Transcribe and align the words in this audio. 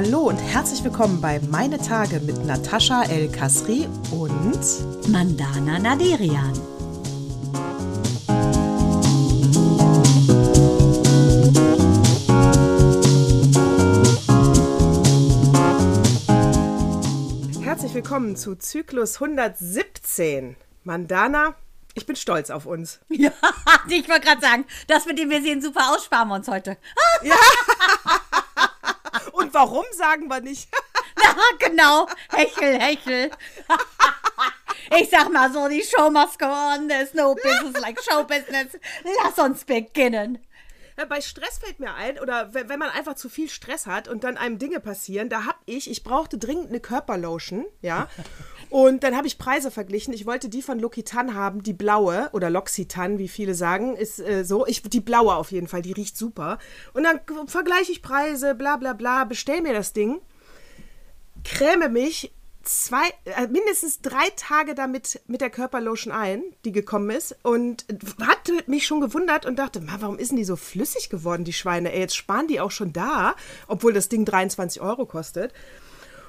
Hallo 0.00 0.28
und 0.28 0.38
herzlich 0.38 0.84
willkommen 0.84 1.20
bei 1.20 1.40
Meine 1.50 1.76
Tage 1.76 2.20
mit 2.20 2.46
Natascha 2.46 3.02
El 3.10 3.28
Kasri 3.32 3.88
und 4.12 5.08
Mandana 5.08 5.76
Naderian. 5.80 6.52
Herzlich 17.60 17.92
willkommen 17.92 18.36
zu 18.36 18.54
Zyklus 18.54 19.20
117. 19.20 20.54
Mandana, 20.84 21.56
ich 21.94 22.06
bin 22.06 22.14
stolz 22.14 22.50
auf 22.50 22.66
uns. 22.66 23.00
Ja, 23.08 23.32
ich 23.88 24.08
wollte 24.08 24.28
gerade 24.28 24.40
sagen, 24.40 24.64
das 24.86 25.06
mit 25.06 25.18
dem 25.18 25.28
wir 25.28 25.42
sehen 25.42 25.60
super 25.60 25.90
aus, 25.90 26.04
sparen 26.04 26.28
wir 26.28 26.36
uns 26.36 26.46
heute. 26.46 26.76
Ja. 27.24 27.34
Und 29.48 29.54
warum 29.54 29.86
sagen 29.92 30.28
wir 30.28 30.40
nicht? 30.40 30.68
Ja, 31.20 31.34
genau. 31.58 32.06
Hechel, 32.30 32.78
hechel. 32.80 33.30
Ich 34.96 35.10
sag 35.10 35.32
mal 35.32 35.52
so, 35.52 35.66
die 35.66 35.82
Show 35.82 36.10
must 36.10 36.38
go 36.38 36.46
on. 36.46 36.88
There's 36.88 37.12
no 37.12 37.34
business 37.34 37.82
like 37.82 37.98
show 38.00 38.22
business. 38.22 38.78
Lass 39.24 39.36
uns 39.36 39.64
beginnen. 39.64 40.38
Ja, 40.98 41.04
bei 41.04 41.20
Stress 41.20 41.58
fällt 41.58 41.78
mir 41.78 41.94
ein, 41.94 42.18
oder 42.18 42.52
wenn, 42.54 42.68
wenn 42.68 42.78
man 42.80 42.90
einfach 42.90 43.14
zu 43.14 43.28
viel 43.28 43.48
Stress 43.48 43.86
hat 43.86 44.08
und 44.08 44.24
dann 44.24 44.36
einem 44.36 44.58
Dinge 44.58 44.80
passieren, 44.80 45.28
da 45.28 45.44
hab 45.44 45.60
ich, 45.64 45.88
ich 45.88 46.02
brauchte 46.02 46.38
dringend 46.38 46.70
eine 46.70 46.80
Körperlotion, 46.80 47.66
ja. 47.82 48.08
Und 48.70 49.02
dann 49.02 49.16
habe 49.16 49.26
ich 49.26 49.38
Preise 49.38 49.70
verglichen. 49.70 50.12
Ich 50.12 50.26
wollte 50.26 50.50
die 50.50 50.60
von 50.60 50.78
L'Occitane 50.78 51.32
haben, 51.32 51.62
die 51.62 51.72
blaue, 51.72 52.28
oder 52.32 52.48
L'Occitane, 52.48 53.16
wie 53.16 53.28
viele 53.28 53.54
sagen, 53.54 53.96
ist 53.96 54.20
äh, 54.20 54.44
so. 54.44 54.66
Ich, 54.66 54.82
die 54.82 55.00
blaue 55.00 55.36
auf 55.36 55.52
jeden 55.52 55.68
Fall, 55.68 55.80
die 55.80 55.92
riecht 55.92 56.18
super. 56.18 56.58
Und 56.92 57.04
dann 57.04 57.18
vergleiche 57.46 57.92
ich 57.92 58.02
Preise, 58.02 58.54
bla 58.54 58.76
bla 58.76 58.92
bla, 58.92 59.24
bestell 59.24 59.62
mir 59.62 59.72
das 59.72 59.94
Ding, 59.94 60.20
creme 61.44 61.88
mich 61.88 62.34
zwei, 62.68 63.08
äh, 63.24 63.46
mindestens 63.46 64.00
drei 64.00 64.28
Tage 64.36 64.74
damit 64.74 65.20
mit 65.26 65.40
der 65.40 65.50
Körperlotion 65.50 66.12
ein, 66.12 66.42
die 66.64 66.72
gekommen 66.72 67.10
ist 67.10 67.36
und 67.42 67.86
hatte 68.20 68.52
mich 68.66 68.86
schon 68.86 69.00
gewundert 69.00 69.46
und 69.46 69.58
dachte, 69.58 69.80
"Ma, 69.80 69.96
warum 70.00 70.18
ist 70.18 70.30
denn 70.30 70.36
die 70.36 70.44
so 70.44 70.56
flüssig 70.56 71.08
geworden, 71.08 71.44
die 71.44 71.52
Schweine? 71.52 71.92
Ey, 71.92 72.00
jetzt 72.00 72.16
sparen 72.16 72.46
die 72.46 72.60
auch 72.60 72.70
schon 72.70 72.92
da, 72.92 73.34
obwohl 73.66 73.92
das 73.92 74.08
Ding 74.08 74.24
23 74.24 74.82
Euro 74.82 75.06
kostet. 75.06 75.52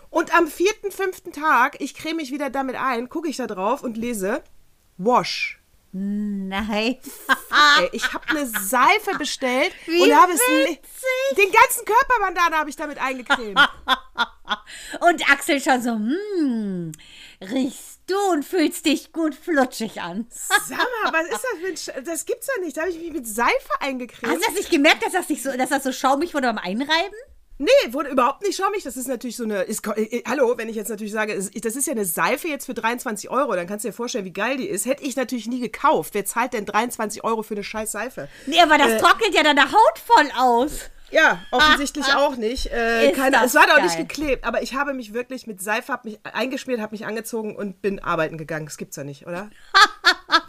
Und 0.10 0.36
am 0.36 0.48
vierten, 0.48 0.92
fünften 0.92 1.32
Tag, 1.32 1.80
ich 1.80 1.94
creme 1.94 2.18
mich 2.18 2.32
wieder 2.32 2.50
damit 2.50 2.76
ein, 2.76 3.10
gucke 3.10 3.30
ich 3.30 3.38
da 3.38 3.46
drauf 3.46 3.84
und 3.84 3.98
lese 3.98 4.42
Wash. 4.98 5.59
Nein. 5.92 6.98
Ey, 7.80 7.90
ich 7.94 8.14
habe 8.14 8.28
eine 8.30 8.46
Seife 8.46 9.18
bestellt 9.18 9.74
Wie 9.86 10.04
und 10.04 10.16
habe 10.16 10.34
es 10.34 10.40
den 11.36 11.52
ganzen 11.52 11.86
Körperbandana 11.86 12.58
habe 12.58 12.70
ich 12.70 12.76
damit 12.76 13.00
eingecremt. 13.00 13.60
Und 15.02 15.30
Axel 15.30 15.62
schon 15.62 15.82
so, 15.82 15.92
hm, 15.92 16.92
riechst 17.42 18.02
du 18.08 18.18
und 18.32 18.44
fühlst 18.44 18.86
dich 18.86 19.12
gut 19.14 19.36
flutschig 19.36 20.02
an. 20.02 20.28
Sag 20.32 20.78
mal, 20.78 21.14
was 21.14 21.28
ist 21.28 21.44
das 21.44 21.60
für 21.62 21.68
ein 21.68 21.78
Sch 21.78 22.06
Das 22.06 22.26
gibt's 22.26 22.48
ja 22.48 22.64
nicht. 22.64 22.78
Da 22.78 22.82
habe 22.82 22.92
ich 22.92 23.00
mich 23.00 23.12
mit 23.12 23.28
Seife 23.28 23.52
eingecremt. 23.80 24.34
Hast 24.34 24.42
du 24.42 24.46
das 24.48 24.56
nicht 24.56 24.72
gemerkt, 24.72 25.06
dass 25.06 25.14
das, 25.14 25.30
nicht 25.30 25.44
so, 25.44 25.56
dass 25.56 25.70
das 25.70 25.84
so 25.84 25.92
schaumig 25.92 26.34
wurde 26.34 26.48
beim 26.48 26.58
Einreiben? 26.58 27.16
Nee, 27.62 27.68
wurde 27.92 28.10
überhaupt 28.10 28.42
nicht 28.42 28.56
schaumig. 28.56 28.84
Das 28.84 28.96
ist 28.96 29.10
natürlich 29.10 29.36
so 29.36 29.44
eine. 29.44 29.64
Ist, 29.64 29.86
äh, 29.86 30.02
äh, 30.04 30.24
hallo, 30.26 30.54
wenn 30.58 30.70
ich 30.70 30.78
jetzt 30.78 30.88
natürlich 30.88 31.12
sage, 31.12 31.36
das 31.36 31.76
ist 31.76 31.88
ja 31.88 31.92
eine 31.92 32.06
Seife 32.06 32.48
jetzt 32.48 32.66
für 32.66 32.74
23 32.74 33.30
Euro, 33.30 33.54
dann 33.54 33.68
kannst 33.68 33.84
du 33.84 33.90
dir 33.90 33.94
vorstellen, 33.94 34.24
wie 34.24 34.32
geil 34.32 34.56
die 34.56 34.68
ist. 34.70 34.86
Hätte 34.86 35.04
ich 35.04 35.18
natürlich 35.18 35.46
nie 35.46 35.60
gekauft. 35.60 36.14
Wer 36.14 36.24
zahlt 36.24 36.54
denn 36.54 36.66
23 36.66 37.26
Euro 37.26 37.44
für 37.44 37.56
eine 37.56 37.66
scheiß 37.66 37.92
Seife? 37.92 38.30
Nee, 38.46 38.62
aber 38.62 38.78
das 38.78 38.92
Äh, 38.94 38.98
trocknet 39.00 39.34
ja 39.36 39.44
deine 39.44 39.70
Haut 39.74 40.00
voll 40.00 40.30
aus. 40.38 40.72
Ja, 41.12 41.42
offensichtlich 41.52 42.06
auch 42.16 42.36
nicht. 42.38 42.68
Äh, 42.68 43.12
keine, 43.14 43.44
es 43.44 43.56
war 43.56 43.68
doch 43.68 43.82
nicht 43.82 43.98
geklebt, 43.98 44.46
aber 44.46 44.62
ich 44.62 44.76
habe 44.76 44.94
mich 44.94 45.14
wirklich 45.14 45.48
mit 45.48 45.62
Seife 45.62 45.92
hab 45.92 46.06
mich 46.06 46.20
eingeschmiert, 46.24 46.80
habe 46.80 46.94
mich 46.94 47.06
angezogen 47.06 47.56
und 47.56 47.82
bin 47.82 48.00
arbeiten 48.00 48.38
gegangen. 48.38 48.68
Das 48.68 48.78
gibt's 48.78 48.96
ja 48.96 49.04
nicht, 49.04 49.28
oder? 49.28 49.50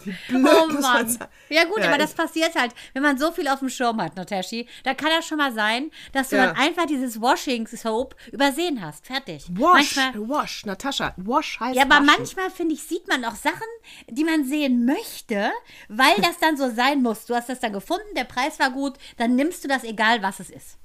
Wie 0.05 0.15
blöd 0.29 0.47
Oh 0.47 0.67
Mann. 0.81 1.19
Ja 1.49 1.65
gut, 1.65 1.81
aber 1.83 1.99
das 1.99 2.13
passiert 2.15 2.55
halt, 2.55 2.73
wenn 2.93 3.03
man 3.03 3.19
so 3.19 3.33
viel 3.33 3.49
auf 3.49 3.59
dem 3.61 3.69
Schirm 3.69 4.01
hat, 4.01 4.17
Nataschi, 4.17 4.69
da 4.85 4.95
kann 4.95 5.11
das 5.11 5.27
schon 5.27 5.39
mal 5.39 5.53
sein, 5.53 5.91
dass 6.13 6.29
du 6.31 6.37
Ja. 6.37 6.47
dann 6.47 6.57
einfach 6.57 6.87
dieses 6.87 7.21
Washing 7.21 7.67
Soap 7.67 8.15
übersehen 8.33 8.81
hast. 8.85 9.07
Fertig. 9.07 9.45
Wash, 9.51 9.97
Manchmal, 9.97 10.29
Wash, 10.29 10.67
Natascha. 10.67 11.15
Wash 11.17 11.61
heißt 11.61 11.77
ja, 11.77 11.83
aber 11.83 11.97
waschen. 11.97 12.07
manchmal, 12.07 12.51
finde 12.51 12.75
ich, 12.75 12.83
sieht 12.83 13.09
man 13.09 13.25
auch 13.25 13.35
Sachen, 13.37 13.67
die 14.09 14.25
man 14.25 14.45
sehen 14.45 14.85
möchte, 14.85 15.51
weil 15.89 16.15
das 16.23 16.39
dann 16.41 16.57
so 16.57 16.71
sein 16.71 17.03
muss. 17.03 17.27
Du 17.27 17.35
hast 17.35 17.49
das 17.49 17.61
dann 17.61 17.73
gefunden, 17.73 18.15
der 18.17 18.25
Preis 18.25 18.59
war 18.59 18.71
gut, 18.71 18.95
dann 19.17 19.35
nimmst 19.37 19.65
du 19.65 19.69
das, 19.69 19.85
egal 19.85 20.23
was 20.23 20.41
es 20.41 20.51
ist. 20.51 20.77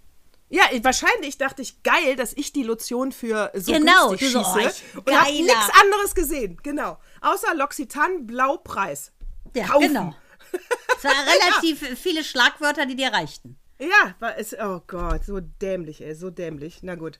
Ja, 0.56 0.84
wahrscheinlich 0.84 1.38
dachte 1.38 1.62
ich, 1.62 1.84
geil, 1.84 2.16
dass 2.16 2.34
ich 2.34 2.54
die 2.54 2.64
Lotion 2.64 3.12
für 3.12 3.52
so 3.56 3.74
Genau, 3.74 4.10
günstig 4.10 4.32
so, 4.32 4.40
schieße. 4.44 4.52
oh, 4.56 4.60
ich- 4.60 4.98
und 4.98 5.14
hab 5.16 5.26
geiler. 5.26 5.42
nichts 5.42 5.70
anderes 5.82 6.16
gesehen. 6.16 6.58
Genau. 6.64 6.98
Außer 7.22 7.54
L'Occitane 7.56 8.20
Blaupreis. 8.26 9.12
Ja, 9.54 9.68
Kaufen. 9.68 9.88
genau. 9.88 10.16
Es 10.98 11.04
waren 11.04 11.28
relativ 11.28 12.00
viele 12.00 12.24
Schlagwörter, 12.24 12.86
die 12.86 12.96
dir 12.96 13.10
reichten. 13.12 13.58
Ja, 13.80 14.16
war 14.20 14.38
es, 14.38 14.54
oh 14.58 14.82
Gott, 14.88 15.26
so 15.26 15.40
dämlich, 15.42 16.02
ey, 16.02 16.16
so 16.16 16.30
dämlich. 16.30 16.80
Na 16.84 16.96
gut. 16.96 17.20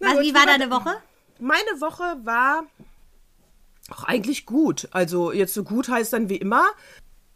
Na 0.00 0.08
Also, 0.08 0.18
gut, 0.20 0.28
wie 0.28 0.34
war 0.34 0.44
deine 0.46 0.68
Woche? 0.70 1.00
Meine 1.38 1.80
Woche 1.80 2.16
war 2.24 2.64
auch 3.90 4.02
eigentlich 4.04 4.44
gut. 4.44 4.88
Also 4.90 5.30
jetzt 5.32 5.54
so 5.54 5.62
gut 5.62 5.88
heißt 5.88 6.12
dann 6.12 6.28
wie 6.28 6.36
immer. 6.36 6.66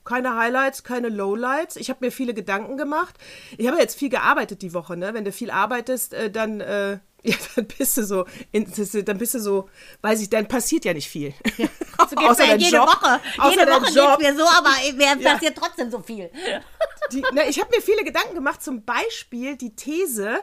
Keine 0.05 0.37
Highlights, 0.37 0.83
keine 0.85 1.09
Lowlights. 1.09 1.77
Ich 1.77 1.89
habe 1.91 2.05
mir 2.05 2.11
viele 2.11 2.35
Gedanken 2.35 2.77
gemacht. 2.77 3.15
Ich 3.57 3.67
habe 3.69 3.79
jetzt 3.79 3.99
viel 3.99 4.09
gearbeitet 4.09 4.63
die 4.63 4.75
Woche, 4.75 4.97
ne? 4.97 5.15
Wenn 5.15 5.25
du 5.25 5.33
viel 5.33 5.51
arbeitest, 5.51 6.13
äh, 6.15 6.31
dann, 6.31 6.61
äh, 6.61 6.99
ja, 7.23 7.37
dann 7.55 7.67
bist 7.69 7.97
du 7.97 8.05
so, 8.05 8.27
in, 8.51 8.67
dann 9.05 9.19
bist 9.19 9.35
du 9.35 9.39
so, 9.41 9.69
weiß 10.01 10.21
ich, 10.21 10.29
dann 10.29 10.49
passiert 10.49 10.85
ja 10.85 10.93
nicht 10.93 11.09
viel. 11.09 11.33
So 11.57 12.17
geht's 12.17 12.39
mir 12.39 12.47
dein 12.49 12.59
jede 12.61 12.77
Job. 12.79 12.89
Woche. 12.89 13.21
Außer 13.39 13.61
Jede 13.61 13.71
Woche 13.71 13.93
Job. 13.93 14.19
geht's 14.19 14.33
mir 14.33 14.39
so, 14.39 14.45
aber 14.45 14.71
mir 14.97 15.23
Ja. 15.23 15.33
passiert 15.35 15.57
trotzdem 15.57 15.91
so 15.91 16.01
viel. 16.01 16.31
Die, 17.13 17.23
na, 17.33 17.47
ich 17.49 17.61
habe 17.61 17.71
mir 17.75 17.83
viele 17.83 18.03
Gedanken 18.05 18.35
gemacht, 18.35 18.63
zum 18.63 18.85
Beispiel 18.85 19.57
die 19.57 19.75
These 19.75 20.39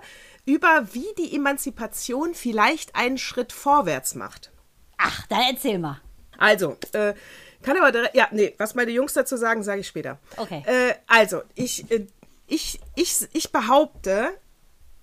über, 0.46 0.88
wie 0.94 1.08
die 1.18 1.34
Emanzipation 1.36 2.34
vielleicht 2.34 2.96
einen 2.96 3.18
Schritt 3.18 3.54
vorwärts 3.54 4.14
macht. 4.16 4.52
Ach, 4.98 5.26
dann 5.28 5.42
erzähl 5.52 5.80
mal. 5.80 6.02
Also, 6.38 6.76
äh, 6.94 7.14
kann 7.62 7.78
aber 7.78 7.92
direkt, 7.92 8.16
ja, 8.16 8.28
nee, 8.32 8.54
was 8.58 8.76
meine 8.76 8.92
Jungs 8.92 9.14
dazu 9.14 9.38
sagen, 9.38 9.64
sage 9.64 9.82
ich 9.82 9.88
später. 9.88 10.20
Okay. 10.38 10.64
Äh, 10.66 10.94
also, 11.08 11.42
ich, 11.56 11.90
äh, 11.92 12.08
ich, 12.48 12.80
ich, 12.96 13.28
ich 13.34 13.52
behaupte, 13.52 14.30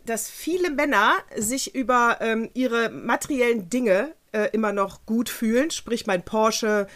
dass 0.04 0.30
viele 0.30 0.70
Männer 0.70 1.14
sich 1.36 1.74
über 1.74 2.18
ähm, 2.20 2.50
ihre 2.54 2.90
materiellen 2.90 3.68
Dinge 3.68 4.14
äh, 4.32 4.48
immer 4.52 4.72
noch 4.72 5.04
gut 5.06 5.28
fühlen, 5.28 5.70
sprich 5.70 6.06
mein 6.06 6.24
Porsche, 6.24 6.86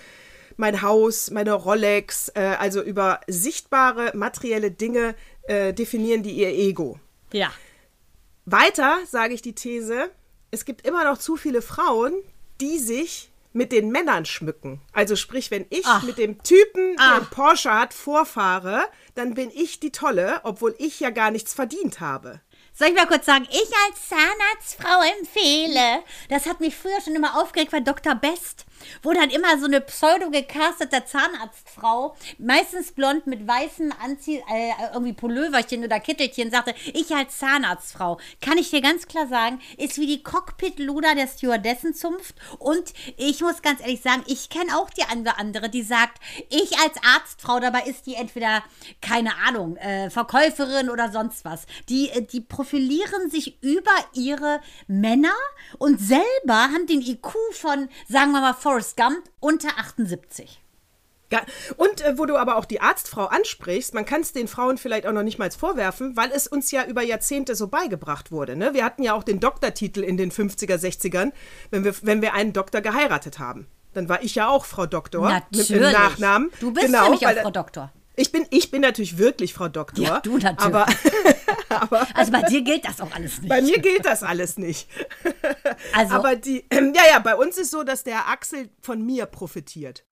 mein 0.57 0.83
Haus, 0.83 1.31
meine 1.31 1.53
Rolex, 1.53 2.31
äh, 2.35 2.57
also 2.59 2.83
über 2.83 3.21
sichtbare 3.27 4.13
materielle 4.15 4.71
Dinge 4.71 5.15
äh, 5.45 5.73
definieren 5.73 6.23
die 6.23 6.33
ihr 6.33 6.51
Ego. 6.51 6.99
Ja. 7.33 7.53
Weiter 8.45 8.99
sage 9.07 9.35
ich 9.35 9.43
die 9.43 9.55
These, 9.55 10.11
es 10.51 10.65
gibt 10.65 10.87
immer 10.87 11.05
noch 11.05 11.19
zu 11.19 11.37
viele 11.37 11.63
Frauen, 11.63 12.13
die 12.61 12.79
sich 12.79 13.30
mit 13.53 13.73
den 13.73 13.91
Männern 13.91 14.25
schmücken. 14.25 14.81
Also 14.93 15.17
sprich, 15.17 15.51
wenn 15.51 15.67
ich 15.71 15.87
Ach. 15.87 16.03
mit 16.03 16.19
dem 16.19 16.43
Typen, 16.43 16.97
der 16.97 17.17
einen 17.17 17.27
Porsche 17.27 17.73
hat, 17.73 17.95
vorfahre, 17.95 18.85
dann 19.15 19.35
bin 19.35 19.51
ich 19.51 19.81
die 19.81 19.93
Tolle, 19.93 20.41
obwohl 20.45 20.75
ich 20.79 21.01
ja 21.01 21.11
gar 21.11 21.31
nichts 21.31 21.55
verdient 21.55 22.01
habe. 22.01 22.41
Soll 22.73 22.89
ich 22.89 22.95
mal 22.95 23.07
kurz 23.07 23.27
sagen, 23.27 23.47
ich 23.51 23.71
als 23.89 24.09
Zahnarztfrau 24.09 25.03
empfehle. 25.19 26.03
Das 26.29 26.47
hat 26.47 26.61
mich 26.61 26.77
früher 26.77 27.01
schon 27.05 27.15
immer 27.15 27.39
aufgeregt 27.41 27.73
bei 27.73 27.81
Dr. 27.81 28.15
Best, 28.15 28.65
wo 29.03 29.13
dann 29.13 29.31
immer 29.31 29.59
so 29.59 29.67
eine 29.67 29.81
pseudo 29.81 30.31
gecastete 30.31 31.05
Zahnarztfrau, 31.05 32.17
meistens 32.39 32.93
blond 32.93 33.27
mit 33.27 33.47
weißem 33.47 33.93
Anzieh, 34.03 34.43
äh, 34.53 34.73
irgendwie 34.93 35.13
Pulloverchen 35.13 35.85
oder 35.85 36.01
Kittelchen, 36.01 36.51
sagte, 36.51 36.75
ich 36.93 37.15
als 37.15 37.39
Zahnarztfrau, 37.39 38.19
kann 38.41 38.59
ich 38.59 38.71
dir 38.71 38.81
ganz 38.81 39.07
klar 39.07 39.27
sagen, 39.29 39.61
ist 39.77 39.99
wie 39.99 40.07
die 40.07 40.23
Cockpit-Luder 40.23 41.15
der 41.15 41.27
Stewardessenzunft. 41.27 42.35
Und 42.59 42.93
ich 43.17 43.41
muss 43.41 43.63
ganz 43.63 43.81
ehrlich 43.81 44.03
sagen, 44.03 44.23
ich 44.27 44.49
kenne 44.49 44.77
auch 44.77 44.91
die 44.91 45.05
andere, 45.05 45.69
die 45.69 45.83
sagt, 45.83 46.19
ich 46.49 46.79
als 46.79 46.95
Arztfrau, 47.15 47.61
dabei 47.61 47.83
ist 47.83 48.07
die 48.07 48.15
entweder, 48.15 48.63
keine 49.01 49.37
Ahnung, 49.47 49.77
äh, 49.77 50.11
Verkäuferin 50.11 50.91
oder 50.91 51.11
sonst 51.11 51.45
was. 51.45 51.67
Die, 51.89 52.11
äh, 52.11 52.23
die 52.23 52.41
profilieren 52.41 53.31
sich 53.31 53.63
über 53.63 53.93
ihre 54.15 54.61
Männer 54.87 55.35
und 55.79 56.01
selber 56.01 56.25
haben 56.55 56.87
den 56.87 57.01
IQ 57.01 57.33
von, 57.53 57.89
sagen 58.09 58.33
wir 58.33 58.41
mal, 58.41 58.55
Forrest 58.71 58.97
Gump 58.97 59.29
unter 59.41 59.71
78. 59.79 60.63
Ja, 61.33 61.43
und 61.77 62.03
äh, 62.03 62.19
wo 62.19 62.25
du 62.25 62.37
aber 62.37 62.57
auch 62.57 62.65
die 62.65 62.81
Arztfrau 62.81 63.25
ansprichst, 63.27 63.95
man 63.95 64.05
kann 64.05 64.21
es 64.21 64.33
den 64.33 64.47
Frauen 64.47 64.79
vielleicht 64.79 65.07
auch 65.07 65.13
noch 65.13 65.25
nicht 65.25 65.41
mal 65.41 65.51
vorwerfen, 65.51 66.17
weil 66.17 66.31
es 66.31 66.47
uns 66.47 66.71
ja 66.71 66.85
über 66.85 67.03
Jahrzehnte 67.03 67.57
so 67.57 67.67
beigebracht 67.67 68.31
wurde. 68.31 68.55
Ne? 68.55 68.73
Wir 68.73 68.85
hatten 68.85 69.03
ja 69.03 69.15
auch 69.15 69.25
den 69.25 69.41
Doktortitel 69.41 70.05
in 70.05 70.17
den 70.17 70.31
50er, 70.31 70.77
60ern, 70.77 71.33
wenn 71.73 71.83
wir, 71.83 71.97
wenn 72.03 72.23
wir 72.23 72.33
einen 72.35 72.53
Doktor 72.53 72.81
geheiratet 72.81 73.41
haben. 73.41 73.67
Dann 73.93 74.09
war 74.09 74.23
ich 74.23 74.37
ja 74.37 74.49
auch 74.49 74.65
Frau 74.65 74.87
Doktor. 74.87 75.33
Mit, 75.33 75.43
Natürlich. 75.51 75.83
mit 75.83 75.93
Nachnamen. 75.93 76.53
Du 76.61 76.73
bist 76.73 76.87
genau, 76.87 77.03
nämlich 77.03 77.27
auch 77.27 77.43
Frau 77.43 77.51
Doktor. 77.51 77.93
Ich 78.21 78.33
bin, 78.33 78.47
ich 78.51 78.71
bin 78.71 78.83
natürlich 78.83 79.17
wirklich 79.17 79.55
Frau 79.55 79.69
Doktor. 79.69 80.05
Ja, 80.05 80.21
du 80.21 80.37
natürlich. 80.37 80.75
Aber, 80.75 80.87
aber 81.71 82.07
Also 82.15 82.33
bei 82.33 82.43
dir 82.43 82.61
gilt 82.63 82.85
das 82.85 83.01
auch 83.01 83.11
alles 83.15 83.39
nicht. 83.41 83.49
bei 83.49 83.63
mir 83.63 83.79
gilt 83.79 84.05
das 84.05 84.23
alles 84.23 84.59
nicht. 84.59 84.89
Also- 85.95 86.15
aber 86.15 86.37
die, 86.37 86.65
ja, 86.71 87.03
ja, 87.13 87.19
bei 87.19 87.35
uns 87.35 87.57
ist 87.57 87.71
so, 87.71 87.83
dass 87.83 88.05
der 88.05 88.29
Axel 88.29 88.69
von 88.83 89.05
mir 89.05 89.25
profitiert. 89.27 90.05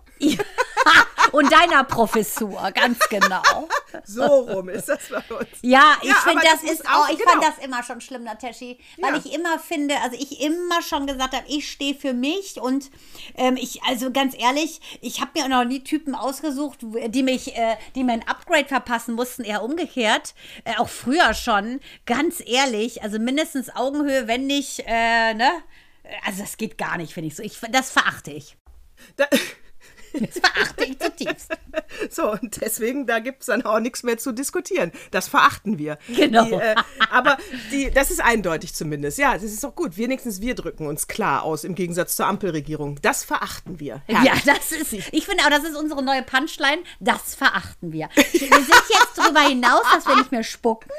Und 1.33 1.53
deiner 1.53 1.85
Professur, 1.85 2.71
ganz 2.73 2.99
genau. 3.09 3.43
So 4.05 4.23
rum 4.25 4.69
ist 4.69 4.89
das 4.89 5.01
bei 5.09 5.35
uns. 5.37 5.49
Ja, 5.63 5.97
ich 6.03 6.09
Ja, 6.09 6.15
finde, 6.17 6.43
das, 6.43 6.63
das 6.63 6.71
ist 6.71 6.87
auch, 6.89 7.05
auch- 7.07 7.09
ich 7.11 7.19
genau. 7.19 7.31
fand 7.33 7.45
das 7.45 7.65
immer 7.65 7.83
schon 7.83 8.01
schlimm, 8.01 8.25
Nateshi, 8.25 8.79
weil 9.01 9.15
Ja. 9.15 9.19
ich 9.25 9.33
immer 9.35 9.59
finde, 9.59 9.95
also 10.03 10.17
ich 10.19 10.41
immer 10.41 10.83
schon 10.83 11.07
gesagt 11.07 11.35
habe, 11.35 11.45
ich 11.49 11.71
stehe 11.71 11.95
für 11.95 12.13
mich 12.15 12.61
und 12.61 12.91
ähm, 13.37 13.57
ich, 13.57 13.83
also 13.85 14.11
ganz 14.11 14.35
ehrlich, 14.39 14.81
ich 15.01 15.21
habe 15.21 15.31
mir 15.35 15.45
auch 15.45 15.49
noch 15.49 15.65
nie 15.65 15.83
Typen 15.85 16.15
ausgesucht, 16.15 16.79
die 16.83 17.23
mich, 17.23 17.57
äh, 17.57 17.77
die 17.95 18.05
mir 18.05 18.13
ein 18.13 18.27
Upgrade 18.29 18.67
verpassen 18.67 19.15
mussten, 19.15 19.45
eher 19.45 19.63
umgekehrt, 19.63 20.35
äh, 20.65 20.77
auch 20.79 20.89
früher 20.89 21.35
schon, 21.35 21.81
ganz 22.07 22.43
ehrlich, 22.45 23.03
also 23.03 23.19
mindestens 23.19 23.75
Augenhöhe, 23.75 24.29
wenn 24.29 24.47
nicht, 24.47 24.81
äh, 24.87 25.35
ne, 25.35 25.51
also 26.27 26.43
das 26.43 26.57
geht 26.57 26.79
gar 26.79 26.97
nicht, 26.97 27.13
finde 27.13 27.29
ich 27.29 27.37
so, 27.37 27.43
ich, 27.43 27.59
das 27.71 27.91
verachte 27.91 28.31
ich. 28.31 28.57
Da, 29.17 29.27
Das 30.13 30.39
verachte 30.39 30.85
ich 30.85 30.99
zutiefst. 30.99 31.51
so, 32.11 32.33
und 32.33 32.61
deswegen, 32.61 33.07
da 33.07 33.19
gibt 33.19 33.41
es 33.41 33.47
dann 33.47 33.63
auch 33.63 33.81
nichts 33.81 34.03
mehr 34.03 34.19
zu 34.19 34.33
diskutieren. 34.33 34.93
Das 35.11 35.29
verachten 35.29 35.79
wir. 35.79 35.99
Genau. 36.09 36.45
Die, 36.45 36.53
äh, 36.53 36.75
aber 37.11 37.39
die, 37.71 37.91
das 37.91 38.11
ist 38.11 38.21
eindeutig 38.21 38.75
zumindest. 38.75 39.19
Ja, 39.19 39.35
das 39.35 39.45
ist 39.45 39.63
doch 39.63 39.75
gut. 39.75 39.97
Wenigstens 39.97 40.41
wir 40.41 40.55
drücken 40.55 40.87
uns 40.87 41.09
klar 41.09 41.43
aus, 41.43 41.65
im 41.65 41.75
Gegensatz 41.75 42.17
zur 42.17 42.27
Ampelregierung. 42.27 42.99
Das 43.03 43.25
verachten 43.25 43.81
wir. 43.81 44.03
Ja, 44.09 44.23
Herrlich. 44.23 44.45
das 44.45 44.73
ist, 44.73 44.93
ich 44.93 45.27
finde 45.27 45.45
auch, 45.45 45.51
das 45.51 45.65
ist 45.65 45.77
unsere 45.77 46.03
neue 46.03 46.23
Punchline. 46.23 46.83
Das 47.01 47.35
verachten 47.35 47.93
wir. 47.93 48.09
Wir 48.17 48.49
sind 48.49 48.69
jetzt 48.91 49.17
darüber 49.17 49.41
hinaus, 49.41 49.83
dass 49.93 50.07
wir 50.07 50.17
nicht 50.17 50.33
mehr 50.33 50.43
spucken. 50.43 50.91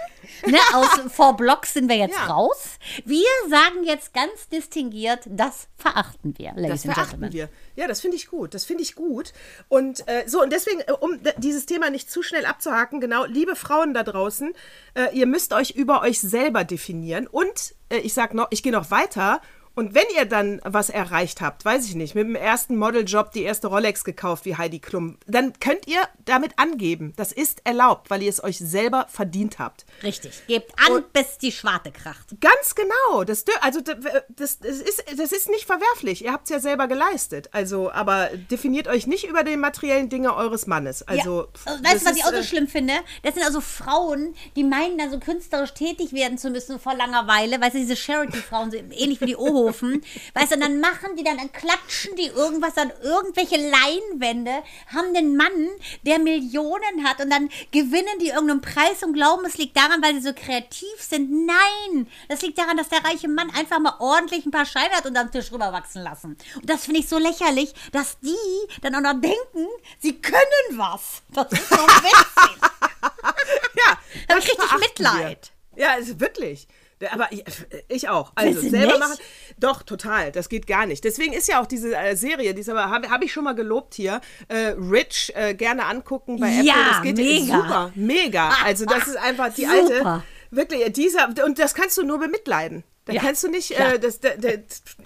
Ne, 0.45 0.57
aus 0.73 0.87
vor 1.13 1.35
Blocks 1.35 1.73
sind 1.73 1.89
wir 1.89 1.97
jetzt 1.97 2.15
Ja. 2.15 2.27
raus. 2.27 2.77
Wir 3.05 3.25
sagen 3.49 3.83
jetzt 3.83 4.13
ganz 4.13 4.47
distinguiert, 4.49 5.21
das 5.27 5.67
verachten 5.75 6.33
wir, 6.37 6.53
Ladies 6.55 6.69
Das 6.81 6.85
and 6.85 6.93
verachten 6.93 7.19
Gentlemen. 7.21 7.49
wir. 7.75 7.81
Ja, 7.83 7.87
das 7.87 8.01
finde 8.01 8.17
ich 8.17 8.27
gut. 8.27 8.53
Das 8.53 8.65
finde 8.65 8.83
ich 8.83 8.95
gut. 8.95 9.33
Und 9.67 10.07
äh, 10.07 10.23
so, 10.27 10.41
und 10.41 10.51
deswegen, 10.51 10.81
äh, 10.81 10.91
um 10.99 11.19
dieses 11.37 11.65
Thema 11.65 11.89
nicht 11.89 12.09
zu 12.11 12.21
schnell 12.23 12.45
abzuhaken, 12.45 12.99
genau, 13.01 13.25
liebe 13.25 13.55
Frauen 13.55 13.93
da 13.93 14.03
draußen, 14.03 14.53
äh, 14.95 15.15
ihr 15.17 15.25
müsst 15.25 15.53
euch 15.53 15.71
über 15.71 16.01
euch 16.01 16.19
selber 16.19 16.63
definieren. 16.63 17.27
Und 17.27 17.75
äh, 17.89 17.97
ich 17.97 18.13
sag 18.13 18.33
noch, 18.33 18.47
ich 18.51 18.63
gehe 18.63 18.71
noch 18.71 18.91
weiter. 18.91 19.41
Und 19.79 19.95
wenn 19.95 20.03
ihr 20.13 20.25
dann 20.25 20.59
was 20.65 20.89
erreicht 20.89 21.39
habt, 21.39 21.63
weiß 21.63 21.85
ich 21.85 21.95
nicht, 21.95 22.13
mit 22.13 22.27
dem 22.27 22.35
ersten 22.35 22.75
Modeljob 22.75 23.31
die 23.31 23.43
erste 23.43 23.67
Rolex 23.67 24.03
gekauft 24.03 24.43
wie 24.43 24.57
Heidi 24.57 24.79
Klum, 24.79 25.17
dann 25.25 25.53
könnt 25.61 25.87
ihr 25.87 26.01
damit 26.25 26.51
angeben. 26.59 27.13
Das 27.15 27.31
ist 27.31 27.61
erlaubt, 27.63 28.09
weil 28.09 28.21
ihr 28.21 28.29
es 28.29 28.43
euch 28.43 28.57
selber 28.57 29.05
verdient 29.07 29.57
habt. 29.57 29.85
Richtig. 30.03 30.33
Gebt 30.47 30.73
an, 30.85 31.05
bis 31.13 31.37
die 31.37 31.53
Schwarte 31.53 31.93
kracht. 31.93 32.27
Ganz 32.41 32.75
genau. 32.75 33.23
Das, 33.23 33.45
also, 33.61 33.79
das, 33.79 34.59
das, 34.59 34.81
ist, 34.81 35.05
das 35.15 35.31
ist 35.31 35.49
nicht 35.49 35.63
verwerflich. 35.63 36.25
Ihr 36.25 36.33
habt 36.33 36.43
es 36.43 36.49
ja 36.49 36.59
selber 36.59 36.89
geleistet. 36.89 37.47
Also, 37.53 37.89
aber 37.89 38.31
definiert 38.51 38.89
euch 38.89 39.07
nicht 39.07 39.29
über 39.29 39.45
die 39.45 39.55
materiellen 39.55 40.09
Dinge 40.09 40.35
eures 40.35 40.67
Mannes. 40.67 41.07
Also, 41.07 41.43
ja. 41.43 41.47
pff, 41.53 41.65
Weißt 41.85 42.01
du, 42.01 42.09
was 42.09 42.17
ich 42.17 42.23
ist, 42.23 42.25
auch 42.25 42.31
so 42.31 42.39
äh, 42.39 42.43
schlimm 42.43 42.67
finde? 42.67 42.95
Das 43.23 43.33
sind 43.33 43.45
also 43.45 43.61
Frauen, 43.61 44.35
die 44.57 44.65
meinen, 44.65 44.97
da 44.97 45.09
so 45.09 45.19
künstlerisch 45.19 45.73
tätig 45.73 46.11
werden 46.11 46.37
zu 46.37 46.49
müssen 46.49 46.81
vor 46.81 46.95
Langeweile. 46.95 47.61
Weißt 47.61 47.75
du, 47.75 47.79
diese 47.79 47.95
Charity-Frauen, 47.95 48.71
so 48.71 48.77
ähnlich 48.77 49.21
wie 49.21 49.25
die 49.25 49.37
Ohofen. 49.69 50.03
weißt 50.33 50.53
du, 50.53 50.59
dann 50.59 50.79
machen 50.79 51.15
die 51.15 51.23
dann, 51.23 51.37
dann 51.37 51.51
klatschen 51.51 52.15
die 52.15 52.27
irgendwas 52.27 52.77
an 52.77 52.91
irgendwelche 53.01 53.57
Leinwände, 53.57 54.63
haben 54.93 55.13
den 55.13 55.35
Mann, 55.35 55.69
der 56.03 56.19
Millionen 56.19 57.03
hat 57.03 57.21
und 57.21 57.29
dann 57.29 57.49
gewinnen 57.71 58.19
die 58.21 58.29
irgendeinen 58.29 58.61
Preis 58.61 59.03
und 59.03 59.13
glauben, 59.13 59.45
es 59.45 59.57
liegt 59.57 59.77
daran, 59.77 60.01
weil 60.01 60.15
sie 60.15 60.27
so 60.27 60.33
kreativ 60.33 60.99
sind. 60.99 61.45
Nein, 61.45 62.07
das 62.27 62.41
liegt 62.41 62.57
daran, 62.57 62.77
dass 62.77 62.89
der 62.89 63.03
reiche 63.03 63.27
Mann 63.27 63.49
einfach 63.51 63.79
mal 63.79 63.95
ordentlich 63.99 64.45
ein 64.45 64.51
paar 64.51 64.65
Scheine 64.65 64.91
hat 64.91 65.05
und 65.05 65.17
am 65.17 65.31
Tisch 65.31 65.51
rüberwachsen 65.51 66.03
lassen. 66.03 66.37
Und 66.55 66.69
das 66.69 66.85
finde 66.85 66.99
ich 66.99 67.07
so 67.07 67.17
lächerlich, 67.17 67.73
dass 67.91 68.19
die 68.19 68.35
dann 68.81 68.95
auch 68.95 69.01
noch 69.01 69.19
denken, 69.19 69.67
sie 69.99 70.19
können 70.19 70.43
was. 70.71 71.21
Das 71.29 71.51
ist 71.51 71.69
so 71.69 71.75
witzig. 71.75 72.61
ja, 73.75 73.97
Da 74.27 74.35
krieg 74.35 74.49
ich 74.49 74.55
verachten 74.55 74.79
Mitleid. 74.79 75.51
Wir. 75.73 75.85
Ja, 75.85 75.93
ist 75.95 76.19
wirklich. 76.19 76.67
Aber 77.11 77.31
ich, 77.31 77.43
ich 77.87 78.09
auch. 78.09 78.31
Also 78.35 78.59
selber 78.61 78.87
nicht? 78.87 78.99
machen. 78.99 79.17
Doch, 79.57 79.83
total. 79.83 80.31
Das 80.31 80.49
geht 80.49 80.67
gar 80.67 80.85
nicht. 80.85 81.03
Deswegen 81.03 81.33
ist 81.33 81.47
ja 81.47 81.61
auch 81.61 81.65
diese 81.65 81.95
äh, 81.95 82.15
Serie, 82.15 82.53
die 82.53 82.63
habe 82.63 83.09
hab 83.09 83.23
ich 83.23 83.31
schon 83.31 83.43
mal 83.45 83.55
gelobt 83.55 83.93
hier, 83.93 84.21
äh, 84.47 84.73
Rich, 84.77 85.31
äh, 85.35 85.53
gerne 85.53 85.85
angucken 85.85 86.39
bei 86.39 86.49
Ja, 86.49 86.73
Apple. 86.73 86.91
Das 86.91 87.01
geht 87.03 87.17
mega. 87.17 87.55
super. 87.61 87.91
Mega. 87.95 88.49
Also 88.65 88.85
das 88.85 89.07
ist 89.07 89.17
einfach 89.17 89.53
die 89.53 89.65
Super. 89.65 89.73
alte. 89.73 90.23
Wirklich, 90.51 90.91
dieser, 90.93 91.29
und 91.45 91.59
das 91.59 91.73
kannst 91.73 91.97
du 91.97 92.03
nur 92.03 92.19
bemitleiden. 92.19 92.83
Da 93.09 93.15
Ja, 93.15 93.21
kannst 93.21 93.43
du 93.43 93.47
nicht, 93.47 93.71
äh, 93.71 93.97
das, 93.97 94.19
da, 94.19 94.29
da, 94.37 94.49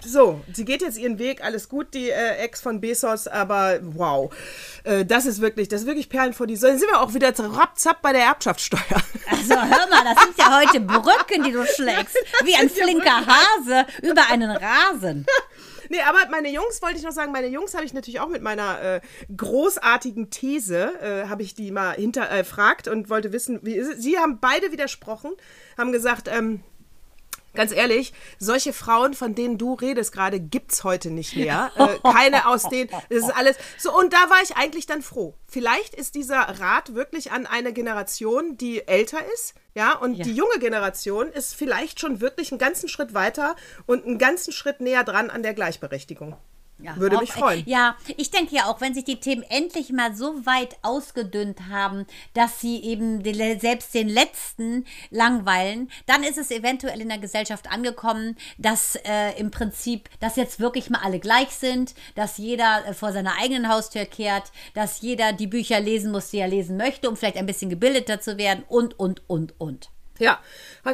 so, 0.04 0.42
sie 0.52 0.66
geht 0.66 0.82
jetzt 0.82 0.98
ihren 0.98 1.18
Weg, 1.18 1.42
alles 1.42 1.70
gut, 1.70 1.94
die 1.94 2.10
äh, 2.10 2.36
Ex 2.36 2.60
von 2.60 2.82
Bezos, 2.82 3.26
aber 3.26 3.78
wow, 3.80 4.30
äh, 4.84 5.06
das 5.06 5.24
ist 5.24 5.40
wirklich, 5.40 5.68
das 5.68 5.82
ist 5.82 5.86
wirklich 5.86 6.10
Perlen 6.10 6.34
vor 6.34 6.46
die 6.46 6.56
Säule. 6.56 6.74
Dann 6.74 6.80
sind 6.80 6.90
wir 6.90 7.00
auch 7.00 7.14
wieder 7.14 7.32
rapzapp 7.38 8.02
bei 8.02 8.12
der 8.12 8.24
Erbschaftssteuer. 8.24 8.80
Also 9.30 9.54
hör 9.54 9.88
mal, 9.88 10.04
das 10.04 10.22
sind 10.22 10.36
ja 10.38 10.60
heute 10.60 10.80
Brücken, 10.80 11.44
die 11.44 11.52
du 11.52 11.64
schlägst. 11.64 12.14
Wie 12.44 12.54
ein 12.56 12.68
flinker 12.68 13.24
Hase 13.26 13.86
über 14.02 14.28
einen 14.30 14.50
Rasen. 14.50 15.24
Nee, 15.90 16.00
aber 16.00 16.30
meine 16.30 16.50
Jungs, 16.50 16.80
wollte 16.80 16.96
ich 16.96 17.02
noch 17.02 17.12
sagen, 17.12 17.30
meine 17.30 17.48
Jungs 17.48 17.74
habe 17.74 17.84
ich 17.84 17.92
natürlich 17.92 18.20
auch 18.20 18.28
mit 18.28 18.42
meiner 18.42 18.80
äh, 18.80 19.00
großartigen 19.36 20.30
These, 20.30 20.92
äh, 21.00 21.28
habe 21.28 21.42
ich 21.42 21.54
die 21.54 21.70
mal 21.70 21.94
hinterfragt 21.94 22.88
und 22.88 23.10
wollte 23.10 23.32
wissen, 23.32 23.60
wie 23.62 23.74
ist 23.74 23.88
es? 23.88 24.02
Sie 24.02 24.18
haben 24.18 24.38
beide 24.40 24.72
widersprochen, 24.72 25.32
haben 25.76 25.92
gesagt, 25.92 26.28
ähm, 26.28 26.60
Ganz 27.54 27.72
ehrlich, 27.72 28.12
solche 28.38 28.72
Frauen, 28.72 29.14
von 29.14 29.34
denen 29.34 29.58
du 29.58 29.74
redest 29.74 30.12
gerade, 30.12 30.40
gibt's 30.40 30.84
heute 30.84 31.10
nicht 31.10 31.36
mehr. 31.36 31.70
Äh, 31.76 31.98
keine 32.12 32.48
aus 32.48 32.68
denen. 32.68 32.90
Das 32.90 33.18
ist 33.18 33.30
alles. 33.36 33.56
So, 33.78 33.96
und 33.96 34.12
da 34.12 34.28
war 34.30 34.42
ich 34.42 34.56
eigentlich 34.56 34.86
dann 34.86 35.02
froh. 35.02 35.34
Vielleicht 35.46 35.94
ist 35.94 36.14
dieser 36.14 36.38
Rat 36.60 36.94
wirklich 36.94 37.30
an 37.32 37.46
eine 37.46 37.72
Generation, 37.72 38.56
die 38.56 38.86
älter 38.86 39.18
ist. 39.34 39.54
Ja, 39.74 39.96
und 39.96 40.14
Ja. 40.14 40.24
die 40.24 40.34
junge 40.34 40.58
Generation 40.58 41.28
ist 41.28 41.54
vielleicht 41.54 42.00
schon 42.00 42.20
wirklich 42.20 42.52
einen 42.52 42.58
ganzen 42.58 42.88
Schritt 42.88 43.14
weiter 43.14 43.56
und 43.86 44.04
einen 44.04 44.18
ganzen 44.18 44.52
Schritt 44.52 44.80
näher 44.80 45.04
dran 45.04 45.30
an 45.30 45.42
der 45.42 45.54
Gleichberechtigung. 45.54 46.36
Ja, 46.78 46.96
Würde 46.96 47.16
auch- 47.16 47.20
mich 47.20 47.32
freuen. 47.32 47.62
Ja, 47.66 47.96
ich 48.16 48.30
denke 48.30 48.54
ja 48.54 48.66
auch, 48.66 48.80
wenn 48.80 48.94
sich 48.94 49.04
die 49.04 49.20
Themen 49.20 49.42
endlich 49.48 49.92
mal 49.92 50.14
so 50.16 50.44
weit 50.44 50.76
ausgedünnt 50.82 51.68
haben, 51.70 52.04
dass 52.34 52.60
sie 52.60 52.82
eben 52.82 53.22
die, 53.22 53.34
selbst 53.60 53.94
den 53.94 54.08
Letzten 54.08 54.84
langweilen, 55.10 55.90
dann 56.06 56.24
ist 56.24 56.36
es 56.36 56.50
eventuell 56.50 57.00
in 57.00 57.08
der 57.08 57.18
Gesellschaft 57.18 57.70
angekommen, 57.70 58.36
dass 58.58 58.96
äh, 58.96 59.38
im 59.38 59.50
Prinzip, 59.52 60.08
dass 60.18 60.36
jetzt 60.36 60.58
wirklich 60.58 60.90
mal 60.90 61.00
alle 61.02 61.20
gleich 61.20 61.50
sind, 61.50 61.94
dass 62.16 62.38
jeder 62.38 62.84
äh, 62.86 62.92
vor 62.94 63.12
seiner 63.12 63.38
eigenen 63.40 63.68
Haustür 63.68 64.04
kehrt, 64.04 64.50
dass 64.74 65.00
jeder 65.00 65.32
die 65.32 65.46
Bücher 65.46 65.78
lesen 65.80 66.10
muss, 66.10 66.30
die 66.30 66.38
er 66.38 66.48
lesen 66.48 66.76
möchte, 66.76 67.08
um 67.08 67.16
vielleicht 67.16 67.36
ein 67.36 67.46
bisschen 67.46 67.70
gebildeter 67.70 68.20
zu 68.20 68.36
werden 68.36 68.64
und, 68.68 68.98
und, 68.98 69.22
und, 69.28 69.58
und. 69.60 69.90
Ja, 70.18 70.40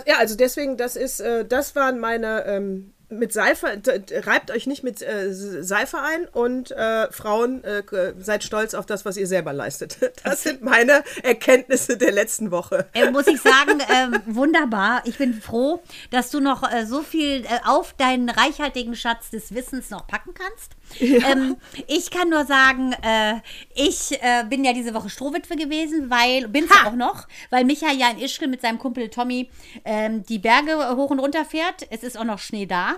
ja, 0.07 0.19
also 0.19 0.37
deswegen, 0.37 0.77
das 0.77 0.97
ist, 0.97 1.21
äh, 1.21 1.45
das 1.45 1.75
waren 1.75 1.99
meine 1.99 2.45
ähm, 2.47 2.93
mit 3.11 3.33
Seife, 3.33 3.81
reibt 4.25 4.51
euch 4.51 4.67
nicht 4.67 4.83
mit 4.83 5.03
äh, 5.03 5.33
Seife 5.33 5.99
ein 5.99 6.27
und 6.27 6.71
äh, 6.71 7.11
Frauen, 7.13 7.65
äh, 7.65 7.83
seid 8.19 8.45
stolz 8.45 8.75
auf 8.75 8.87
das, 8.87 9.05
was 9.05 9.17
ihr 9.17 9.27
selber 9.27 9.53
leistet. 9.53 9.99
Das 10.23 10.43
sind 10.43 10.63
meine 10.63 11.03
Erkenntnisse 11.23 11.97
der 11.97 12.13
letzten 12.13 12.51
Woche. 12.51 12.87
Äh, 12.93 13.11
muss 13.11 13.27
ich 13.27 13.41
sagen, 13.41 13.81
ähm, 13.93 14.21
wunderbar. 14.27 15.03
Ich 15.07 15.19
bin 15.19 15.41
froh, 15.41 15.83
dass 16.11 16.31
du 16.31 16.41
noch 16.41 16.63
äh, 16.71 16.85
so 16.85 17.03
viel 17.03 17.45
äh, 17.45 17.61
auf 17.65 17.95
deinen 17.95 18.29
reichhaltigen 18.29 18.95
Schatz 18.95 19.31
des 19.31 19.55
Wissens 19.55 19.91
noch 19.91 20.07
packen 20.07 20.35
kannst. 20.35 20.73
Ähm, 21.01 21.57
ich 21.87 22.11
kann 22.11 22.29
nur 22.29 22.45
sagen, 22.45 22.93
äh, 23.03 23.41
ich 23.75 24.13
äh, 24.23 24.45
bin 24.49 24.65
ja 24.65 24.73
diese 24.73 24.95
Woche 24.95 25.11
Strohwitwe 25.11 25.57
gewesen, 25.57 26.11
weil, 26.11 26.49
bin 26.49 26.65
es 26.65 26.71
auch 26.87 26.95
noch, 26.95 27.27
weil 27.51 27.65
Micha 27.65 27.93
ja 27.93 28.11
in 28.11 28.19
Ischgl 28.19 28.49
mit 28.49 28.61
seinem 28.61 28.79
Kumpel 28.79 29.09
Tommy 29.09 29.51
ähm, 29.85 30.25
die 30.25 30.39
Berge 30.39 30.97
hoch 30.97 31.11
und 31.11 31.21
runter 31.21 31.45
fährt. 31.45 31.87
Es 31.91 32.03
ist 32.03 32.19
auch 32.19 32.25
noch 32.25 32.39
Schnee 32.39 32.67
da. 32.67 32.97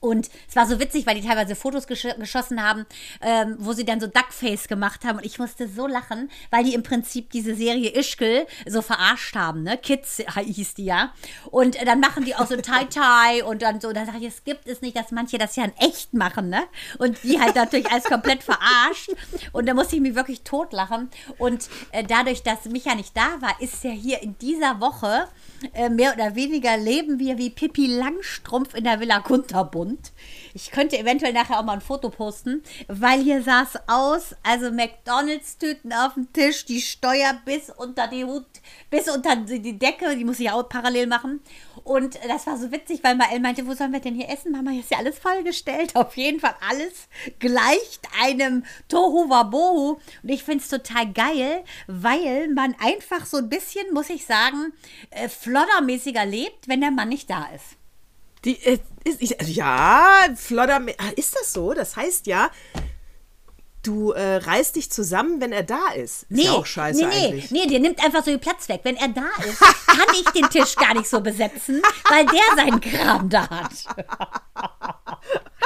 Und 0.00 0.30
es 0.48 0.56
war 0.56 0.66
so 0.66 0.80
witzig, 0.80 1.06
weil 1.06 1.14
die 1.14 1.26
teilweise 1.26 1.54
Fotos 1.54 1.86
gesch 1.86 2.06
geschossen 2.18 2.62
haben, 2.62 2.86
ähm, 3.20 3.56
wo 3.58 3.72
sie 3.74 3.84
dann 3.84 4.00
so 4.00 4.06
Duckface 4.06 4.66
gemacht 4.66 5.04
haben. 5.04 5.18
Und 5.18 5.26
ich 5.26 5.38
musste 5.38 5.68
so 5.68 5.86
lachen, 5.86 6.30
weil 6.50 6.64
die 6.64 6.72
im 6.72 6.82
Prinzip 6.82 7.30
diese 7.30 7.54
Serie 7.54 7.90
Ischgl 7.90 8.46
so 8.66 8.80
verarscht 8.80 9.36
haben, 9.36 9.62
ne? 9.62 9.76
Kids 9.76 10.22
hieß 10.34 10.74
die 10.74 10.86
ja. 10.86 11.12
Und 11.50 11.80
äh, 11.80 11.84
dann 11.84 12.00
machen 12.00 12.24
die 12.24 12.34
auch 12.34 12.46
so 12.46 12.56
Tai-Tai 12.56 13.44
und 13.46 13.60
dann 13.62 13.80
so, 13.80 13.92
dann 13.92 14.06
sage 14.06 14.18
ich, 14.18 14.24
es 14.24 14.44
gibt 14.44 14.66
es 14.66 14.80
nicht, 14.80 14.96
dass 14.96 15.10
manche 15.10 15.36
das 15.36 15.56
ja 15.56 15.64
in 15.64 15.76
echt 15.76 16.14
machen, 16.14 16.48
ne? 16.48 16.62
Und 16.98 17.22
die 17.22 17.38
halt 17.38 17.54
natürlich 17.54 17.90
alles 17.90 18.04
komplett 18.04 18.42
verarscht. 18.42 19.10
Und 19.52 19.66
da 19.66 19.74
musste 19.74 19.96
ich 19.96 20.02
mich 20.02 20.14
wirklich 20.14 20.42
totlachen. 20.42 21.10
Und 21.36 21.68
äh, 21.92 22.04
dadurch, 22.04 22.42
dass 22.42 22.64
Micha 22.64 22.94
nicht 22.94 23.14
da 23.14 23.40
war, 23.40 23.60
ist 23.60 23.84
ja 23.84 23.90
hier 23.90 24.22
in 24.22 24.38
dieser 24.38 24.80
Woche 24.80 25.28
äh, 25.74 25.90
mehr 25.90 26.14
oder 26.14 26.34
weniger 26.34 26.76
leben 26.76 27.18
wir 27.18 27.36
wie 27.36 27.50
Pippi 27.50 27.86
Langstrumpf 27.86 28.74
in 28.74 28.84
der 28.84 29.00
Villa 29.00 29.20
Kunterbund. 29.20 29.89
Hund. 29.90 30.12
Ich 30.54 30.70
könnte 30.70 30.98
eventuell 30.98 31.32
nachher 31.32 31.58
auch 31.58 31.64
mal 31.64 31.74
ein 31.74 31.80
Foto 31.80 32.10
posten, 32.10 32.62
weil 32.88 33.22
hier 33.22 33.42
sah 33.42 33.62
es 33.62 33.78
aus, 33.86 34.34
also 34.42 34.70
McDonalds-Tüten 34.70 35.92
auf 35.92 36.14
dem 36.14 36.32
Tisch, 36.32 36.64
die 36.64 36.80
Steuer 36.80 37.40
bis 37.44 37.70
unter 37.70 38.08
die 38.08 38.24
Hut, 38.24 38.46
bis 38.90 39.08
unter 39.08 39.36
die 39.36 39.78
Decke, 39.78 40.16
die 40.16 40.24
muss 40.24 40.40
ich 40.40 40.50
auch 40.50 40.68
parallel 40.68 41.06
machen. 41.06 41.40
Und 41.84 42.18
das 42.28 42.46
war 42.46 42.58
so 42.58 42.70
witzig, 42.72 43.00
weil 43.02 43.16
Mael 43.16 43.40
meinte, 43.40 43.66
wo 43.66 43.74
sollen 43.74 43.92
wir 43.92 44.00
denn 44.00 44.14
hier 44.14 44.28
essen? 44.28 44.52
Mama, 44.52 44.70
hier 44.70 44.80
ist 44.80 44.90
ja 44.90 44.98
alles 44.98 45.18
vollgestellt. 45.18 45.94
Auf 45.96 46.16
jeden 46.16 46.40
Fall 46.40 46.54
alles 46.68 47.08
gleicht 47.38 48.06
einem 48.22 48.64
Tohu 48.88 49.30
Wabohu. 49.30 49.98
Und 50.22 50.28
ich 50.28 50.44
finde 50.44 50.62
es 50.62 50.68
total 50.68 51.12
geil, 51.12 51.64
weil 51.86 52.48
man 52.48 52.74
einfach 52.80 53.24
so 53.26 53.38
ein 53.38 53.48
bisschen, 53.48 53.92
muss 53.92 54.10
ich 54.10 54.26
sagen, 54.26 54.72
äh, 55.10 55.28
floddermäßiger 55.28 56.26
lebt, 56.26 56.68
wenn 56.68 56.80
der 56.80 56.90
Mann 56.90 57.08
nicht 57.08 57.30
da 57.30 57.46
ist. 57.54 57.79
Die, 58.44 58.62
äh, 58.64 58.78
ist, 59.04 59.22
ich, 59.22 59.40
also 59.40 59.52
ja, 59.52 60.26
Flodder, 60.36 60.80
ah, 60.98 61.10
ist 61.16 61.34
das 61.34 61.52
so? 61.52 61.74
Das 61.74 61.96
heißt 61.96 62.26
ja, 62.26 62.50
du 63.82 64.12
äh, 64.12 64.36
reißt 64.36 64.76
dich 64.76 64.90
zusammen, 64.90 65.40
wenn 65.40 65.52
er 65.52 65.62
da 65.62 65.88
ist. 65.94 66.22
Ist 66.24 66.30
Nee, 66.30 66.44
ja 66.44 66.52
auch 66.52 66.66
scheiße 66.66 67.00
nee, 67.00 67.06
nee, 67.14 67.26
eigentlich. 67.28 67.50
nee, 67.50 67.66
der 67.66 67.80
nimmt 67.80 68.04
einfach 68.04 68.24
so 68.24 68.30
den 68.30 68.40
Platz 68.40 68.68
weg. 68.68 68.80
Wenn 68.84 68.96
er 68.96 69.08
da 69.08 69.28
ist, 69.44 69.60
kann 69.60 70.06
ich 70.14 70.30
den 70.30 70.48
Tisch 70.50 70.74
gar 70.76 70.94
nicht 70.94 71.08
so 71.08 71.20
besetzen, 71.20 71.82
weil 72.08 72.26
der 72.26 72.56
seinen 72.56 72.80
Kram 72.80 73.28
da 73.28 73.48
hat. 73.48 73.70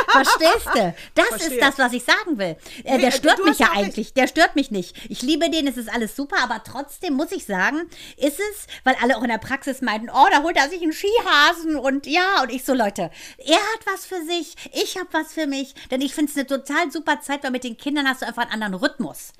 Verstehst 0.09 0.67
du? 0.75 0.95
Das 1.15 1.27
Verstehe. 1.27 1.49
ist 1.59 1.61
das, 1.63 1.79
was 1.79 1.93
ich 1.93 2.05
sagen 2.05 2.39
will. 2.39 2.57
Äh, 2.85 2.95
Nee, 2.95 2.99
der 2.99 3.09
äh, 3.09 3.13
stört 3.13 3.45
mich 3.45 3.59
ja 3.59 3.71
eigentlich. 3.73 4.13
Der 4.15 4.27
stört 4.29 4.55
mich 4.55 4.71
nicht. 4.71 4.95
Ich 5.09 5.23
liebe 5.23 5.51
den, 5.51 5.67
es 5.67 5.77
ist 5.77 5.93
alles 5.93 6.15
super, 6.15 6.37
aber 6.43 6.63
trotzdem 6.65 7.15
muss 7.15 7.33
ich 7.33 7.47
sagen, 7.47 7.83
ist 8.17 8.39
es, 8.39 8.67
weil 8.85 8.95
alle 9.03 9.17
auch 9.17 9.23
in 9.23 9.29
der 9.31 9.39
Praxis 9.39 9.81
meinten, 9.81 10.11
oh, 10.11 10.27
da 10.31 10.43
holt 10.43 10.57
er 10.57 10.69
sich 10.69 10.83
einen 10.83 10.93
Skihasen 10.93 11.77
und 11.77 12.07
ja, 12.07 12.43
und 12.43 12.51
ich 12.53 12.65
so, 12.65 12.75
Leute, 12.75 13.11
er 13.39 13.57
hat 13.57 13.87
was 13.93 14.07
für 14.07 14.23
sich, 14.25 14.55
ich 14.73 14.97
habe 14.97 15.09
was 15.13 15.33
für 15.33 15.47
mich, 15.47 15.75
denn 15.91 16.01
ich 16.01 16.15
finde 16.15 16.31
es 16.31 16.37
eine 16.37 16.47
total 16.47 16.91
super 16.93 17.21
Zeit, 17.21 17.43
weil 17.43 17.51
mit 17.51 17.65
den 17.65 17.77
Kindern 17.77 18.04
hast 18.07 18.23
du 18.23 18.27
einfach 18.27 18.43
einen 18.43 18.63
anderen 18.63 18.75
Rhythmus. 18.75 19.33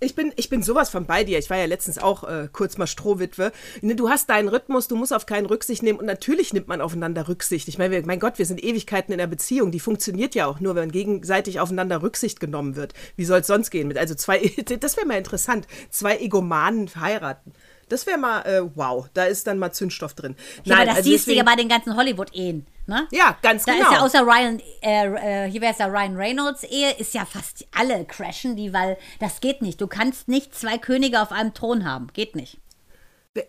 Ich 0.00 0.14
bin, 0.14 0.32
ich 0.36 0.50
bin 0.50 0.62
sowas 0.62 0.90
von 0.90 1.06
bei 1.06 1.24
dir. 1.24 1.38
Ich 1.38 1.48
war 1.48 1.56
ja 1.56 1.64
letztens 1.64 1.98
auch 1.98 2.24
äh, 2.24 2.48
kurz 2.52 2.76
mal 2.76 2.86
Strohwitwe. 2.86 3.52
Ne, 3.80 3.94
Du 3.94 4.10
hast 4.10 4.28
deinen 4.28 4.48
Rhythmus, 4.48 4.88
du 4.88 4.96
musst 4.96 5.14
auf 5.14 5.26
keinen 5.26 5.46
Rücksicht 5.46 5.82
nehmen 5.82 5.98
und 5.98 6.06
natürlich 6.06 6.52
nimmt 6.52 6.68
man 6.68 6.80
aufeinander 6.80 7.28
Rücksicht. 7.28 7.68
Ich 7.68 7.78
meine, 7.78 8.02
mein 8.02 8.20
Gott, 8.20 8.38
wir 8.38 8.46
sind 8.46 8.62
Ewigkeiten 8.62 9.12
in 9.14 9.20
einer 9.20 9.30
Beziehung. 9.30 9.70
Die 9.70 9.80
funktioniert 9.80 10.34
ja 10.34 10.46
auch 10.46 10.60
nur, 10.60 10.74
wenn 10.74 10.90
gegenseitig 10.90 11.60
aufeinander 11.60 12.02
Rücksicht 12.02 12.40
genommen 12.40 12.76
wird. 12.76 12.92
Wie 13.16 13.24
soll 13.24 13.40
es 13.40 13.46
sonst 13.46 13.70
gehen? 13.70 13.88
Mit 13.88 13.96
also 13.96 14.14
zwei, 14.14 14.38
das 14.80 14.96
wäre 14.96 15.06
mal 15.06 15.18
interessant. 15.18 15.66
Zwei 15.90 16.18
Egomanen 16.18 16.90
heiraten. 16.96 17.52
Das 17.88 18.06
wäre 18.06 18.18
mal, 18.18 18.42
äh, 18.42 18.62
wow, 18.74 19.08
da 19.14 19.24
ist 19.24 19.46
dann 19.46 19.58
mal 19.58 19.72
Zündstoff 19.72 20.14
drin. 20.14 20.36
Ja, 20.64 20.76
aber 20.76 20.86
das 20.86 20.96
also 20.96 21.10
siehst 21.10 21.26
du 21.26 21.32
ja 21.32 21.44
bei 21.44 21.56
den 21.56 21.68
ganzen 21.68 21.96
Hollywood-Ehen. 21.96 22.66
Ne? 22.86 23.08
Ja, 23.12 23.36
ganz 23.40 23.64
Da 23.64 23.72
genau. 23.72 23.86
ist 23.86 23.92
ja 23.92 24.00
außer 24.02 24.20
Ryan, 24.22 24.60
äh, 24.82 25.46
äh, 25.46 25.50
hier 25.50 25.62
wäre 25.62 25.72
es 25.72 25.78
ja 25.78 25.86
Ryan 25.86 26.16
Reynolds 26.16 26.64
Ehe, 26.64 26.92
ist 26.98 27.14
ja 27.14 27.24
fast 27.24 27.66
alle 27.74 28.04
crashen 28.04 28.56
die, 28.56 28.74
weil 28.74 28.98
das 29.20 29.40
geht 29.40 29.62
nicht. 29.62 29.80
Du 29.80 29.86
kannst 29.86 30.28
nicht 30.28 30.54
zwei 30.54 30.76
Könige 30.76 31.22
auf 31.22 31.32
einem 31.32 31.54
Thron 31.54 31.84
haben. 31.84 32.08
Geht 32.12 32.36
nicht. 32.36 32.58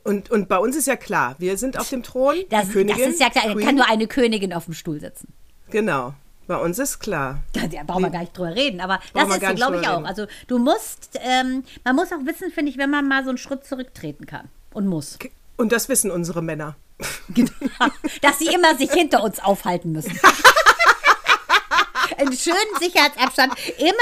und, 0.05 0.31
und 0.31 0.47
bei 0.47 0.57
uns 0.57 0.75
ist 0.77 0.87
ja 0.87 0.95
klar, 0.95 1.35
wir 1.37 1.57
sind 1.57 1.77
auf 1.77 1.89
dem 1.89 2.01
Thron. 2.01 2.35
Das, 2.49 2.69
Königin, 2.69 2.97
das 2.97 3.13
ist 3.13 3.19
ja 3.19 3.29
klar, 3.29 3.43
da 3.47 3.53
Queen. 3.53 3.65
kann 3.65 3.75
nur 3.75 3.89
eine 3.89 4.07
Königin 4.07 4.53
auf 4.53 4.65
dem 4.65 4.73
Stuhl 4.73 5.01
sitzen. 5.01 5.33
Genau, 5.69 6.13
bei 6.47 6.55
uns 6.57 6.79
ist 6.79 6.99
klar. 6.99 7.43
Da, 7.53 7.67
da 7.67 7.83
brauchen 7.83 8.03
wir 8.03 8.09
gar 8.11 8.21
nicht 8.21 8.37
drüber 8.37 8.55
reden, 8.55 8.79
aber 8.79 8.99
das 9.13 9.27
ist 9.29 9.45
so, 9.45 9.53
glaube 9.55 9.81
ich, 9.81 9.87
auch. 9.87 9.97
reden. 9.97 10.05
Also 10.05 10.27
du 10.47 10.59
musst, 10.59 11.19
ähm, 11.21 11.63
man 11.83 11.95
muss 11.95 12.11
auch 12.13 12.25
wissen, 12.25 12.51
finde 12.51 12.71
ich, 12.71 12.77
wenn 12.77 12.89
man 12.89 13.07
mal 13.07 13.23
so 13.23 13.29
einen 13.29 13.37
Schritt 13.37 13.65
zurücktreten 13.65 14.25
kann. 14.25 14.47
Und 14.73 14.87
muss. 14.87 15.17
Und 15.57 15.71
das 15.71 15.89
wissen 15.89 16.09
unsere 16.11 16.41
Männer. 16.41 16.75
Dass 18.21 18.39
sie 18.39 18.47
immer 18.53 18.75
sich 18.75 18.91
hinter 18.91 19.23
uns 19.23 19.39
aufhalten 19.39 19.91
müssen. 19.91 20.17
Einen 22.17 22.33
schönen 22.33 22.57
Sicherheitsabstand. 22.79 23.53
Immer, 23.77 23.93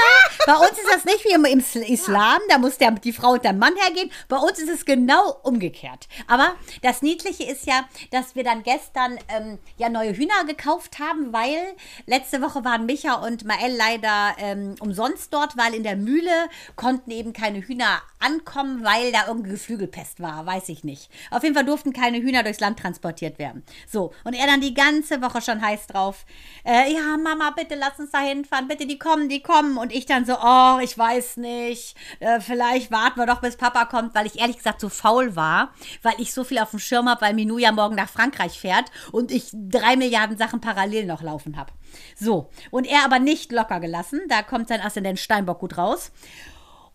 bei 0.46 0.54
uns 0.54 0.70
ist 0.78 0.88
das 0.92 1.04
nicht 1.04 1.24
wie 1.24 1.32
im 1.34 1.44
Is- 1.44 1.76
Islam, 1.76 2.38
da 2.48 2.58
muss 2.58 2.78
der, 2.78 2.92
die 2.92 3.12
Frau 3.12 3.32
und 3.32 3.44
der 3.44 3.52
Mann 3.52 3.74
hergehen. 3.76 4.10
Bei 4.28 4.36
uns 4.36 4.58
ist 4.58 4.68
es 4.70 4.84
genau 4.84 5.36
umgekehrt. 5.42 6.08
Aber 6.26 6.54
das 6.82 7.02
Niedliche 7.02 7.44
ist 7.44 7.66
ja, 7.66 7.88
dass 8.10 8.34
wir 8.34 8.44
dann 8.44 8.62
gestern 8.62 9.18
ähm, 9.28 9.58
ja 9.76 9.88
neue 9.88 10.14
Hühner 10.16 10.44
gekauft 10.46 10.98
haben, 10.98 11.32
weil 11.32 11.74
letzte 12.06 12.40
Woche 12.42 12.64
waren 12.64 12.86
Micha 12.86 13.14
und 13.14 13.44
Mael 13.44 13.74
leider 13.76 14.34
ähm, 14.38 14.74
umsonst 14.80 15.32
dort, 15.32 15.56
weil 15.56 15.74
in 15.74 15.82
der 15.82 15.96
Mühle 15.96 16.48
konnten 16.76 17.10
eben 17.10 17.32
keine 17.32 17.60
Hühner 17.60 18.02
ankommen, 18.20 18.84
weil 18.84 19.12
da 19.12 19.26
irgendwie 19.28 19.50
Geflügelpest 19.50 20.20
war, 20.20 20.46
weiß 20.46 20.68
ich 20.70 20.84
nicht. 20.84 21.10
Auf 21.30 21.42
jeden 21.42 21.54
Fall 21.54 21.64
durften 21.64 21.92
keine 21.92 22.18
Hühner 22.18 22.42
durchs 22.42 22.60
Land 22.60 22.78
transportiert 22.78 23.38
werden. 23.38 23.62
So, 23.90 24.12
und 24.24 24.34
er 24.34 24.46
dann 24.46 24.60
die 24.60 24.74
ganze 24.74 25.20
Woche 25.22 25.42
schon 25.42 25.60
heiß 25.60 25.86
drauf. 25.88 26.24
Äh, 26.64 26.92
ja, 26.92 27.16
Mama, 27.16 27.50
bitte 27.50 27.74
lass 27.74 27.98
uns 28.04 28.12
da 28.12 28.20
hinfahren, 28.20 28.68
bitte, 28.68 28.86
die 28.86 28.98
kommen, 28.98 29.28
die 29.28 29.42
kommen. 29.42 29.76
Und 29.76 29.92
ich 29.92 30.06
dann 30.06 30.24
so, 30.24 30.34
oh, 30.34 30.78
ich 30.80 30.96
weiß 30.96 31.38
nicht, 31.38 31.96
äh, 32.20 32.40
vielleicht 32.40 32.90
warten 32.90 33.18
wir 33.18 33.26
doch, 33.26 33.40
bis 33.40 33.56
Papa 33.56 33.86
kommt, 33.86 34.14
weil 34.14 34.26
ich 34.26 34.38
ehrlich 34.38 34.58
gesagt 34.58 34.80
so 34.80 34.88
faul 34.88 35.34
war, 35.36 35.72
weil 36.02 36.14
ich 36.18 36.32
so 36.32 36.44
viel 36.44 36.58
auf 36.58 36.70
dem 36.70 36.78
Schirm 36.78 37.08
habe, 37.08 37.22
weil 37.22 37.34
Minou 37.34 37.58
ja 37.58 37.72
morgen 37.72 37.96
nach 37.96 38.08
Frankreich 38.08 38.58
fährt 38.58 38.90
und 39.12 39.32
ich 39.32 39.50
drei 39.52 39.96
Milliarden 39.96 40.36
Sachen 40.36 40.60
parallel 40.60 41.06
noch 41.06 41.22
laufen 41.22 41.56
habe. 41.56 41.72
So, 42.16 42.50
und 42.70 42.86
er 42.86 43.04
aber 43.04 43.18
nicht 43.18 43.52
locker 43.52 43.80
gelassen, 43.80 44.20
da 44.28 44.42
kommt 44.42 44.68
sein 44.68 44.80
Aszendent 44.80 45.18
Steinbock 45.18 45.60
gut 45.60 45.78
raus. 45.78 46.12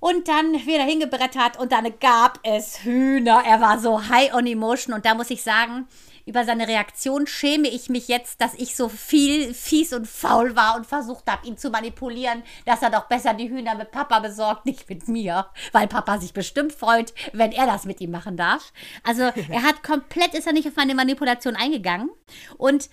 Und 0.01 0.29
dann 0.29 0.53
wieder 0.53 0.83
hingebrettert 0.83 1.59
und 1.59 1.73
dann 1.73 1.85
gab 1.99 2.39
es 2.43 2.85
Hühner. 2.85 3.43
Er 3.45 3.59
war 3.59 3.79
so 3.79 4.07
high 4.07 4.33
on 4.33 4.47
emotion 4.47 4.95
und 4.95 5.05
da 5.05 5.13
muss 5.13 5.29
ich 5.29 5.43
sagen, 5.43 5.89
über 6.29 6.45
seine 6.45 6.67
Reaktion 6.67 7.25
schäme 7.25 7.67
ich 7.67 7.89
mich 7.89 8.07
jetzt, 8.07 8.39
dass 8.39 8.53
ich 8.53 8.75
so 8.75 8.88
viel 8.88 9.51
fies 9.55 9.93
und 9.93 10.07
faul 10.07 10.55
war 10.55 10.75
und 10.75 10.86
versucht 10.86 11.25
habe, 11.27 11.48
ihn 11.48 11.57
zu 11.57 11.71
manipulieren, 11.71 12.43
dass 12.65 12.83
er 12.83 12.91
doch 12.91 13.07
besser 13.07 13.33
die 13.33 13.50
Hühner 13.50 13.74
mit 13.74 13.89
Papa 13.89 14.19
besorgt, 14.19 14.67
nicht 14.67 14.88
mit 14.88 15.07
mir, 15.07 15.48
weil 15.71 15.88
Papa 15.88 16.19
sich 16.19 16.31
bestimmt 16.31 16.71
freut, 16.71 17.15
wenn 17.33 17.51
er 17.51 17.65
das 17.65 17.86
mit 17.86 18.00
ihm 18.00 18.12
machen 18.12 18.38
darf. 18.38 18.71
Also 19.03 19.24
er 19.50 19.63
hat 19.63 19.81
komplett, 19.81 20.36
ist 20.36 20.45
er 20.45 20.53
nicht 20.53 20.67
auf 20.67 20.75
meine 20.75 20.93
Manipulation 20.93 21.55
eingegangen 21.55 22.12
und 22.59 22.89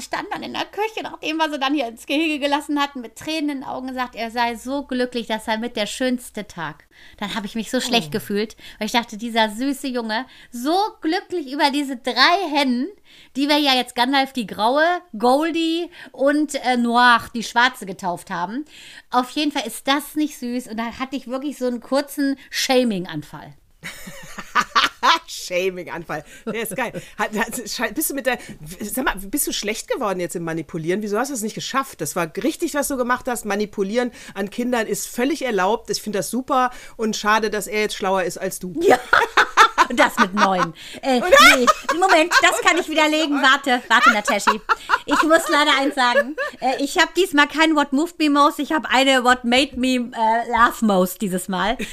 stand 0.00 0.28
dann 0.32 0.42
in 0.42 0.54
der 0.54 0.64
Küche, 0.64 1.02
nachdem 1.02 1.36
wir 1.36 1.50
sie 1.50 1.58
dann 1.58 1.74
hier 1.74 1.88
ins 1.88 2.06
Gehege 2.06 2.38
gelassen 2.38 2.80
hatten, 2.80 3.02
mit 3.02 3.16
Tränen 3.16 3.50
in 3.50 3.60
den 3.60 3.64
Augen 3.64 3.88
gesagt, 3.88 4.14
er 4.14 4.30
sei 4.30 4.54
so 4.54 4.84
glücklich, 4.84 5.26
das 5.26 5.44
sei 5.44 5.58
mit 5.58 5.76
der 5.76 5.86
schönste 5.86 6.48
Tag. 6.48 6.88
Dann 7.18 7.34
habe 7.34 7.44
ich 7.44 7.54
mich 7.54 7.70
so 7.70 7.80
schlecht 7.80 8.12
gefühlt, 8.12 8.56
weil 8.78 8.86
ich 8.86 8.92
dachte, 8.92 9.18
dieser 9.18 9.50
süße 9.50 9.88
Junge, 9.88 10.24
so 10.50 10.76
glücklich 11.02 11.52
über 11.52 11.70
diese 11.70 11.96
drei 11.96 12.48
Hennen, 12.78 12.88
die 13.36 13.48
wir 13.48 13.58
ja 13.58 13.74
jetzt 13.74 13.94
Gandalf 13.94 14.32
die 14.32 14.46
Graue, 14.46 14.84
Goldie 15.18 15.90
und 16.12 16.54
äh, 16.54 16.76
Noir, 16.76 17.22
die 17.34 17.42
Schwarze, 17.42 17.86
getauft 17.86 18.30
haben. 18.30 18.64
Auf 19.10 19.30
jeden 19.30 19.52
Fall 19.52 19.66
ist 19.66 19.86
das 19.88 20.14
nicht 20.14 20.38
süß 20.38 20.68
und 20.68 20.76
da 20.76 20.98
hatte 20.98 21.16
ich 21.16 21.28
wirklich 21.28 21.58
so 21.58 21.66
einen 21.66 21.80
kurzen 21.80 22.36
Shaming-Anfall. 22.50 23.54
Shaming-Anfall. 25.26 26.24
Der 26.44 26.62
ist 26.62 26.76
geil. 26.76 27.00
Hat, 27.16 27.30
hat, 27.36 27.94
bist 27.94 28.10
du 28.10 28.14
mit 28.14 28.26
der. 28.26 28.38
Sag 28.80 29.04
mal, 29.04 29.14
bist 29.16 29.46
du 29.46 29.52
schlecht 29.52 29.88
geworden 29.88 30.18
jetzt 30.18 30.34
im 30.34 30.42
Manipulieren? 30.42 31.02
Wieso 31.02 31.18
hast 31.18 31.28
du 31.28 31.34
es 31.34 31.42
nicht 31.42 31.54
geschafft? 31.54 32.00
Das 32.00 32.16
war 32.16 32.30
richtig, 32.42 32.74
was 32.74 32.88
du 32.88 32.96
gemacht 32.96 33.26
hast. 33.28 33.44
Manipulieren 33.44 34.10
an 34.34 34.50
Kindern 34.50 34.86
ist 34.86 35.06
völlig 35.06 35.42
erlaubt. 35.42 35.90
Ich 35.90 36.02
finde 36.02 36.18
das 36.18 36.30
super 36.30 36.70
und 36.96 37.16
schade, 37.16 37.50
dass 37.50 37.68
er 37.68 37.82
jetzt 37.82 37.94
schlauer 37.94 38.24
ist 38.24 38.38
als 38.38 38.58
du. 38.58 38.74
Ja. 38.80 38.98
Und 39.88 39.98
das 39.98 40.18
mit 40.18 40.34
neun. 40.34 40.74
Äh, 41.02 41.20
nee, 41.20 41.66
Moment, 41.98 42.32
das 42.42 42.60
kann 42.60 42.78
ich 42.78 42.88
widerlegen. 42.88 43.40
Warte, 43.40 43.82
warte, 43.88 44.10
Nataschi. 44.12 44.60
Ich 45.06 45.22
muss 45.22 45.48
leider 45.48 45.76
eins 45.78 45.94
sagen. 45.94 46.36
Äh, 46.60 46.82
ich 46.82 46.98
habe 46.98 47.10
diesmal 47.16 47.48
kein 47.48 47.74
What 47.74 47.92
Moved 47.92 48.18
Me 48.18 48.30
Most, 48.30 48.58
ich 48.58 48.72
habe 48.72 48.88
eine 48.90 49.24
What 49.24 49.44
Made 49.44 49.76
Me 49.76 49.96
äh, 49.96 50.50
Laugh 50.50 50.82
Most 50.82 51.20
dieses 51.22 51.48
Mal. 51.48 51.76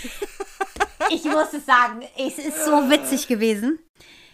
Ich 1.11 1.23
muss 1.23 1.53
es 1.53 1.65
sagen, 1.65 2.01
es 2.17 2.39
ist 2.39 2.65
so 2.65 2.89
witzig 2.89 3.27
gewesen. 3.27 3.77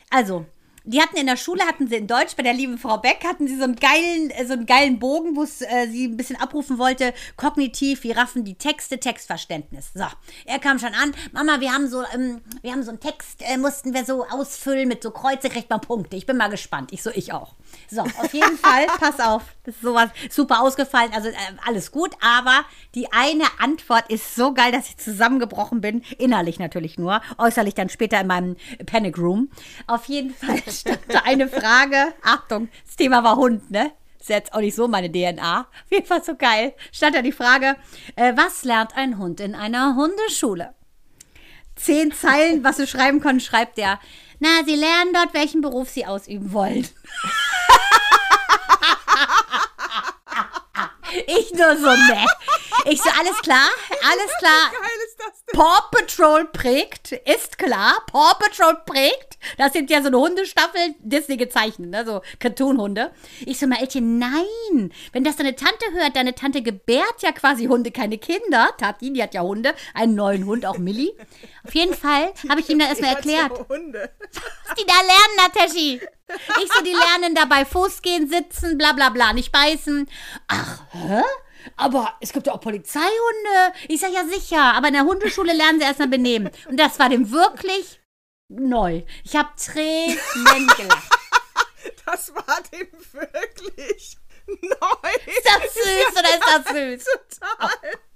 Also, 0.09 0.45
die 0.83 1.01
hatten 1.01 1.17
in 1.17 1.27
der 1.27 1.37
Schule, 1.37 1.63
hatten 1.63 1.87
sie 1.87 1.95
in 1.95 2.07
Deutsch 2.07 2.35
bei 2.35 2.43
der 2.43 2.53
lieben 2.53 2.77
Frau 2.77 2.97
Beck, 2.97 3.23
hatten 3.23 3.47
sie 3.47 3.57
so 3.57 3.63
einen 3.63 3.75
geilen, 3.75 4.31
äh, 4.31 4.45
so 4.45 4.53
einen 4.53 4.65
geilen 4.65 4.99
Bogen, 4.99 5.35
wo 5.35 5.43
es, 5.43 5.61
äh, 5.61 5.87
sie 5.89 6.07
ein 6.07 6.17
bisschen 6.17 6.37
abrufen 6.37 6.77
wollte, 6.77 7.13
kognitiv, 7.37 8.03
wie 8.03 8.11
raffen 8.11 8.43
die 8.43 8.55
Texte, 8.55 8.99
Textverständnis. 8.99 9.91
So, 9.93 10.05
er 10.45 10.59
kam 10.59 10.79
schon 10.79 10.93
an, 10.93 11.13
Mama, 11.33 11.59
wir 11.59 11.71
haben 11.71 11.87
so, 11.87 12.03
ähm, 12.13 12.41
wir 12.61 12.71
haben 12.71 12.83
so 12.83 12.89
einen 12.89 12.99
Text, 12.99 13.41
äh, 13.41 13.57
mussten 13.57 13.93
wir 13.93 14.05
so 14.05 14.25
ausfüllen 14.25 14.87
mit 14.87 15.03
so 15.03 15.11
Kreuze, 15.11 15.49
kriegt 15.49 15.69
man 15.69 15.81
Punkte. 15.81 16.15
Ich 16.15 16.25
bin 16.25 16.37
mal 16.37 16.49
gespannt. 16.49 16.91
Ich 16.91 17.03
so, 17.03 17.11
ich 17.11 17.31
auch. 17.31 17.53
So, 17.89 18.01
auf 18.01 18.33
jeden 18.33 18.57
Fall, 18.61 18.87
pass 18.99 19.19
auf, 19.19 19.43
das 19.63 19.75
ist 19.75 19.81
sowas 19.81 20.09
super 20.29 20.61
ausgefallen, 20.61 21.11
also 21.13 21.29
äh, 21.29 21.35
alles 21.65 21.91
gut, 21.91 22.11
aber 22.21 22.65
die 22.95 23.11
eine 23.11 23.45
Antwort 23.59 24.09
ist 24.09 24.35
so 24.35 24.53
geil, 24.53 24.71
dass 24.71 24.87
ich 24.87 24.97
zusammengebrochen 24.97 25.81
bin, 25.81 26.03
innerlich 26.17 26.59
natürlich 26.59 26.97
nur, 26.97 27.21
äußerlich 27.37 27.75
dann 27.75 27.89
später 27.89 28.19
in 28.19 28.27
meinem 28.27 28.55
Panic 28.85 29.17
Room. 29.17 29.49
Auf 29.87 30.05
jeden 30.05 30.33
Fall 30.33 30.61
stand 30.71 30.99
da 31.07 31.19
eine 31.25 31.47
Frage, 31.47 32.13
Achtung, 32.23 32.69
das 32.85 32.95
Thema 32.95 33.23
war 33.23 33.35
Hund, 33.35 33.69
ne? 33.71 33.91
Ist 34.19 34.29
jetzt 34.29 34.53
auch 34.53 34.59
nicht 34.59 34.75
so 34.75 34.87
meine 34.87 35.11
DNA. 35.11 35.61
Auf 35.61 35.91
jeden 35.91 36.05
Fall 36.05 36.23
so 36.23 36.35
geil. 36.35 36.73
Stand 36.91 37.15
da 37.15 37.21
die 37.21 37.31
Frage, 37.31 37.75
äh, 38.15 38.33
was 38.35 38.63
lernt 38.63 38.95
ein 38.95 39.17
Hund 39.17 39.39
in 39.39 39.55
einer 39.55 39.95
Hundeschule? 39.95 40.75
Zehn 41.75 42.11
Zeilen, 42.11 42.63
was 42.63 42.77
sie 42.77 42.85
schreiben 42.85 43.19
können, 43.19 43.39
schreibt 43.39 43.79
er. 43.79 43.99
Na, 44.39 44.63
sie 44.65 44.75
lernen 44.75 45.13
dort, 45.13 45.33
welchen 45.33 45.61
Beruf 45.61 45.89
sie 45.89 46.05
ausüben 46.05 46.53
wollen. 46.53 46.87
ich 51.27 51.53
nur 51.53 51.77
so, 51.77 51.87
ne. 51.87 52.25
Ich 52.85 53.01
so, 53.01 53.09
alles 53.09 53.37
klar, 53.41 53.67
alles 54.09 54.31
klar. 54.39 54.71
Wie 54.71 54.75
geil 54.75 55.05
ist 55.05 55.19
das 55.19 55.45
denn? 55.45 55.59
Paw 55.59 55.81
Patrol 55.91 56.45
prägt, 56.45 57.11
ist 57.11 57.57
klar. 57.57 58.03
Paw 58.11 58.33
Patrol 58.39 58.77
prägt. 58.85 59.37
Das 59.57 59.73
sind 59.73 59.89
ja 59.89 60.01
so 60.01 60.07
eine 60.07 60.17
Hundestaffel, 60.17 60.95
Disney 60.99 61.37
gezeichnet, 61.37 61.89
ne? 61.89 62.05
so 62.05 62.21
Cartoon-Hunde. 62.39 63.11
Ich 63.45 63.59
so, 63.59 63.67
Maelchen, 63.67 64.19
nein. 64.19 64.93
Wenn 65.11 65.23
das 65.23 65.35
deine 65.35 65.55
Tante 65.55 65.85
hört, 65.93 66.15
deine 66.15 66.35
Tante 66.35 66.61
gebärt 66.61 67.21
ja 67.21 67.31
quasi 67.31 67.65
Hunde, 67.65 67.91
keine 67.91 68.17
Kinder. 68.17 68.69
Tati, 68.77 69.13
die 69.13 69.21
hat 69.21 69.33
ja 69.33 69.41
Hunde, 69.41 69.73
einen 69.93 70.15
neuen 70.15 70.45
Hund, 70.45 70.65
auch 70.65 70.77
Millie. 70.77 71.13
Auf 71.63 71.75
jeden 71.75 71.93
Fall 71.93 72.33
habe 72.49 72.61
ich 72.61 72.69
ihm 72.69 72.79
dann 72.79 72.89
erstmal 72.89 73.15
hat's 73.15 73.25
ja 73.25 73.41
erklärt, 73.41 73.69
Hunde. 73.69 74.11
was 74.67 74.75
die 74.75 74.85
da 74.85 74.95
lernen, 74.95 75.35
Nataschi. 75.37 76.01
Ich 76.27 76.71
so, 76.73 76.83
die 76.83 76.93
lernen 76.93 77.35
dabei 77.35 77.65
Fuß 77.65 78.01
gehen, 78.01 78.29
sitzen, 78.29 78.77
bla 78.77 78.93
bla 78.93 79.09
bla, 79.09 79.33
nicht 79.33 79.51
beißen. 79.51 80.09
Ach, 80.47 80.81
hä? 80.91 81.21
Aber 81.75 82.15
es 82.21 82.33
gibt 82.33 82.47
ja 82.47 82.53
auch 82.53 82.61
Polizeihunde. 82.61 83.73
Ich 83.87 84.01
sag 84.01 84.11
ja 84.13 84.25
sicher, 84.25 84.73
aber 84.73 84.87
in 84.87 84.93
der 84.93 85.03
Hundeschule 85.03 85.53
lernen 85.53 85.79
sie 85.79 85.85
erstmal 85.85 86.07
benehmen. 86.07 86.51
Und 86.67 86.77
das 86.77 86.99
war 86.99 87.09
dem 87.09 87.31
wirklich 87.31 88.01
neu. 88.47 89.03
Ich 89.23 89.35
habe 89.35 89.49
Tränen 89.57 90.67
gelacht. 90.77 91.17
Das 92.05 92.33
war 92.35 92.61
dem 92.71 92.87
wirklich 93.11 94.17
neu. 94.47 95.11
Ist 95.25 95.45
das 95.45 95.73
süß 95.73 96.19
oder 96.19 96.29
ist 96.29 96.47
das 96.47 96.65
süß? 96.75 97.05
Total. 97.39 97.69
Vor 97.69 98.10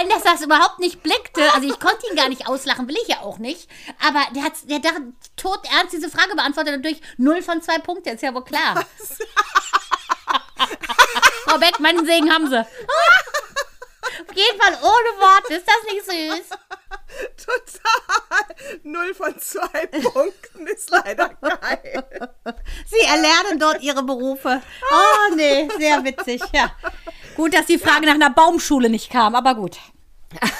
allem, 0.00 0.08
dass 0.08 0.22
das 0.22 0.42
überhaupt 0.42 0.78
nicht 0.78 1.02
blickte. 1.02 1.52
Also 1.54 1.68
ich 1.68 1.78
konnte 1.80 2.06
ihn 2.08 2.16
gar 2.16 2.28
nicht 2.28 2.48
auslachen, 2.48 2.88
will 2.88 2.96
ich 3.02 3.08
ja 3.08 3.20
auch 3.20 3.38
nicht. 3.38 3.68
Aber 4.06 4.20
der 4.34 4.44
hat 4.44 4.52
der 4.64 4.94
hat 4.94 5.02
tot 5.36 5.60
ernst 5.78 5.92
diese 5.92 6.10
Frage 6.10 6.34
beantwortet 6.34 6.76
und 6.76 6.84
durch 6.84 7.00
0 7.16 7.42
von 7.42 7.62
2 7.62 7.78
Punkte, 7.78 8.10
ist 8.10 8.22
ja 8.22 8.34
wohl 8.34 8.44
klar. 8.44 8.84
Frau 11.44 11.58
Beck, 11.58 11.80
meinen 11.80 12.06
Segen 12.06 12.32
haben 12.32 12.48
sie. 12.48 12.60
Auf 14.28 14.36
jeden 14.36 14.60
Fall 14.60 14.74
ohne 14.74 15.20
Worte. 15.20 15.54
Ist 15.54 15.66
das 15.66 15.82
nicht 15.92 16.04
süß? 16.04 16.58
Total. 17.36 18.80
Null 18.82 19.14
von 19.14 19.38
zwei 19.38 19.86
Punkten 19.86 20.66
ist 20.66 20.90
leider 20.90 21.28
geil. 21.28 22.04
Sie 22.86 23.00
erlernen 23.00 23.58
dort 23.58 23.82
ihre 23.82 24.02
Berufe. 24.02 24.62
Oh, 24.92 25.34
nee, 25.34 25.68
sehr 25.78 26.04
witzig, 26.04 26.42
ja. 26.52 26.70
Gut, 27.40 27.54
dass 27.54 27.64
die 27.64 27.78
Frage 27.78 28.04
nach 28.04 28.16
einer 28.16 28.28
Baumschule 28.28 28.90
nicht 28.90 29.10
kam, 29.10 29.34
aber 29.34 29.54
gut. 29.54 29.78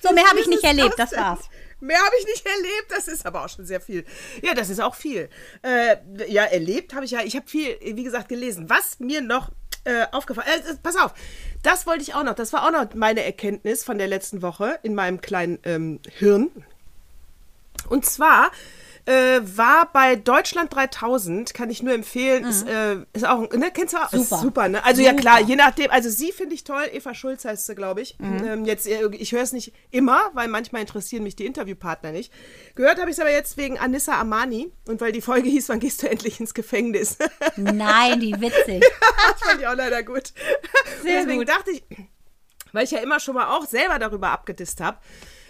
So, 0.00 0.12
mehr 0.12 0.24
habe 0.28 0.38
ich 0.38 0.46
nicht 0.46 0.62
erlebt, 0.62 0.94
das 0.98 1.10
denn? 1.10 1.20
war's. 1.20 1.48
Mehr 1.80 1.98
habe 1.98 2.14
ich 2.20 2.26
nicht 2.26 2.46
erlebt, 2.46 2.86
das 2.90 3.08
ist 3.08 3.24
aber 3.24 3.44
auch 3.44 3.48
schon 3.48 3.64
sehr 3.64 3.80
viel. 3.80 4.04
Ja, 4.42 4.52
das 4.54 4.68
ist 4.68 4.80
auch 4.80 4.94
viel. 4.94 5.30
Äh, 5.62 5.96
ja, 6.28 6.44
erlebt 6.44 6.94
habe 6.94 7.06
ich 7.06 7.12
ja, 7.12 7.22
ich 7.22 7.36
habe 7.36 7.48
viel, 7.48 7.76
wie 7.80 8.04
gesagt, 8.04 8.28
gelesen. 8.28 8.68
Was 8.68 9.00
mir 9.00 9.22
noch 9.22 9.50
äh, 9.84 10.06
aufgefallen 10.12 10.46
äh, 10.48 10.74
pass 10.82 10.96
auf, 10.96 11.14
das 11.62 11.86
wollte 11.86 12.02
ich 12.02 12.14
auch 12.14 12.22
noch, 12.22 12.34
das 12.34 12.52
war 12.52 12.66
auch 12.66 12.70
noch 12.70 12.94
meine 12.94 13.24
Erkenntnis 13.24 13.82
von 13.82 13.96
der 13.96 14.08
letzten 14.08 14.42
Woche 14.42 14.78
in 14.82 14.94
meinem 14.94 15.22
kleinen 15.22 15.58
ähm, 15.64 16.00
Hirn. 16.18 16.50
Und 17.88 18.04
zwar 18.04 18.52
äh, 19.06 19.40
war 19.42 19.90
bei 19.92 20.16
Deutschland 20.16 20.74
3000, 20.74 21.52
kann 21.52 21.68
ich 21.68 21.82
nur 21.82 21.92
empfehlen, 21.92 22.44
ist, 22.44 22.66
äh, 22.66 22.96
ist 23.12 23.26
auch, 23.26 23.50
ne, 23.50 23.70
kennst 23.72 23.92
du 23.94 23.98
auch? 23.98 24.12
Ist 24.12 24.14
Mhm. 24.14 24.24
Super. 24.24 24.38
super, 24.42 24.68
ne? 24.68 24.84
Also 24.84 25.02
ja 25.02 25.10
Super. 25.10 25.20
klar, 25.20 25.40
je 25.42 25.56
nachdem, 25.56 25.90
also 25.90 26.08
sie 26.08 26.32
finde 26.32 26.54
ich 26.54 26.64
toll, 26.64 26.84
Eva 26.92 27.14
Schulz 27.14 27.44
heißt 27.44 27.66
sie, 27.66 27.74
glaube 27.74 28.00
ich. 28.00 28.18
Mhm. 28.18 28.44
Ähm, 28.44 28.64
jetzt, 28.64 28.86
äh, 28.86 29.06
ich 29.12 29.32
höre 29.32 29.42
es 29.42 29.52
nicht 29.52 29.74
immer, 29.90 30.20
weil 30.32 30.48
manchmal 30.48 30.80
interessieren 30.80 31.22
mich 31.22 31.36
die 31.36 31.44
Interviewpartner 31.44 32.12
nicht. 32.12 32.32
Gehört 32.76 32.98
habe 32.98 33.10
ich 33.10 33.16
es 33.16 33.20
aber 33.20 33.30
jetzt 33.30 33.56
wegen 33.58 33.78
Anissa 33.78 34.18
Amani 34.18 34.72
und 34.88 35.00
weil 35.02 35.12
die 35.12 35.20
Folge 35.20 35.48
hieß, 35.50 35.68
wann 35.68 35.80
gehst 35.80 36.02
du 36.02 36.08
endlich 36.08 36.40
ins 36.40 36.54
Gefängnis? 36.54 37.18
Nein, 37.56 38.20
wie 38.22 38.40
witzig. 38.40 38.82
das 39.30 39.40
fand 39.48 39.60
ich 39.60 39.66
auch 39.66 39.76
leider 39.76 40.02
gut. 40.02 40.32
Sehr 41.02 41.20
Deswegen 41.20 41.40
gut. 41.40 41.48
dachte 41.50 41.70
ich, 41.72 41.84
weil 42.72 42.84
ich 42.84 42.90
ja 42.90 43.00
immer 43.00 43.20
schon 43.20 43.34
mal 43.34 43.48
auch 43.56 43.66
selber 43.66 43.98
darüber 43.98 44.30
abgedisst 44.30 44.80
habe. 44.80 44.96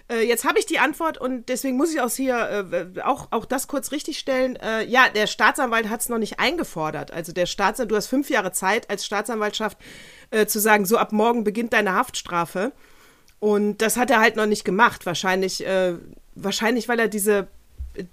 Äh, 0.08 0.26
jetzt 0.26 0.44
habe 0.44 0.58
ich 0.58 0.66
die 0.66 0.78
Antwort 0.78 1.18
und 1.18 1.48
deswegen 1.48 1.76
muss 1.76 1.92
ich 1.92 2.00
auch 2.00 2.10
hier 2.10 2.66
äh, 2.70 3.00
auch, 3.00 3.28
auch 3.30 3.44
das 3.44 3.68
kurz 3.68 3.90
richtigstellen. 3.90 4.56
Äh, 4.56 4.84
ja, 4.84 5.08
der 5.08 5.26
Staatsanwalt 5.26 5.88
hat 5.88 6.00
es 6.00 6.08
noch 6.08 6.18
nicht 6.18 6.40
eingefordert. 6.40 7.10
Also 7.10 7.32
der 7.32 7.46
Staatsanwalt, 7.46 7.90
du 7.90 7.96
hast 7.96 8.08
fünf 8.08 8.28
Jahre 8.28 8.52
Zeit 8.52 8.90
als 8.90 9.06
Staatsanwaltschaft 9.06 9.78
äh, 10.30 10.46
zu 10.46 10.60
sagen, 10.60 10.84
so 10.84 10.98
ab 10.98 11.12
morgen 11.12 11.44
beginnt 11.44 11.72
deine 11.72 11.94
Haftstrafe. 11.94 12.72
Und 13.40 13.78
das 13.78 13.96
hat 13.96 14.10
er 14.10 14.20
halt 14.20 14.36
noch 14.36 14.46
nicht 14.46 14.64
gemacht. 14.64 15.06
Wahrscheinlich, 15.06 15.66
äh, 15.66 15.94
wahrscheinlich 16.34 16.88
weil 16.88 16.98
er 16.98 17.08
diese, 17.08 17.48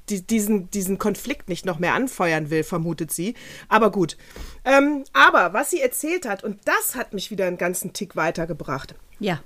die, 0.10 0.22
diesen, 0.22 0.70
diesen 0.72 0.98
Konflikt 0.98 1.50
nicht 1.50 1.66
noch 1.66 1.80
mehr 1.80 1.94
anfeuern 1.94 2.50
will, 2.50 2.64
vermutet 2.64 3.12
sie. 3.12 3.36
Aber 3.68 3.92
gut. 3.92 4.18
Ähm, 4.64 5.04
aber 5.14 5.54
was 5.54 5.72
sie 5.72 5.82
erzählt 5.82 6.28
hat, 6.28 6.44
und 6.44 6.60
das 6.66 6.96
hat 6.96 7.14
mich 7.14 7.32
wieder 7.32 7.46
einen 7.46 7.58
ganzen 7.58 7.94
Tick 7.94 8.16
weitergebracht. 8.16 8.96
Ja. 9.20 9.42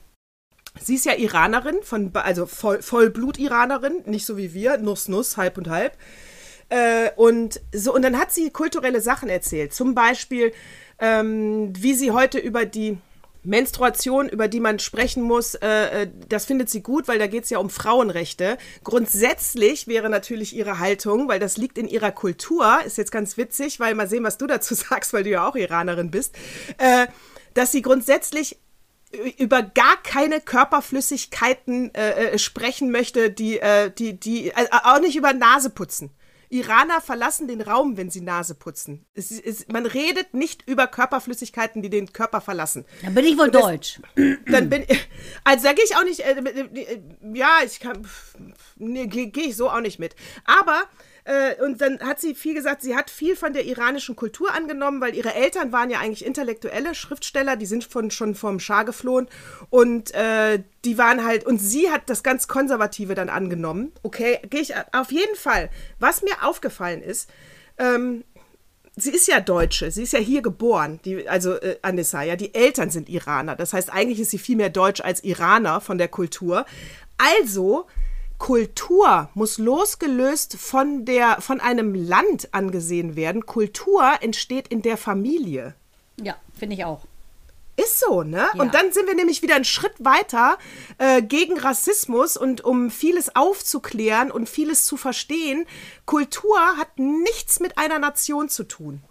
Sie 0.81 0.95
ist 0.95 1.05
ja 1.05 1.13
Iranerin, 1.13 1.77
von, 1.83 2.11
also 2.13 2.45
Voll, 2.45 2.81
Vollblut-Iranerin, 2.81 4.03
nicht 4.05 4.25
so 4.25 4.37
wie 4.37 4.53
wir, 4.53 4.77
Nuss, 4.77 5.07
Nuss, 5.07 5.37
halb 5.37 5.57
und 5.57 5.69
halb. 5.69 5.97
Äh, 6.69 7.11
und, 7.15 7.61
so, 7.73 7.93
und 7.93 8.01
dann 8.01 8.17
hat 8.17 8.31
sie 8.31 8.49
kulturelle 8.49 9.01
Sachen 9.01 9.29
erzählt. 9.29 9.73
Zum 9.73 9.95
Beispiel, 9.95 10.51
ähm, 10.99 11.73
wie 11.77 11.93
sie 11.93 12.11
heute 12.11 12.39
über 12.39 12.65
die 12.65 12.97
Menstruation, 13.45 14.27
über 14.27 14.47
die 14.47 14.59
man 14.59 14.79
sprechen 14.79 15.23
muss, 15.23 15.55
äh, 15.55 16.03
äh, 16.03 16.07
das 16.27 16.45
findet 16.45 16.69
sie 16.69 16.81
gut, 16.81 17.07
weil 17.07 17.19
da 17.19 17.27
geht 17.27 17.43
es 17.43 17.49
ja 17.51 17.59
um 17.59 17.69
Frauenrechte. 17.69 18.57
Grundsätzlich 18.83 19.87
wäre 19.87 20.09
natürlich 20.09 20.55
ihre 20.55 20.79
Haltung, 20.79 21.27
weil 21.27 21.39
das 21.39 21.57
liegt 21.57 21.77
in 21.77 21.87
ihrer 21.87 22.11
Kultur, 22.11 22.79
ist 22.85 22.97
jetzt 22.97 23.11
ganz 23.11 23.37
witzig, 23.37 23.79
weil 23.79 23.95
mal 23.95 24.09
sehen, 24.09 24.23
was 24.23 24.37
du 24.37 24.47
dazu 24.47 24.73
sagst, 24.75 25.13
weil 25.13 25.23
du 25.23 25.29
ja 25.29 25.47
auch 25.47 25.55
Iranerin 25.55 26.11
bist, 26.11 26.35
äh, 26.77 27.07
dass 27.53 27.71
sie 27.71 27.81
grundsätzlich 27.81 28.57
über 29.37 29.63
gar 29.63 30.01
keine 30.03 30.41
Körperflüssigkeiten 30.41 31.93
äh, 31.93 32.31
äh, 32.33 32.37
sprechen 32.39 32.91
möchte, 32.91 33.29
die, 33.31 33.59
äh, 33.59 33.91
die, 33.91 34.19
die, 34.19 34.49
äh, 34.49 34.67
auch 34.71 34.99
nicht 34.99 35.15
über 35.15 35.33
Nase 35.33 35.69
putzen. 35.69 36.11
Iraner 36.49 37.01
verlassen 37.01 37.47
den 37.47 37.59
Raum, 37.59 37.97
wenn 37.97 38.11
sie 38.11 38.21
Nase 38.21 38.53
putzen. 38.53 39.05
Es, 39.15 39.31
ist- 39.31 39.71
man 39.73 39.85
redet 39.85 40.33
nicht 40.35 40.61
über 40.69 40.85
Körperflüssigkeiten, 40.87 41.81
die 41.81 41.89
den 41.89 42.13
Körper 42.13 42.39
verlassen. 42.39 42.85
Dann 43.03 43.15
bin 43.15 43.25
ich 43.25 43.37
wohl 43.37 43.49
das- 43.49 43.61
deutsch. 43.63 43.99
Dann 44.45 44.69
bin 44.69 44.85
also 45.43 45.65
da 45.65 45.73
gehe 45.73 45.83
ich 45.83 45.95
auch 45.97 46.03
nicht, 46.03 46.19
äh, 46.19 46.33
äh, 46.39 47.01
ja, 47.33 47.57
ich 47.65 47.79
kann, 47.79 48.07
nee, 48.77 49.07
gehe 49.07 49.27
geh 49.27 49.41
ich 49.41 49.55
so 49.57 49.69
auch 49.69 49.81
nicht 49.81 49.97
mit. 49.99 50.15
Aber, 50.45 50.83
äh, 51.25 51.61
und 51.63 51.81
dann 51.81 51.99
hat 51.99 52.21
sie 52.21 52.35
viel 52.35 52.53
gesagt, 52.53 52.83
sie 52.83 52.95
hat 52.95 53.09
viel 53.09 53.35
von 53.35 53.51
der 53.51 53.65
iranischen 53.65 54.15
Kultur 54.15 54.53
angenommen, 54.53 55.01
weil 55.01 55.15
ihre 55.15 55.33
Eltern 55.33 55.71
waren 55.71 55.89
ja 55.89 55.99
eigentlich 55.99 56.23
intellektuelle 56.23 56.93
Schriftsteller, 56.93 57.55
die 57.55 57.65
sind 57.65 57.83
von, 57.83 58.11
schon 58.11 58.35
vom 58.35 58.59
Schah 58.59 58.83
geflohen 58.83 59.27
und 59.71 60.13
äh, 60.13 60.61
die 60.85 60.97
waren 60.99 61.25
halt, 61.25 61.45
und 61.45 61.57
sie 61.57 61.89
hat 61.89 62.09
das 62.11 62.21
ganz 62.21 62.47
Konservative 62.47 63.15
dann 63.15 63.29
angenommen. 63.29 63.91
Okay, 64.03 64.39
gehe 64.51 64.61
ich 64.61 64.73
auf 64.93 65.11
jeden 65.11 65.35
Fall. 65.35 65.71
Was 65.99 66.21
mir 66.21 66.43
aufgefallen 66.43 67.01
ist, 67.01 67.27
ähm, 67.79 68.23
sie 68.95 69.11
ist 69.11 69.27
ja 69.27 69.39
Deutsche, 69.39 69.89
sie 69.89 70.03
ist 70.03 70.13
ja 70.13 70.19
hier 70.19 70.43
geboren, 70.43 70.99
die, 71.05 71.27
also 71.27 71.55
äh, 71.55 71.77
Anissa, 71.81 72.21
ja, 72.21 72.35
die 72.35 72.53
Eltern 72.53 72.91
sind 72.91 73.09
Iraner. 73.09 73.55
Das 73.55 73.73
heißt, 73.73 73.91
eigentlich 73.91 74.19
ist 74.19 74.29
sie 74.29 74.37
viel 74.37 74.57
mehr 74.57 74.69
Deutsch 74.69 75.01
als 75.01 75.23
Iraner 75.23 75.81
von 75.81 75.97
der 75.97 76.07
Kultur. 76.07 76.67
Also, 77.17 77.87
Kultur 78.37 79.29
muss 79.33 79.57
losgelöst 79.57 80.57
von, 80.57 81.05
der, 81.05 81.41
von 81.41 81.59
einem 81.59 81.93
Land 81.93 82.53
angesehen 82.53 83.15
werden. 83.15 83.45
Kultur 83.45 84.03
entsteht 84.21 84.67
in 84.67 84.81
der 84.81 84.97
Familie. 84.97 85.75
Ja, 86.21 86.35
finde 86.57 86.75
ich 86.75 86.85
auch. 86.85 87.01
Ist 87.77 87.99
so, 87.99 88.23
ne? 88.23 88.47
Ja. 88.53 88.61
Und 88.61 88.73
dann 88.73 88.93
sind 88.93 89.07
wir 89.07 89.15
nämlich 89.15 89.41
wieder 89.41 89.55
einen 89.55 89.65
Schritt 89.65 89.93
weiter 89.99 90.57
äh, 90.97 91.21
gegen 91.21 91.59
Rassismus 91.59 92.37
und 92.37 92.61
um 92.61 92.89
vieles 92.89 93.35
aufzuklären 93.35 94.31
und 94.31 94.47
vieles 94.47 94.85
zu 94.85 94.95
verstehen. 94.95 95.65
Kultur 96.05 96.57
hat 96.77 96.97
nichts 96.97 97.59
mit 97.59 97.77
einer 97.77 97.99
Nation 97.99 98.47
zu 98.47 98.63
tun. 98.63 99.01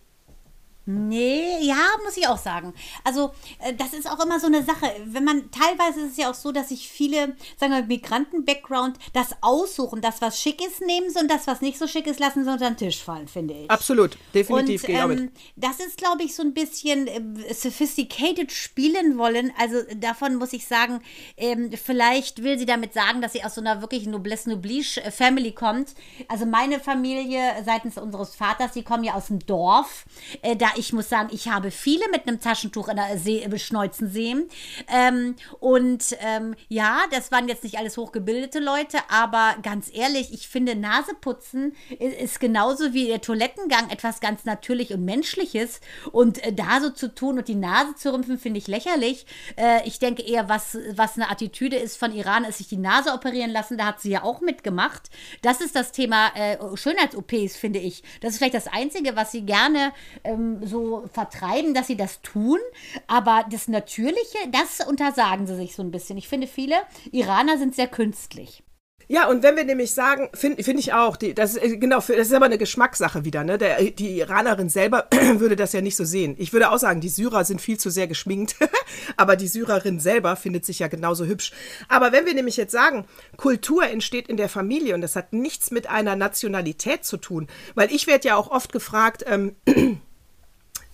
Nee, 0.87 1.61
ja, 1.63 1.77
muss 2.05 2.17
ich 2.17 2.29
auch 2.29 2.37
sagen. 2.37 2.75
Also, 3.05 3.33
äh, 3.61 3.73
das 3.73 3.95
ist 3.95 4.11
auch 4.11 4.23
immer 4.23 4.39
so 4.39 4.47
eine 4.47 4.63
Sache. 4.63 4.87
Wenn 5.07 5.25
man, 5.25 5.51
teilweise 5.51 6.01
ist 6.01 6.13
es 6.13 6.17
ja 6.19 6.31
auch 6.31 6.35
so, 6.35 6.53
dass 6.53 6.69
sich 6.69 6.89
viele, 6.89 7.37
sagen 7.59 7.73
wir, 7.73 7.85
Migranten-Background 7.85 8.99
das 9.15 9.31
aussuchen, 9.41 10.03
das, 10.03 10.21
was 10.21 10.39
schick 10.41 10.61
ist, 10.61 10.83
nehmen 10.83 11.09
sie 11.09 11.21
und 11.21 11.31
das, 11.31 11.47
was 11.47 11.63
nicht 11.63 11.79
so 11.79 11.87
schick 11.87 12.07
ist, 12.07 12.21
lassen 12.21 12.45
sie 12.45 12.51
unter 12.51 12.69
den 12.71 12.77
Tisch 12.77 13.03
fallen, 13.03 13.29
finde 13.29 13.55
ich. 13.55 13.71
Absolut, 13.71 14.19
definitiv, 14.35 14.85
Und 14.85 14.95
ähm, 14.95 15.31
das 15.57 15.81
ist, 15.81 15.97
glaube 15.97 16.23
ich, 16.23 16.35
so 16.35 16.43
ein 16.43 16.53
bisschen 16.53 17.07
äh, 17.07 17.55
sophisticated 17.55 18.53
spielen 18.53 19.17
wollen. 19.17 19.53
Also 19.59 19.79
davon 19.97 20.37
muss 20.37 20.53
ich 20.53 20.67
sagen, 20.67 21.01
ähm, 21.39 21.71
vielleicht 21.73 22.43
will 22.43 22.59
sie 22.59 22.67
damit 22.67 22.93
sagen, 22.93 23.23
dass 23.23 23.33
sie 23.33 23.43
aus 23.43 23.55
so 23.55 23.63
einer 23.63 23.81
wirklich 23.81 24.07
Noblesse 24.07 24.51
Noblige 24.51 25.03
äh, 25.03 25.11
Family 25.11 25.53
kommt. 25.53 25.95
Also 26.29 26.45
meine 26.45 26.79
Familie 26.79 27.41
seitens 27.65 27.97
unseres 27.97 28.35
Vaters, 28.35 28.73
die 28.73 28.83
kommen 28.83 29.05
ja 29.05 29.15
aus 29.15 29.29
dem 29.29 29.39
Dorf. 29.47 30.05
Äh, 30.43 30.57
da 30.57 30.74
ich 30.77 30.93
muss 30.93 31.09
sagen, 31.09 31.29
ich 31.33 31.49
habe 31.49 31.71
viele 31.71 32.09
mit 32.11 32.27
einem 32.27 32.41
Taschentuch 32.41 32.89
in 32.89 32.97
der 32.97 33.19
See 33.19 33.47
beschneuzen 33.49 34.09
sehen. 34.09 34.49
Ähm, 34.89 35.37
und 35.61 36.17
ähm, 36.21 36.55
ja, 36.69 37.01
das 37.11 37.33
waren 37.33 37.49
jetzt 37.49 37.65
nicht 37.65 37.79
alles 37.79 37.97
hochgebildete 37.97 38.61
Leute, 38.61 38.99
aber 39.09 39.57
ganz 39.63 39.91
ehrlich, 39.93 40.33
ich 40.33 40.49
finde, 40.49 40.77
Naseputzen 40.77 41.75
ist, 41.99 42.21
ist 42.21 42.41
genauso 42.41 42.93
wie 42.93 43.07
der 43.07 43.21
Toilettengang 43.21 43.91
etwas 43.91 44.21
ganz 44.21 44.45
natürlich 44.45 44.93
und 44.93 45.05
menschliches. 45.05 45.81
Und 46.13 46.43
äh, 46.45 46.53
da 46.53 46.81
so 46.81 46.91
zu 46.91 47.15
tun 47.15 47.39
und 47.39 47.49
die 47.49 47.55
Nase 47.55 47.95
zu 47.95 48.13
rümpfen, 48.13 48.39
finde 48.39 48.59
ich 48.59 48.67
lächerlich. 48.67 49.27
Äh, 49.57 49.87
ich 49.87 49.99
denke 49.99 50.23
eher, 50.23 50.49
was, 50.49 50.79
was 50.95 51.17
eine 51.17 51.31
Attitüde 51.31 51.77
ist 51.77 51.97
von 51.97 52.13
Iran, 52.13 52.45
ist 52.45 52.59
sich 52.59 52.69
die 52.69 52.77
Nase 52.77 53.13
operieren 53.13 53.51
lassen. 53.51 53.79
Da 53.79 53.87
hat 53.87 54.01
sie 54.01 54.11
ja 54.11 54.23
auch 54.23 54.41
mitgemacht. 54.41 55.11
Das 55.43 55.61
ist 55.61 55.77
das 55.77 55.93
Thema 55.93 56.29
äh, 56.35 56.57
Schönheits-OPs, 56.77 57.57
finde 57.57 57.79
ich. 57.79 58.03
Das 58.21 58.33
ist 58.33 58.39
vielleicht 58.39 58.55
das 58.55 58.69
Einzige, 58.69 59.17
was 59.17 59.33
sie 59.33 59.43
gerne 59.43 59.93
ähm, 60.25 60.64
so 60.67 61.05
vertreiben, 61.13 61.75
dass 61.75 61.87
sie 61.87 61.97
das 61.97 62.21
tun. 62.23 62.59
Aber 63.07 63.45
das 63.51 63.69
Natürliche, 63.69 64.39
das 64.53 64.87
untersagen 64.87 65.47
sie 65.47 65.57
sich 65.57 65.75
so 65.75 65.83
ein 65.83 65.91
bisschen. 65.91 66.19
Ich 66.19 66.29
finde, 66.29 66.47
viele 66.47 66.77
Iraner 67.13 67.59
sind 67.59 67.75
sehr 67.75 67.89
künstlich. 67.89 68.65
Ja, 69.07 69.29
und 69.29 69.43
wenn 69.43 69.57
wir 69.57 69.65
nämlich 69.65 69.93
sagen, 69.93 70.31
finde 70.33 70.63
find 70.63 70.81
ich 70.81 70.95
auch, 70.95 71.17
die, 71.17 71.35
das, 71.35 71.57
ist, 71.57 71.81
genau, 71.81 71.97
das 71.97 72.09
ist 72.09 72.33
aber 72.33 72.47
eine 72.47 72.59
Geschmackssache 72.59 73.25
wieder. 73.25 73.45
Ne? 73.45 73.59
Der, 73.59 73.83
die 73.91 74.19
Iranerin 74.19 74.71
selber 74.71 75.09
würde 75.37 75.57
das 75.57 75.73
ja 75.73 75.81
nicht 75.81 75.97
so 75.97 76.05
sehen. 76.05 76.37
Ich 76.39 76.53
würde 76.53 76.71
auch 76.71 76.79
sagen, 76.79 77.01
die 77.01 77.09
Syrer 77.09 77.45
sind 77.45 77.61
viel 77.61 77.79
zu 77.79 77.91
sehr 77.91 78.07
geschminkt, 78.07 78.57
aber 79.17 79.37
die 79.37 79.49
Syrerin 79.49 80.01
selber 80.01 80.37
findet 80.37 80.65
sich 80.65 80.79
ja 80.79 80.89
genauso 80.89 81.27
hübsch. 81.27 81.53
Aber 81.89 82.13
wenn 82.13 82.25
wir 82.25 82.35
nämlich 82.35 82.57
jetzt 82.57 82.73
sagen, 82.73 83.05
Kultur 83.37 83.87
entsteht 83.87 84.29
in 84.29 84.37
der 84.37 84.49
Familie 84.49 84.95
und 84.95 85.03
das 85.03 85.17
hat 85.17 85.33
nichts 85.33 85.71
mit 85.71 85.89
einer 85.89 86.17
Nationalität 86.17 87.05
zu 87.05 87.19
tun, 87.19 87.49
weil 87.75 87.93
ich 87.93 88.07
werde 88.07 88.29
ja 88.29 88.37
auch 88.37 88.51
oft 88.51 88.73
gefragt, 88.73 89.25
ähm, 89.27 89.55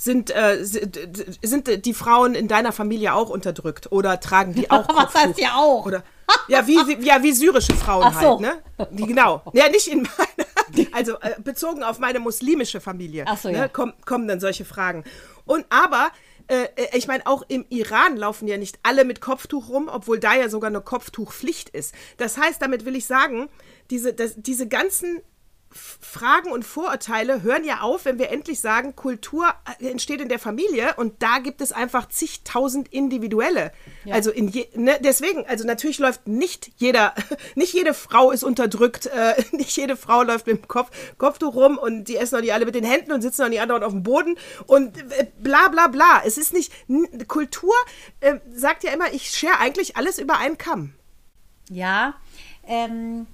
sind, 0.01 0.35
äh, 0.35 0.65
sind 0.65 1.85
die 1.85 1.93
Frauen 1.93 2.35
in 2.35 2.49
deiner 2.49 2.73
Familie 2.73 3.13
auch 3.13 3.29
unterdrückt 3.29 3.93
oder 3.93 4.19
tragen 4.19 4.55
die 4.55 4.71
auch 4.71 4.89
Was 4.89 5.15
heißt 5.15 5.39
ja 5.39 5.57
auch? 5.57 5.85
Oder, 5.85 6.03
ja, 6.49 6.67
wie, 6.67 7.05
ja, 7.05 7.23
wie 7.23 7.33
syrische 7.33 7.75
Frauen 7.75 8.11
so. 8.15 8.19
halt, 8.19 8.41
ne? 8.41 8.63
Die, 8.93 9.05
genau. 9.05 9.43
Ja, 9.53 9.69
nicht 9.69 9.89
in 9.89 10.03
meiner, 10.03 10.89
also 10.93 11.21
äh, 11.21 11.35
bezogen 11.45 11.83
auf 11.83 11.99
meine 11.99 12.19
muslimische 12.19 12.81
Familie. 12.81 13.25
Ach 13.27 13.37
so, 13.37 13.51
ne, 13.51 13.59
ja. 13.59 13.69
kommen, 13.69 13.93
kommen 14.07 14.27
dann 14.27 14.41
solche 14.41 14.65
Fragen. 14.65 15.05
Und 15.45 15.67
aber, 15.69 16.11
äh, 16.47 16.69
ich 16.95 17.07
meine, 17.07 17.27
auch 17.27 17.43
im 17.49 17.67
Iran 17.69 18.17
laufen 18.17 18.49
ja 18.49 18.57
nicht 18.57 18.79
alle 18.83 19.05
mit 19.05 19.21
Kopftuch 19.21 19.69
rum, 19.69 19.91
obwohl 19.93 20.19
da 20.19 20.35
ja 20.35 20.49
sogar 20.49 20.71
eine 20.71 20.81
Kopftuchpflicht 20.81 21.69
ist. 21.69 21.95
Das 22.17 22.39
heißt, 22.39 22.63
damit 22.63 22.87
will 22.87 22.97
ich 22.97 23.05
sagen, 23.05 23.51
diese, 23.91 24.15
das, 24.15 24.33
diese 24.37 24.67
ganzen 24.67 25.21
Fragen 25.73 26.51
und 26.51 26.65
Vorurteile 26.65 27.43
hören 27.43 27.65
ja 27.65 27.81
auf, 27.81 28.05
wenn 28.05 28.19
wir 28.19 28.31
endlich 28.31 28.61
sagen, 28.61 28.97
Kultur 28.97 29.55
äh, 29.79 29.87
entsteht 29.89 30.21
in 30.21 30.29
der 30.29 30.41
Familie 30.41 30.95
und 30.97 31.23
da 31.23 31.39
gibt 31.39 31.61
es 31.61 31.71
einfach 31.71 32.09
zigtausend 32.09 32.89
individuelle. 32.93 33.71
Ja. 34.05 34.17
Also 34.17 34.33
in 34.33 34.49
je, 34.49 34.67
ne, 34.75 34.99
deswegen, 35.01 35.47
also 35.47 35.65
natürlich 35.65 36.01
läuft 36.01 36.27
nicht 36.27 36.73
jeder, 36.77 37.15
nicht 37.55 37.73
jede 37.73 37.95
Frau 37.95 38.33
ist 38.33 38.43
unterdrückt, 38.43 39.07
äh, 39.07 39.41
nicht 39.57 39.77
jede 39.77 39.97
Frau 39.97 40.25
läuft 40.25 40.49
mit 40.49 40.57
dem 40.57 40.69
Kopf, 40.69 40.91
Kopftuch 41.19 41.55
rum 41.55 41.79
und 41.79 42.05
die 42.05 42.17
essen 42.17 42.35
doch 42.35 42.43
nicht 42.43 42.53
alle 42.53 42.67
mit 42.67 42.75
den 42.75 42.85
Händen 42.85 43.13
und 43.13 43.23
sitzen 43.23 43.43
doch 43.43 43.49
nicht 43.49 43.61
andauernd 43.61 43.85
auf 43.85 43.93
dem 43.93 44.03
Boden 44.03 44.37
und 44.67 44.99
äh, 44.99 45.29
bla 45.39 45.69
bla 45.69 45.87
bla. 45.87 46.23
Es 46.25 46.37
ist 46.37 46.53
nicht, 46.53 46.73
Kultur 47.29 47.75
äh, 48.19 48.41
sagt 48.53 48.83
ja 48.83 48.91
immer, 48.93 49.13
ich 49.13 49.31
schere 49.31 49.61
eigentlich 49.61 49.97
alles 49.97 50.19
über 50.19 50.39
einen 50.39 50.59
Kamm. 50.59 50.95
Ja, 51.69 52.15
ähm, 52.67 53.29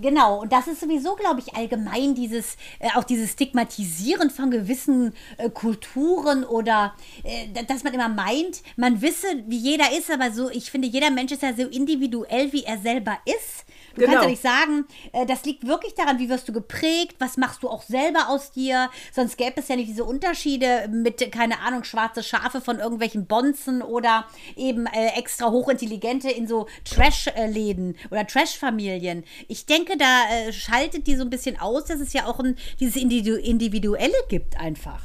genau. 0.00 0.40
Und 0.42 0.52
das 0.52 0.66
ist 0.68 0.80
sowieso, 0.80 1.14
glaube 1.14 1.40
ich, 1.40 1.54
allgemein 1.54 2.14
dieses, 2.14 2.56
äh, 2.78 2.88
auch 2.94 3.04
dieses 3.04 3.32
Stigmatisieren 3.32 4.30
von 4.30 4.50
gewissen 4.50 5.14
äh, 5.36 5.50
Kulturen 5.50 6.44
oder 6.44 6.94
äh, 7.24 7.48
da- 7.52 7.62
dass 7.62 7.84
man 7.84 7.94
immer 7.94 8.08
meint, 8.08 8.62
man 8.76 9.00
wisse, 9.02 9.26
wie 9.46 9.58
jeder 9.58 9.92
ist, 9.96 10.10
aber 10.10 10.30
so, 10.30 10.50
ich 10.50 10.70
finde, 10.70 10.88
jeder 10.88 11.10
Mensch 11.10 11.32
ist 11.32 11.42
ja 11.42 11.54
so 11.54 11.62
individuell, 11.66 12.52
wie 12.52 12.64
er 12.64 12.78
selber 12.78 13.18
ist. 13.24 13.64
Du 13.98 14.04
Genau. 14.04 14.20
kannst 14.20 14.24
ja 14.24 14.30
nicht 14.30 14.42
sagen, 14.42 14.86
äh, 15.12 15.26
das 15.26 15.44
liegt 15.44 15.66
wirklich 15.66 15.94
daran, 15.94 16.18
wie 16.18 16.28
wirst 16.28 16.48
du 16.48 16.52
geprägt, 16.52 17.16
was 17.18 17.36
machst 17.36 17.62
du 17.62 17.68
auch 17.68 17.82
selber 17.82 18.28
aus 18.28 18.52
dir, 18.52 18.90
sonst 19.12 19.36
gäbe 19.36 19.54
es 19.56 19.68
ja 19.68 19.76
nicht 19.76 19.88
diese 19.88 20.04
Unterschiede 20.04 20.88
mit, 20.90 21.30
keine 21.32 21.60
Ahnung, 21.60 21.84
schwarze 21.84 22.22
Schafe 22.22 22.60
von 22.60 22.78
irgendwelchen 22.78 23.26
Bonzen 23.26 23.82
oder 23.82 24.26
eben 24.56 24.86
äh, 24.86 25.08
extra 25.18 25.50
hochintelligente 25.50 26.30
in 26.30 26.46
so 26.46 26.66
Trash-Läden 26.84 27.96
oder 28.10 28.26
Trash-Familien. 28.26 29.24
Ich 29.48 29.66
denke, 29.66 29.96
da 29.96 30.24
äh, 30.30 30.52
schaltet 30.52 31.06
die 31.06 31.16
so 31.16 31.22
ein 31.22 31.30
bisschen 31.30 31.58
aus, 31.60 31.84
dass 31.86 32.00
es 32.00 32.12
ja 32.12 32.26
auch 32.26 32.38
ein, 32.38 32.56
dieses 32.80 32.96
Individu 32.96 33.34
Individuelle 33.34 34.14
gibt 34.28 34.58
einfach. 34.58 35.00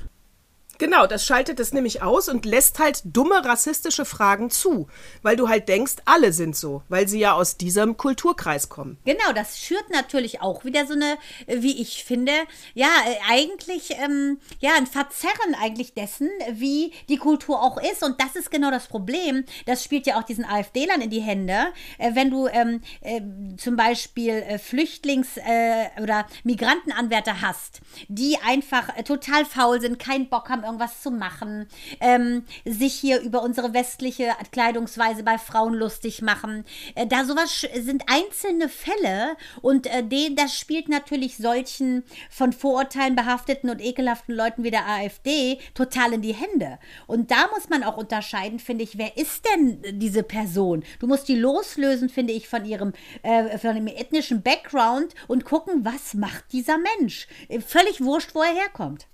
Genau, 0.79 1.05
das 1.05 1.25
schaltet 1.25 1.59
es 1.59 1.71
nämlich 1.71 2.01
aus 2.01 2.27
und 2.29 2.45
lässt 2.45 2.79
halt 2.79 3.01
dumme 3.05 3.45
rassistische 3.45 4.05
Fragen 4.05 4.49
zu, 4.49 4.87
weil 5.21 5.35
du 5.35 5.47
halt 5.47 5.69
denkst, 5.69 5.95
alle 6.05 6.33
sind 6.33 6.55
so, 6.55 6.81
weil 6.89 7.07
sie 7.07 7.19
ja 7.19 7.33
aus 7.33 7.57
diesem 7.57 7.95
Kulturkreis 7.95 8.69
kommen. 8.69 8.97
Genau, 9.05 9.31
das 9.35 9.59
schürt 9.59 9.89
natürlich 9.91 10.41
auch 10.41 10.65
wieder 10.65 10.87
so 10.87 10.93
eine, 10.93 11.17
äh, 11.45 11.61
wie 11.61 11.79
ich 11.79 12.03
finde, 12.03 12.31
ja, 12.73 12.87
äh, 13.05 13.31
eigentlich, 13.31 13.91
ähm, 13.91 14.39
ja, 14.59 14.71
ein 14.75 14.87
Verzerren 14.87 15.55
eigentlich 15.61 15.93
dessen, 15.93 16.29
wie 16.51 16.91
die 17.07 17.17
Kultur 17.17 17.61
auch 17.61 17.77
ist. 17.77 18.03
Und 18.03 18.19
das 18.19 18.35
ist 18.35 18.49
genau 18.49 18.71
das 18.71 18.87
Problem. 18.87 19.45
Das 19.65 19.83
spielt 19.83 20.07
ja 20.07 20.17
auch 20.17 20.23
diesen 20.23 20.45
AfD-Lern 20.45 21.01
in 21.01 21.09
die 21.09 21.21
Hände. 21.21 21.67
Äh, 21.99 22.15
wenn 22.15 22.31
du 22.31 22.47
ähm, 22.47 22.81
äh, 23.01 23.21
zum 23.57 23.75
Beispiel 23.75 24.43
äh, 24.47 24.55
Flüchtlings- 24.57 25.37
äh, 25.37 26.01
oder 26.01 26.25
Migrantenanwärter 26.43 27.41
hast, 27.41 27.81
die 28.07 28.37
einfach 28.45 28.89
total 29.03 29.45
faul 29.45 29.79
sind, 29.79 29.99
keinen 29.99 30.29
Bock 30.29 30.49
haben, 30.49 30.63
irgendwas 30.73 31.01
zu 31.01 31.11
machen, 31.11 31.67
ähm, 31.99 32.43
sich 32.65 32.93
hier 32.93 33.21
über 33.21 33.43
unsere 33.43 33.73
westliche 33.73 34.31
Kleidungsweise 34.51 35.23
bei 35.23 35.37
Frauen 35.37 35.73
lustig 35.73 36.21
machen. 36.21 36.65
Äh, 36.95 37.07
da 37.07 37.25
sowas 37.25 37.65
sind 37.75 38.03
einzelne 38.07 38.69
Fälle 38.69 39.35
und 39.61 39.87
äh, 39.87 40.03
den, 40.03 40.35
das 40.35 40.57
spielt 40.57 40.89
natürlich 40.89 41.37
solchen 41.37 42.03
von 42.29 42.53
Vorurteilen 42.53 43.15
behafteten 43.15 43.69
und 43.69 43.81
ekelhaften 43.81 44.35
Leuten 44.35 44.63
wie 44.63 44.71
der 44.71 44.87
AfD 44.87 45.59
total 45.75 46.13
in 46.13 46.21
die 46.21 46.33
Hände. 46.33 46.79
Und 47.05 47.29
da 47.29 47.47
muss 47.53 47.69
man 47.69 47.83
auch 47.83 47.97
unterscheiden, 47.97 48.59
finde 48.59 48.83
ich, 48.83 48.97
wer 48.97 49.17
ist 49.17 49.45
denn 49.45 49.99
diese 49.99 50.23
Person? 50.23 50.83
Du 50.99 51.07
musst 51.07 51.27
die 51.27 51.35
loslösen, 51.35 52.09
finde 52.09 52.33
ich, 52.33 52.47
von 52.49 52.65
ihrem, 52.65 52.93
äh, 53.21 53.57
von 53.57 53.75
dem 53.75 53.87
ethnischen 53.87 54.41
Background 54.41 55.13
und 55.27 55.45
gucken, 55.45 55.85
was 55.85 56.13
macht 56.13 56.51
dieser 56.51 56.77
Mensch? 56.77 57.27
Äh, 57.47 57.59
Völlig 57.61 58.01
wurscht, 58.01 58.35
wo 58.35 58.41
er 58.41 58.53
herkommt. 58.53 59.07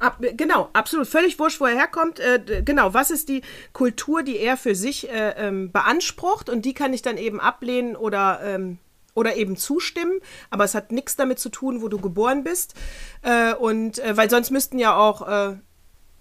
Ab, 0.00 0.16
genau, 0.18 0.70
absolut. 0.72 1.06
Völlig 1.06 1.38
wurscht, 1.38 1.60
wo 1.60 1.66
er 1.66 1.76
herkommt. 1.76 2.18
Äh, 2.20 2.62
genau, 2.64 2.94
was 2.94 3.10
ist 3.10 3.28
die 3.28 3.42
Kultur, 3.74 4.22
die 4.22 4.38
er 4.38 4.56
für 4.56 4.74
sich 4.74 5.10
äh, 5.10 5.34
ähm, 5.36 5.70
beansprucht 5.72 6.48
und 6.48 6.64
die 6.64 6.72
kann 6.72 6.94
ich 6.94 7.02
dann 7.02 7.18
eben 7.18 7.38
ablehnen 7.38 7.96
oder, 7.96 8.40
ähm, 8.42 8.78
oder 9.14 9.36
eben 9.36 9.56
zustimmen. 9.56 10.20
Aber 10.48 10.64
es 10.64 10.74
hat 10.74 10.90
nichts 10.90 11.16
damit 11.16 11.38
zu 11.38 11.50
tun, 11.50 11.82
wo 11.82 11.88
du 11.88 11.98
geboren 11.98 12.44
bist. 12.44 12.74
Äh, 13.20 13.52
und 13.54 13.98
äh, 13.98 14.16
weil 14.16 14.30
sonst 14.30 14.50
müssten 14.50 14.78
ja 14.78 14.96
auch. 14.96 15.28
Äh, 15.28 15.56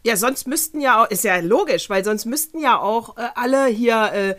ja, 0.06 0.16
sonst 0.16 0.48
müssten 0.48 0.80
ja 0.80 1.04
auch, 1.04 1.10
ist 1.10 1.26
ja 1.26 1.38
logisch, 1.40 1.90
weil 1.90 2.06
sonst 2.06 2.26
müssten 2.26 2.60
ja 2.60 2.80
auch 2.80 3.18
äh, 3.18 3.28
alle 3.36 3.66
hier 3.66 4.38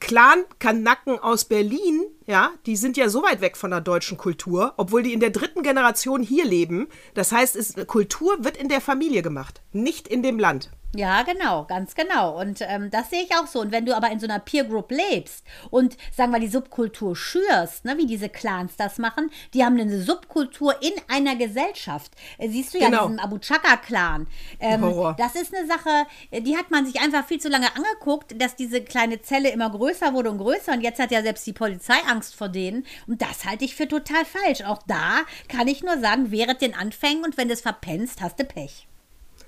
Clan-Kanaken 0.00 1.18
aus 1.18 1.44
Berlin, 1.44 2.04
ja, 2.26 2.52
die 2.66 2.76
sind 2.76 2.96
ja 2.96 3.08
so 3.08 3.22
weit 3.22 3.40
weg 3.40 3.56
von 3.56 3.70
der 3.70 3.80
deutschen 3.80 4.16
Kultur, 4.16 4.74
obwohl 4.76 5.02
die 5.02 5.12
in 5.12 5.20
der 5.20 5.30
dritten 5.30 5.62
Generation 5.62 6.22
hier 6.22 6.44
leben. 6.44 6.88
Das 7.14 7.32
heißt, 7.32 7.56
es, 7.56 7.74
Kultur 7.86 8.44
wird 8.44 8.56
in 8.56 8.68
der 8.68 8.80
Familie 8.80 9.22
gemacht, 9.22 9.62
nicht 9.72 10.08
in 10.08 10.22
dem 10.22 10.38
Land. 10.38 10.70
Ja, 10.96 11.22
genau, 11.22 11.64
ganz 11.64 11.94
genau. 11.94 12.38
Und 12.40 12.60
ähm, 12.60 12.90
das 12.90 13.10
sehe 13.10 13.22
ich 13.22 13.34
auch 13.34 13.46
so. 13.46 13.60
Und 13.60 13.72
wenn 13.72 13.84
du 13.84 13.96
aber 13.96 14.10
in 14.10 14.20
so 14.20 14.26
einer 14.26 14.38
Peer 14.38 14.64
Group 14.64 14.90
lebst 14.92 15.44
und, 15.70 15.96
sagen 16.16 16.32
wir, 16.32 16.38
die 16.38 16.48
Subkultur 16.48 17.16
schürst, 17.16 17.84
ne, 17.84 17.96
wie 17.98 18.06
diese 18.06 18.28
Clans 18.28 18.76
das 18.76 18.98
machen, 18.98 19.30
die 19.54 19.64
haben 19.64 19.78
eine 19.78 20.00
Subkultur 20.00 20.80
in 20.82 20.92
einer 21.08 21.36
Gesellschaft. 21.36 22.12
Äh, 22.38 22.48
siehst 22.48 22.74
du 22.74 22.78
ja 22.78 22.86
Genau. 22.90 23.06
diesen 23.06 23.18
Abu 23.18 23.38
Chaka-Clan. 23.38 24.26
Ähm, 24.60 25.14
das 25.18 25.34
ist 25.34 25.54
eine 25.54 25.66
Sache, 25.66 26.06
äh, 26.30 26.40
die 26.40 26.56
hat 26.56 26.70
man 26.70 26.86
sich 26.86 27.00
einfach 27.00 27.26
viel 27.26 27.40
zu 27.40 27.48
lange 27.48 27.74
angeguckt, 27.74 28.40
dass 28.40 28.54
diese 28.54 28.82
kleine 28.82 29.20
Zelle 29.20 29.50
immer 29.50 29.70
größer 29.70 30.12
wurde 30.12 30.30
und 30.30 30.38
größer. 30.38 30.72
Und 30.72 30.82
jetzt 30.82 31.00
hat 31.00 31.10
ja 31.10 31.22
selbst 31.22 31.46
die 31.46 31.52
Polizei 31.52 31.96
Angst 32.08 32.36
vor 32.36 32.48
denen. 32.48 32.86
Und 33.06 33.20
das 33.20 33.44
halte 33.44 33.64
ich 33.64 33.74
für 33.74 33.88
total 33.88 34.24
falsch. 34.24 34.62
Auch 34.62 34.82
da 34.86 35.22
kann 35.48 35.66
ich 35.66 35.82
nur 35.82 35.98
sagen, 35.98 36.30
wehret 36.30 36.60
den 36.60 36.74
Anfängen 36.74 37.24
und 37.24 37.36
wenn 37.36 37.48
du 37.48 37.54
es 37.54 37.60
verpennst, 37.62 38.20
hast 38.20 38.38
du 38.38 38.44
Pech. 38.44 38.86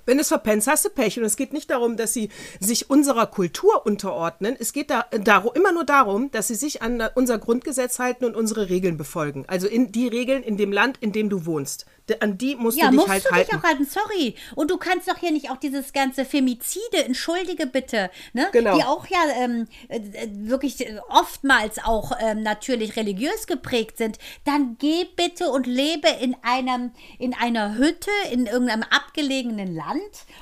Wenn 0.07 0.17
du 0.17 0.21
es 0.21 0.29
verpennst, 0.29 0.67
hast 0.67 0.85
du 0.85 0.89
Pech. 0.89 1.19
Und 1.19 1.25
es 1.25 1.35
geht 1.35 1.51
nicht 1.51 1.69
darum, 1.69 1.97
dass 1.97 2.13
sie 2.13 2.29
sich 2.61 2.89
unserer 2.89 3.27
Kultur 3.27 3.85
unterordnen. 3.85 4.55
Es 4.57 4.71
geht 4.71 4.89
da, 4.89 5.05
darum, 5.11 5.51
immer 5.53 5.73
nur 5.73 5.83
darum, 5.83 6.31
dass 6.31 6.47
sie 6.47 6.55
sich 6.55 6.81
an 6.81 7.03
unser 7.15 7.37
Grundgesetz 7.37 7.99
halten 7.99 8.23
und 8.23 8.37
unsere 8.37 8.69
Regeln 8.69 8.95
befolgen. 8.95 9.43
Also 9.47 9.67
in 9.67 9.91
die 9.91 10.07
Regeln 10.07 10.43
in 10.43 10.55
dem 10.55 10.71
Land, 10.71 10.97
in 11.01 11.11
dem 11.11 11.29
du 11.29 11.45
wohnst. 11.45 11.85
An 12.21 12.37
die 12.37 12.55
musst 12.55 12.77
Ja, 12.77 12.85
du 12.85 12.91
dich 12.91 12.97
musst 12.99 13.09
halt 13.09 13.25
du 13.25 13.31
halten. 13.31 13.49
dich 13.51 13.59
auch 13.59 13.63
halten, 13.63 13.85
sorry. 13.85 14.35
Und 14.55 14.71
du 14.71 14.77
kannst 14.77 15.07
doch 15.09 15.17
hier 15.17 15.31
nicht 15.31 15.49
auch 15.51 15.57
dieses 15.57 15.93
ganze 15.93 16.25
Femizide, 16.25 17.03
entschuldige 17.05 17.67
bitte, 17.67 18.09
ne? 18.33 18.47
Genau. 18.51 18.77
die 18.77 18.83
auch 18.83 19.07
ja 19.07 19.19
ähm, 19.39 19.67
äh, 19.89 19.99
wirklich 20.31 20.85
oftmals 21.09 21.79
auch 21.83 22.11
ähm, 22.19 22.43
natürlich 22.43 22.95
religiös 22.95 23.47
geprägt 23.47 23.97
sind, 23.97 24.17
dann 24.45 24.77
geh 24.79 25.05
bitte 25.15 25.49
und 25.49 25.67
lebe 25.67 26.07
in 26.21 26.35
einem 26.43 26.91
in 27.19 27.33
einer 27.33 27.75
Hütte 27.77 28.11
in 28.31 28.45
irgendeinem 28.45 28.83
abgelegenen 28.83 29.75
Land 29.75 29.99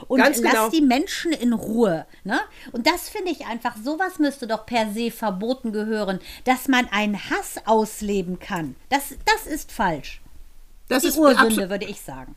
und 0.08 0.19
Ganz 0.19 0.39
lass 0.41 0.51
genau. 0.54 0.69
die 0.69 0.82
Menschen 0.82 1.32
in 1.32 1.54
Ruhe. 1.54 2.06
Ne? 2.23 2.39
Und 2.71 2.88
das 2.88 3.10
finde 3.10 3.32
ich 3.32 3.45
einfach, 3.47 3.75
sowas 3.84 4.19
müsste 4.19 4.47
doch 4.47 4.65
per 4.65 4.91
se 4.93 5.12
verboten 5.12 5.71
gehören, 5.71 6.19
dass 6.43 6.67
man 6.67 6.88
einen 6.91 7.30
Hass 7.30 7.56
ausleben 7.65 8.39
kann. 8.39 8.75
Das, 8.89 9.15
das 9.25 9.47
ist 9.51 9.71
falsch. 9.71 10.21
Das 10.88 11.04
Die 11.04 11.10
ist 11.10 11.17
Ursünde, 11.17 11.69
würde 11.69 11.86
ich 11.86 12.02
sagen. 12.02 12.36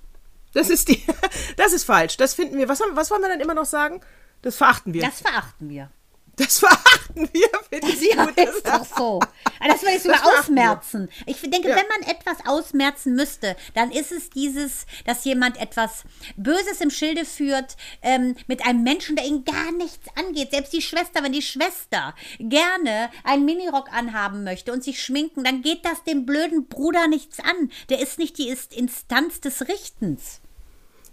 Das 0.54 0.70
ist 0.70 0.88
die. 0.88 1.02
Das 1.56 1.72
ist 1.72 1.84
falsch. 1.84 2.16
Das 2.16 2.34
finden 2.34 2.56
wir. 2.56 2.68
Was, 2.68 2.80
haben, 2.80 2.96
was 2.96 3.10
wollen 3.10 3.22
wir 3.22 3.28
dann 3.28 3.40
immer 3.40 3.54
noch 3.54 3.64
sagen? 3.64 4.00
Das 4.42 4.56
verachten 4.56 4.94
wir. 4.94 5.02
Das 5.02 5.20
verachten 5.20 5.68
wir. 5.68 5.90
Das 6.38 6.58
verachten 6.60 7.28
wir, 7.32 7.48
finde 7.68 7.88
ich 7.92 8.14
Ja, 8.14 8.24
gut. 8.26 8.38
ist 8.38 8.66
doch 8.66 8.84
so. 8.96 9.20
Aber 9.60 9.68
Das 9.72 9.82
würde 9.82 9.96
ich 9.96 10.02
sogar 10.02 10.20
Das 10.22 10.40
ausmerzen. 10.40 11.08
Ich 11.26 11.40
denke, 11.40 11.68
Ja. 11.70 11.76
wenn 11.76 11.86
man 11.88 12.08
etwas 12.10 12.36
ausmerzen 12.46 13.14
müsste, 13.14 13.56
dann 13.74 13.90
ist 13.90 14.12
es 14.12 14.30
dieses, 14.30 14.86
dass 15.04 15.24
jemand 15.24 15.60
etwas 15.60 16.04
Böses 16.36 16.80
im 16.80 16.90
Schilde 16.90 17.24
führt 17.24 17.76
ähm, 18.02 18.36
mit 18.46 18.64
einem 18.64 18.82
Menschen, 18.84 19.16
der 19.16 19.24
ihn 19.24 19.44
gar 19.44 19.72
nichts 19.72 20.06
angeht. 20.16 20.52
Selbst 20.52 20.72
die 20.72 20.82
Schwester, 20.82 21.22
wenn 21.24 21.32
die 21.32 21.42
Schwester 21.42 22.14
gerne 22.38 23.10
einen 23.24 23.44
Minirock 23.44 23.92
anhaben 23.92 24.44
möchte 24.44 24.72
und 24.72 24.84
sich 24.84 25.02
schminken, 25.02 25.42
dann 25.44 25.62
geht 25.62 25.84
das 25.84 26.04
dem 26.04 26.24
blöden 26.24 26.68
Bruder 26.68 27.08
nichts 27.08 27.40
an. 27.40 27.70
Der 27.88 28.00
ist 28.00 28.18
nicht 28.18 28.38
die 28.38 28.48
Instanz 28.48 29.40
des 29.40 29.66
Richtens. 29.68 30.40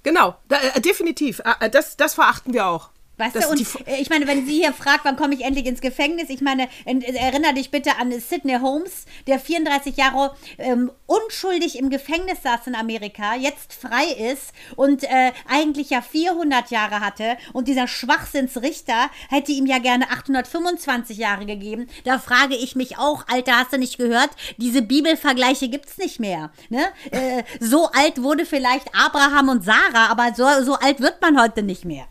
Genau, 0.03 0.35
da, 0.47 0.59
äh, 0.61 0.81
definitiv. 0.81 1.41
Äh, 1.59 1.69
das, 1.71 1.97
das 1.97 2.13
verachten 2.13 2.53
wir 2.53 2.67
auch. 2.67 2.91
Weißt 3.17 3.36
Das- 3.36 3.45
du, 3.45 3.51
und 3.51 3.88
äh, 3.88 3.97
ich 4.01 4.10
meine, 4.10 4.28
wenn 4.28 4.45
sie 4.45 4.56
hier 4.56 4.73
fragt, 4.73 5.06
wann 5.06 5.15
komme 5.15 5.34
ich 5.36 5.41
endlich 5.45 5.65
ins 5.65 5.80
Gefängnis, 5.82 6.30
ich 6.30 6.41
meine, 6.41 6.67
en- 6.86 7.01
erinnere 7.01 7.54
dich 7.54 7.71
bitte 7.71 7.97
an 7.97 8.12
Sidney 8.19 8.58
Holmes, 8.62 9.06
der 9.28 9.39
34 9.39 9.95
Jahre 9.97 10.36
ähm, 10.58 10.91
unschuldig 11.06 11.78
im 11.80 11.89
Gefängnis 11.89 12.43
saß 12.43 12.67
in 12.67 12.75
Amerika, 12.75 13.36
jetzt 13.36 13.73
frei 13.73 14.06
ist 14.32 14.51
und 14.75 15.04
äh, 15.06 15.32
eigentlich 15.47 15.89
ja 15.91 16.01
400 16.01 16.71
Jahre 16.71 16.99
hatte 16.99 17.38
und 17.54 17.67
dieser 17.67 17.88
Schwachsinnsrichter 17.88 19.10
hätte 19.30 19.51
ihm 19.51 19.65
ja 19.65 19.80
gerne 19.80 20.10
825 20.12 21.17
Jahre 21.17 21.45
gegeben. 21.45 21.88
Da 22.04 22.19
frage 22.19 22.56
ich 22.56 22.75
mich 22.75 22.97
auch, 22.97 23.25
Alter, 23.28 23.60
hast 23.60 23.73
du 23.73 23.78
nicht 23.78 23.97
gehört? 23.97 24.30
Diese 24.58 24.82
Bibelvergleiche 24.82 25.69
gibt's 25.69 25.97
nicht 25.97 26.19
mehr. 26.19 26.51
Ne? 26.69 26.84
Äh, 27.12 27.43
so 27.60 27.88
alt 27.91 28.21
wurde 28.21 28.45
vielleicht 28.45 28.89
Abraham 28.93 29.49
und 29.49 29.63
Sarah, 29.63 30.08
aber 30.10 30.34
so, 30.36 30.45
so 30.65 30.73
alt 30.75 30.99
wird 30.99 31.21
man 31.21 31.39
heute 31.41 31.63
nicht 31.63 31.86
mehr. 31.86 32.06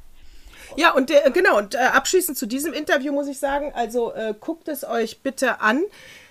Ja, 0.76 0.92
und 0.92 1.10
äh, 1.10 1.30
genau, 1.32 1.58
und 1.58 1.74
äh, 1.74 1.78
abschließend 1.78 2.36
zu 2.36 2.46
diesem 2.46 2.72
Interview 2.72 3.12
muss 3.12 3.28
ich 3.28 3.38
sagen, 3.38 3.72
also 3.74 4.12
äh, 4.12 4.34
guckt 4.38 4.68
es 4.68 4.84
euch 4.84 5.20
bitte 5.20 5.60
an. 5.60 5.82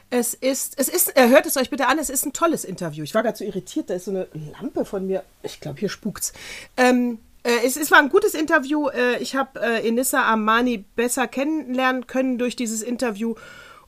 Es 0.10 0.34
ist, 0.36 0.76
es 0.78 0.90
ist, 0.90 1.18
äh, 1.18 1.30
hört 1.30 1.46
es 1.46 1.58
euch 1.58 1.70
bitte 1.70 1.88
an, 1.88 1.98
es 1.98 2.10
ist 2.10 2.26
ein 2.26 2.34
tolles 2.34 2.66
Interview. 2.66 3.04
Ich 3.04 3.16
war 3.16 3.24
gerade 3.24 3.38
so 3.38 3.44
irritiert, 3.44 3.90
da 3.90 3.96
ist 3.96 4.06
so 4.06 4.12
eine 4.12 4.28
Lampe 4.60 4.86
von 4.86 5.08
mir. 5.08 5.24
Ich 5.42 5.60
glaube, 5.60 5.80
hier 5.80 5.90
spukt's. 5.90 6.34
Ähm, 6.78 7.20
äh, 7.44 7.66
es, 7.66 7.78
es 7.78 7.92
war 7.92 8.00
ein 8.00 8.10
gutes 8.10 8.34
Interview. 8.34 8.90
Äh, 8.90 9.18
ich 9.18 9.36
habe 9.36 9.60
äh, 9.60 9.88
Enissa 9.88 10.22
Armani 10.24 10.86
besser 10.96 11.28
kennenlernen 11.28 12.08
können 12.08 12.38
durch 12.38 12.56
dieses 12.56 12.82
Interview. 12.82 13.36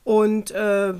Und 0.04 0.50
äh, 0.50 0.94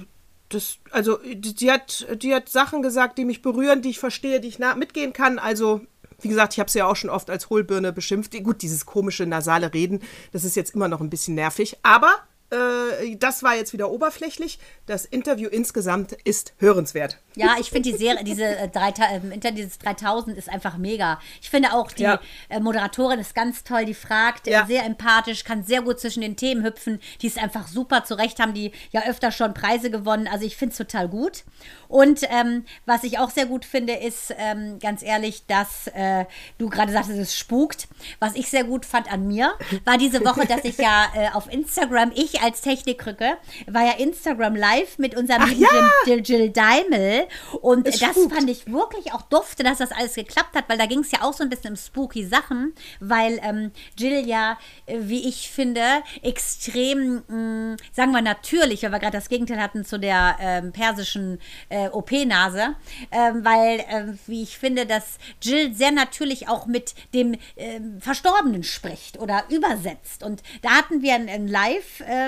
das, 0.49 0.79
also, 0.91 1.19
die, 1.19 1.55
die 1.55 1.73
hat, 1.73 2.07
die 2.23 2.35
hat 2.35 2.49
Sachen 2.49 2.83
gesagt, 2.83 3.19
die 3.19 3.25
mich 3.25 3.43
berühren, 3.43 3.83
die 3.83 3.91
ich 3.91 3.99
verstehe, 3.99 4.41
die 4.41 4.49
ich 4.49 4.59
mitgehen 4.77 5.13
kann. 5.13 5.39
Also, 5.39 5.81
wie 6.21 6.29
gesagt, 6.29 6.55
ich 6.55 6.61
habe 6.61 6.71
sie 6.71 6.79
ja 6.79 6.87
auch 6.87 6.97
schon 6.97 7.11
oft 7.11 7.31
als 7.31 7.51
Hohlbirne 7.51 7.93
beschimpft. 7.93 8.33
Gut, 8.43 8.63
dieses 8.63 8.87
komische 8.87 9.27
nasale 9.27 9.73
Reden, 9.75 10.01
das 10.33 10.45
ist 10.45 10.57
jetzt 10.57 10.75
immer 10.75 10.89
noch 10.89 11.01
ein 11.01 11.11
bisschen 11.11 11.35
nervig. 11.35 11.79
Aber 11.83 12.15
äh, 12.51 13.17
das 13.17 13.43
war 13.43 13.55
jetzt 13.57 13.73
wieder 13.73 13.91
oberflächlich. 13.91 14.59
Das 14.87 15.05
Interview 15.05 15.49
insgesamt 15.49 16.13
ist 16.25 16.55
hörenswert. 16.59 17.19
Ja, 17.35 17.57
ich 17.61 17.71
finde 17.71 17.91
die 17.91 17.97
Serie, 17.97 18.25
diese 18.25 18.45
äh, 18.45 18.69
3000, 18.69 19.35
Inter 19.35 19.51
dieses 19.53 19.79
3000 19.79 20.37
ist 20.39 20.49
einfach 20.49 20.79
mega. 20.79 21.21
Ich 21.43 21.51
finde 21.51 21.73
auch 21.73 21.91
die 21.93 22.05
Ja. 22.05 22.21
äh, 22.49 22.61
Moderatorin 22.61 23.19
ist 23.19 23.35
ganz 23.35 23.65
toll, 23.65 23.85
die 23.85 23.95
fragt, 23.95 24.47
Ja. 24.47 24.63
äh, 24.63 24.67
sehr 24.67 24.85
empathisch, 24.85 25.45
kann 25.45 25.65
sehr 25.65 25.83
gut 25.83 26.01
zwischen 26.01 26.21
den 26.21 26.37
Themen 26.37 26.65
hüpfen. 26.65 27.01
Die 27.21 27.27
ist 27.27 27.39
einfach 27.39 27.67
super 27.69 28.05
zurecht, 28.05 28.39
haben 28.41 28.55
die 28.55 28.73
ja 28.93 29.03
öfter 29.07 29.33
schon 29.33 29.53
Preise 29.55 29.91
gewonnen. 29.91 30.29
Also 30.29 30.47
ich 30.47 30.57
finde 30.57 30.73
es 30.73 30.79
total 30.79 31.09
gut. 31.09 31.45
Und 31.89 32.21
ähm, 32.31 32.65
was 32.85 33.05
ich 33.05 33.19
auch 33.19 33.31
sehr 33.31 33.47
gut 33.47 33.65
finde, 33.65 33.95
ist 33.95 34.35
ähm, 34.39 34.79
ganz 34.79 35.03
ehrlich, 35.03 35.47
dass 35.47 35.89
äh, 35.89 36.25
du 36.59 36.69
gerade 36.69 36.93
sagtest, 36.93 37.19
es 37.19 37.37
spukt. 37.37 37.89
Was 38.19 38.35
ich 38.35 38.49
sehr 38.49 38.65
gut 38.65 38.85
fand 38.87 39.13
an 39.13 39.27
mir, 39.27 39.55
war 39.85 39.99
diese 39.99 40.25
Woche, 40.25 40.47
dass 40.47 40.65
ich 40.65 40.79
ja 40.79 41.07
äh, 41.15 41.29
auf 41.33 41.53
Instagram, 41.53 42.13
ich 42.15 42.36
als 42.43 42.61
Technikrücke, 42.61 43.37
war 43.67 43.85
ja 43.85 43.93
Instagram 43.93 44.57
live 44.57 44.99
mit 44.99 45.17
unserem 45.17 45.43
Ach 45.43 45.49
lieben 45.49 45.63
ja! 45.63 45.91
Jill, 46.07 46.23
Jill 46.25 46.51
Daimel. 46.51 47.27
Und 47.61 47.87
das 47.87 47.99
spukt. 47.99 48.35
fand 48.35 48.51
ich 48.51 48.71
wirklich 48.71 49.13
auch 49.13 49.23
dufte, 49.23 49.63
dass 49.63 49.79
das 49.79 49.93
alles 49.93 50.15
geklappt 50.15 50.55
hat, 50.55 50.69
weil 50.69 50.79
da 50.79 50.87
ging 50.87 51.01
es 51.01 51.11
ja 51.11 51.23
auch 51.23 51.33
so 51.33 51.43
ein 51.43 51.51
bisschen 51.51 51.71
um 51.71 51.77
spooky 51.77 52.27
Sachen, 52.27 52.75
weil 53.01 53.41
ähm, 53.43 53.73
Jill 53.99 54.27
ja, 54.27 54.59
äh, 54.87 54.99
wie 55.01 55.29
ich 55.29 55.51
finde, 55.51 55.83
extrem, 56.23 57.23
mh, 57.29 57.77
sagen 57.93 58.13
wir 58.13 58.23
natürlich, 58.23 58.83
weil 58.83 58.93
wir 58.93 58.99
gerade 58.99 59.17
das 59.17 59.29
Gegenteil 59.29 59.61
hatten 59.61 59.85
zu 59.85 59.99
der 59.99 60.37
ähm, 60.41 60.73
persischen 60.73 61.41
äh, 61.69 61.89
OP-Nase, 61.89 62.75
ähm, 63.11 63.45
weil, 63.45 63.85
ähm, 63.89 64.19
wie 64.27 64.43
ich 64.43 64.59
finde, 64.59 64.87
dass 64.87 65.19
Jill 65.43 65.75
sehr 65.75 65.93
natürlich 65.93 66.49
auch 66.49 66.67
mit 66.67 66.95
dem 67.15 67.37
ähm, 67.57 68.01
Verstorbenen 68.01 68.63
spricht 68.63 69.19
oder 69.19 69.45
übersetzt. 69.51 70.23
Und 70.23 70.43
da 70.63 70.71
hatten 70.71 71.03
wir 71.03 71.15
ein, 71.15 71.29
ein 71.29 71.49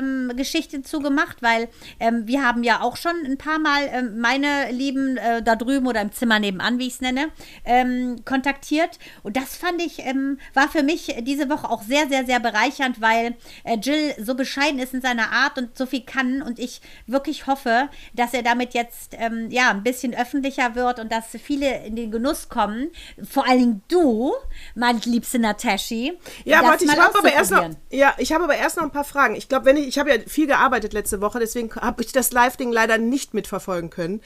Live-Geschichte 0.01 0.83
zu 0.83 1.01
gemacht, 1.01 1.39
weil 1.41 1.69
ähm, 2.01 2.27
wir 2.27 2.45
haben 2.45 2.63
ja 2.63 2.81
auch 2.81 2.97
schon 2.97 3.13
ein 3.25 3.39
paar 3.39 3.59
Mal 3.59 3.89
ähm, 3.93 4.21
meine 4.21 4.71
Lieben 4.71 5.17
äh, 5.17 5.43
da 5.43 5.57
drüben 5.57 5.87
oder 5.87 6.01
im 6.01 6.13
Zimmer 6.13 6.39
nebenan, 6.39 6.79
wie 6.79 6.87
ich 6.87 6.95
es 6.95 7.01
nenne, 7.01 7.29
ähm, 7.65 8.25
kontaktiert. 8.25 8.99
Und 9.23 9.37
das 9.37 9.57
fand 9.57 9.83
ich, 9.83 10.01
ähm, 10.01 10.39
war 10.55 10.69
für 10.69 10.83
mich 10.83 11.17
diese 11.21 11.49
Woche 11.49 11.71
auch 11.71 11.83
sehr, 11.83 12.09
sehr, 12.09 12.25
sehr 12.27 12.41
bereichernd, 12.41 13.01
weil 13.01 13.37
äh, 13.65 13.77
Jill 13.77 14.15
so 14.19 14.35
bescheiden 14.35 14.79
ist 14.79 14.95
in 14.95 15.01
seiner 15.01 15.33
Art 15.33 15.59
und 15.59 15.77
so 15.77 15.87
viel 15.87 16.03
kann 16.03 16.43
und 16.43 16.59
ich 16.59 16.81
wirklich 17.07 17.47
hoffe, 17.47 17.89
dass 18.15 18.35
er 18.35 18.43
damit 18.43 18.75
jetzt 18.75 19.15
ähm, 19.19 19.51
ja 19.51 19.71
ein 19.71 19.83
bisschen 19.83 20.15
öffentlicher 20.15 20.75
wird 20.75 20.99
und 20.99 21.13
dass 21.13 21.27
viele 21.43 21.85
in 21.85 21.97
den 21.97 22.11
Genuss 22.11 22.49
kommen. 22.49 22.91
Vor 23.29 23.47
allen 23.47 23.59
Dingen 23.59 23.83
du, 23.89 24.33
meine 24.75 25.01
liebste 25.05 25.39
Nataschi. 25.39 26.19
Ja, 26.45 26.63
warte, 26.63 26.85
ich 26.85 26.91
habe 26.91 27.19
aber 27.19 27.33
erst 27.33 27.51
noch, 27.51 27.71
ja, 27.91 28.15
ich 28.19 28.33
habe 28.33 28.45
aber 28.45 28.57
erst 28.57 28.77
noch 28.77 28.85
ein 28.85 28.91
paar 28.91 29.05
Fragen. 29.05 29.35
Ich 29.35 29.49
glaube, 29.49 29.67
wenn 29.67 29.77
ich, 29.77 29.88
ich 29.89 29.99
habe 29.99 30.11
ja 30.11 30.17
viel 30.27 30.47
gearbeitet 30.47 30.93
letzte 30.93 31.21
Woche, 31.21 31.39
deswegen 31.39 31.75
habe 31.75 32.03
ich 32.03 32.13
das 32.13 32.33
Live-Ding 32.33 32.71
leider 32.73 32.99
nicht 32.99 33.35
mitverfolgen 33.35 33.91
können. 33.91 34.21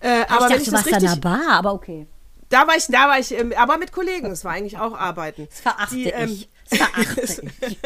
Äh, 0.00 0.08
aber 0.08 0.20
ich 0.20 0.28
dachte, 0.28 0.50
wenn 0.50 0.60
ich 0.60 0.66
du 0.66 0.72
warst 0.72 0.86
richtig, 0.86 1.10
der 1.10 1.16
Bar, 1.16 1.50
aber 1.50 1.72
okay. 1.72 2.06
da 2.48 2.66
war 2.66 2.76
ich, 2.76 2.86
da 2.86 3.08
war 3.08 3.18
ich, 3.18 3.32
ähm, 3.32 3.52
aber 3.56 3.78
mit 3.78 3.92
Kollegen. 3.92 4.30
Es 4.30 4.44
war 4.44 4.52
eigentlich 4.52 4.78
auch 4.78 4.96
Arbeiten. 4.96 5.48
Das 5.50 5.60
verachte 5.60 5.94
Die, 5.94 6.06
ähm, 6.06 6.28
ich. 6.30 6.48
Das 6.70 6.78
verachte 6.78 7.20
ich. 7.66 7.78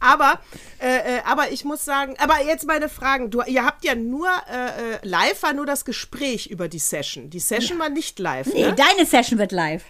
Aber, 0.00 0.40
äh, 0.80 1.18
äh, 1.18 1.20
aber 1.24 1.52
ich 1.52 1.64
muss 1.64 1.84
sagen, 1.84 2.16
aber 2.18 2.42
jetzt 2.44 2.66
meine 2.66 2.88
Fragen. 2.88 3.30
Du, 3.30 3.42
ihr 3.42 3.64
habt 3.64 3.84
ja 3.84 3.94
nur 3.94 4.28
äh, 4.50 4.94
äh, 4.94 4.98
live 5.02 5.42
war 5.42 5.52
nur 5.52 5.66
das 5.66 5.84
Gespräch 5.84 6.48
über 6.48 6.68
die 6.68 6.80
Session. 6.80 7.30
Die 7.30 7.38
Session 7.38 7.78
war 7.78 7.88
nicht 7.88 8.18
live. 8.18 8.48
Nee, 8.52 8.66
Ne? 8.66 8.74
deine 8.74 9.06
Session 9.06 9.38
wird 9.38 9.52
live. 9.52 9.84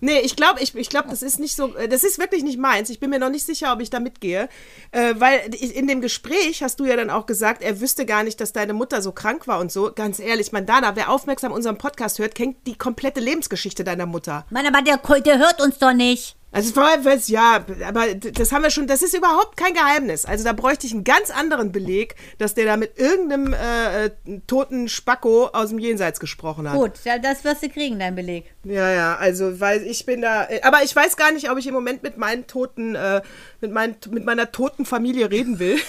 Nee, 0.00 0.20
ich 0.20 0.36
glaube, 0.36 0.60
ich, 0.60 0.74
ich 0.74 0.88
glaube, 0.88 1.08
das 1.08 1.22
ist 1.22 1.40
nicht 1.40 1.56
so, 1.56 1.74
äh, 1.76 1.88
das 1.88 2.04
ist 2.04 2.18
wirklich 2.18 2.42
nicht 2.42 2.58
meins. 2.58 2.90
Ich 2.90 3.00
bin 3.00 3.10
mir 3.10 3.18
noch 3.18 3.30
nicht 3.30 3.46
sicher, 3.46 3.72
ob 3.72 3.80
ich 3.80 3.90
da 3.90 4.00
mitgehe. 4.00 4.48
Äh, 4.92 5.14
weil 5.18 5.40
in 5.54 5.86
dem 5.86 6.00
Gespräch 6.00 6.62
hast 6.62 6.80
du 6.80 6.84
ja 6.84 6.96
dann 6.96 7.10
auch 7.10 7.26
gesagt, 7.26 7.62
er 7.62 7.80
wüsste 7.80 8.04
gar 8.04 8.22
nicht, 8.22 8.40
dass 8.40 8.52
deine 8.52 8.74
Mutter 8.74 9.00
so 9.00 9.12
krank 9.12 9.48
war 9.48 9.60
und 9.60 9.72
so. 9.72 9.92
Ganz 9.94 10.18
ehrlich, 10.18 10.52
Mandana, 10.52 10.96
wer 10.96 11.10
aufmerksam 11.10 11.52
unseren 11.52 11.78
Podcast 11.78 12.18
hört, 12.18 12.34
kennt 12.34 12.66
die 12.66 12.76
komplette 12.76 13.20
Lebensgeschichte 13.20 13.84
deiner 13.84 14.06
Mutter. 14.06 14.46
Mann, 14.50 14.66
aber 14.66 14.82
der, 14.82 15.00
der 15.20 15.38
hört 15.38 15.62
uns 15.62 15.78
doch 15.78 15.92
nicht. 15.92 16.36
Also 16.52 16.72
vor 16.72 16.84
allem, 16.84 17.04
weil's- 17.04 17.28
ja, 17.28 17.64
aber 17.86 18.14
das 18.14 18.50
haben 18.52 18.62
wir 18.62 18.70
schon, 18.70 18.86
das 18.86 19.02
ist 19.02 19.14
überhaupt 19.14 19.58
kein 19.58 19.74
Geheimnis. 19.74 20.24
Also 20.24 20.42
da 20.44 20.54
bräuchte 20.54 20.86
ich 20.86 20.92
einen 20.94 21.04
ganz 21.04 21.30
anderen 21.30 21.70
Beleg, 21.70 22.14
dass 22.38 22.54
der 22.54 22.64
da 22.64 22.76
mit 22.78 22.98
irgendeinem 22.98 23.52
äh, 23.52 24.06
äh, 24.06 24.10
toten 24.46 24.88
Spacko 24.88 25.48
aus 25.48 25.68
dem 25.68 25.78
Jenseits 25.78 26.18
gesprochen 26.18 26.70
hat. 26.70 26.76
Gut, 26.76 26.92
ja, 27.04 27.18
das 27.18 27.44
wirst 27.44 27.62
du 27.62 27.68
kriegen, 27.68 27.98
dein 27.98 28.14
Beleg. 28.14 28.54
Ja, 28.64 28.90
ja, 28.90 29.16
also 29.16 29.60
weil 29.60 29.82
ich 29.82 30.06
bin 30.06 30.22
da, 30.22 30.44
äh, 30.44 30.62
aber 30.62 30.82
ich 30.82 30.96
weiß 30.96 31.16
gar 31.16 31.30
nicht, 31.32 31.50
ob 31.50 31.58
ich 31.58 31.66
im 31.66 31.74
Moment 31.74 32.02
mit 32.02 32.16
meinen 32.16 32.46
toten, 32.46 32.94
äh, 32.94 33.20
mit, 33.60 33.72
mein, 33.72 33.96
mit 34.10 34.24
meiner 34.24 34.50
toten 34.50 34.86
Familie 34.86 35.30
reden 35.30 35.58
will. 35.58 35.78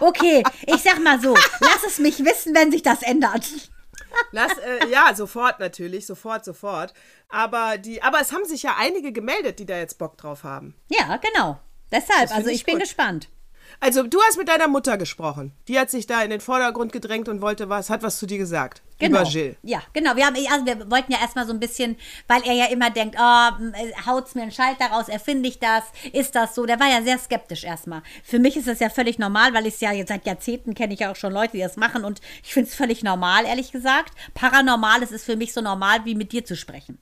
Okay, 0.00 0.42
ich 0.66 0.82
sag 0.82 1.02
mal 1.02 1.18
so, 1.20 1.34
lass 1.60 1.84
es 1.86 1.98
mich 1.98 2.18
wissen, 2.24 2.54
wenn 2.54 2.70
sich 2.70 2.82
das 2.82 3.02
ändert. 3.02 3.44
Lass, 4.32 4.56
äh, 4.58 4.88
ja, 4.88 5.14
sofort 5.14 5.60
natürlich, 5.60 6.06
sofort, 6.06 6.44
sofort. 6.44 6.92
Aber 7.28 7.78
die, 7.78 8.02
aber 8.02 8.20
es 8.20 8.32
haben 8.32 8.44
sich 8.44 8.62
ja 8.62 8.76
einige 8.78 9.12
gemeldet, 9.12 9.58
die 9.58 9.66
da 9.66 9.76
jetzt 9.76 9.98
Bock 9.98 10.16
drauf 10.16 10.44
haben. 10.44 10.74
Ja, 10.88 11.16
genau. 11.16 11.58
Deshalb, 11.90 12.30
also 12.34 12.48
ich 12.48 12.56
ich 12.56 12.64
bin 12.64 12.74
gut. 12.74 12.82
gespannt. 12.82 13.28
Also 13.80 14.02
du 14.04 14.18
hast 14.22 14.38
mit 14.38 14.48
deiner 14.48 14.68
Mutter 14.68 14.96
gesprochen. 14.96 15.52
Die 15.68 15.78
hat 15.78 15.90
sich 15.90 16.06
da 16.06 16.22
in 16.22 16.30
den 16.30 16.40
Vordergrund 16.40 16.92
gedrängt 16.92 17.28
und 17.28 17.40
wollte 17.40 17.68
was, 17.68 17.90
hat 17.90 18.02
was 18.02 18.18
zu 18.18 18.26
dir 18.26 18.38
gesagt. 18.38 18.82
Genau. 18.98 19.20
Über 19.20 19.28
Jill. 19.28 19.56
Ja, 19.62 19.82
genau. 19.92 20.16
Wir, 20.16 20.26
haben, 20.26 20.36
also 20.50 20.64
wir 20.64 20.90
wollten 20.90 21.12
ja 21.12 21.20
erstmal 21.20 21.46
so 21.46 21.52
ein 21.52 21.60
bisschen, 21.60 21.96
weil 22.28 22.42
er 22.44 22.54
ja 22.54 22.66
immer 22.66 22.90
denkt, 22.90 23.16
oh, 23.18 23.50
haut's 24.06 24.34
mir 24.34 24.42
einen 24.42 24.52
Schalter 24.52 24.86
raus, 24.86 25.08
erfinde 25.08 25.48
ich 25.48 25.58
das, 25.58 25.84
ist 26.12 26.34
das 26.34 26.54
so? 26.54 26.64
Der 26.64 26.80
war 26.80 26.88
ja 26.88 27.02
sehr 27.02 27.18
skeptisch 27.18 27.64
erstmal. 27.64 28.02
Für 28.24 28.38
mich 28.38 28.56
ist 28.56 28.68
das 28.68 28.80
ja 28.80 28.88
völlig 28.88 29.18
normal, 29.18 29.52
weil 29.52 29.66
ich 29.66 29.74
es 29.74 29.80
ja 29.80 29.92
jetzt 29.92 30.08
seit 30.08 30.26
Jahrzehnten 30.26 30.74
kenne 30.74 30.94
ich 30.94 31.00
ja 31.00 31.12
auch 31.12 31.16
schon 31.16 31.32
Leute, 31.32 31.52
die 31.52 31.62
das 31.62 31.76
machen 31.76 32.04
und 32.04 32.20
ich 32.42 32.54
finde 32.54 32.70
es 32.70 32.74
völlig 32.74 33.02
normal, 33.02 33.44
ehrlich 33.44 33.70
gesagt. 33.70 34.14
Paranormal 34.32 35.02
ist 35.02 35.12
es 35.12 35.24
für 35.24 35.36
mich 35.36 35.52
so 35.52 35.60
normal, 35.60 36.04
wie 36.04 36.14
mit 36.14 36.32
dir 36.32 36.44
zu 36.44 36.56
sprechen. 36.56 36.98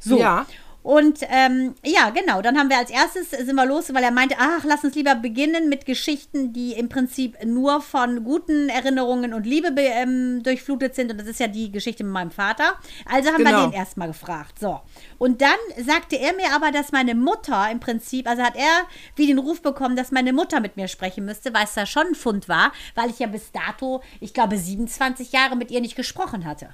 So. 0.00 0.18
Ja. 0.18 0.46
Und 0.86 1.18
ähm, 1.30 1.74
ja, 1.84 2.10
genau, 2.10 2.42
dann 2.42 2.56
haben 2.56 2.70
wir 2.70 2.78
als 2.78 2.90
erstes, 2.90 3.30
sind 3.30 3.56
wir 3.56 3.66
los, 3.66 3.92
weil 3.92 4.04
er 4.04 4.12
meinte, 4.12 4.36
ach, 4.38 4.62
lass 4.62 4.84
uns 4.84 4.94
lieber 4.94 5.16
beginnen 5.16 5.68
mit 5.68 5.84
Geschichten, 5.84 6.52
die 6.52 6.74
im 6.74 6.88
Prinzip 6.88 7.36
nur 7.44 7.80
von 7.80 8.22
guten 8.22 8.68
Erinnerungen 8.68 9.34
und 9.34 9.46
Liebe 9.46 9.72
be- 9.72 9.80
ähm, 9.82 10.44
durchflutet 10.44 10.94
sind. 10.94 11.10
Und 11.10 11.18
das 11.18 11.26
ist 11.26 11.40
ja 11.40 11.48
die 11.48 11.72
Geschichte 11.72 12.04
mit 12.04 12.12
meinem 12.12 12.30
Vater. 12.30 12.74
Also 13.04 13.30
haben 13.32 13.38
wir 13.38 13.46
Genau. 13.46 13.64
den 13.66 13.72
erstmal 13.72 14.06
gefragt. 14.06 14.60
So. 14.60 14.80
Und 15.18 15.42
dann 15.42 15.56
sagte 15.84 16.14
er 16.20 16.34
mir 16.36 16.52
aber, 16.54 16.70
dass 16.70 16.92
meine 16.92 17.16
Mutter 17.16 17.68
im 17.68 17.80
Prinzip, 17.80 18.28
also 18.28 18.44
hat 18.44 18.54
er 18.54 18.86
wie 19.16 19.26
den 19.26 19.38
Ruf 19.40 19.62
bekommen, 19.62 19.96
dass 19.96 20.12
meine 20.12 20.32
Mutter 20.32 20.60
mit 20.60 20.76
mir 20.76 20.86
sprechen 20.86 21.24
müsste, 21.24 21.52
weil 21.52 21.64
es 21.64 21.74
da 21.74 21.84
schon 21.84 22.06
ein 22.06 22.14
Fund 22.14 22.48
war, 22.48 22.70
weil 22.94 23.10
ich 23.10 23.18
ja 23.18 23.26
bis 23.26 23.50
dato, 23.50 24.02
ich 24.20 24.32
glaube, 24.34 24.56
27 24.56 25.32
Jahre 25.32 25.56
mit 25.56 25.72
ihr 25.72 25.80
nicht 25.80 25.96
gesprochen 25.96 26.44
hatte. 26.44 26.68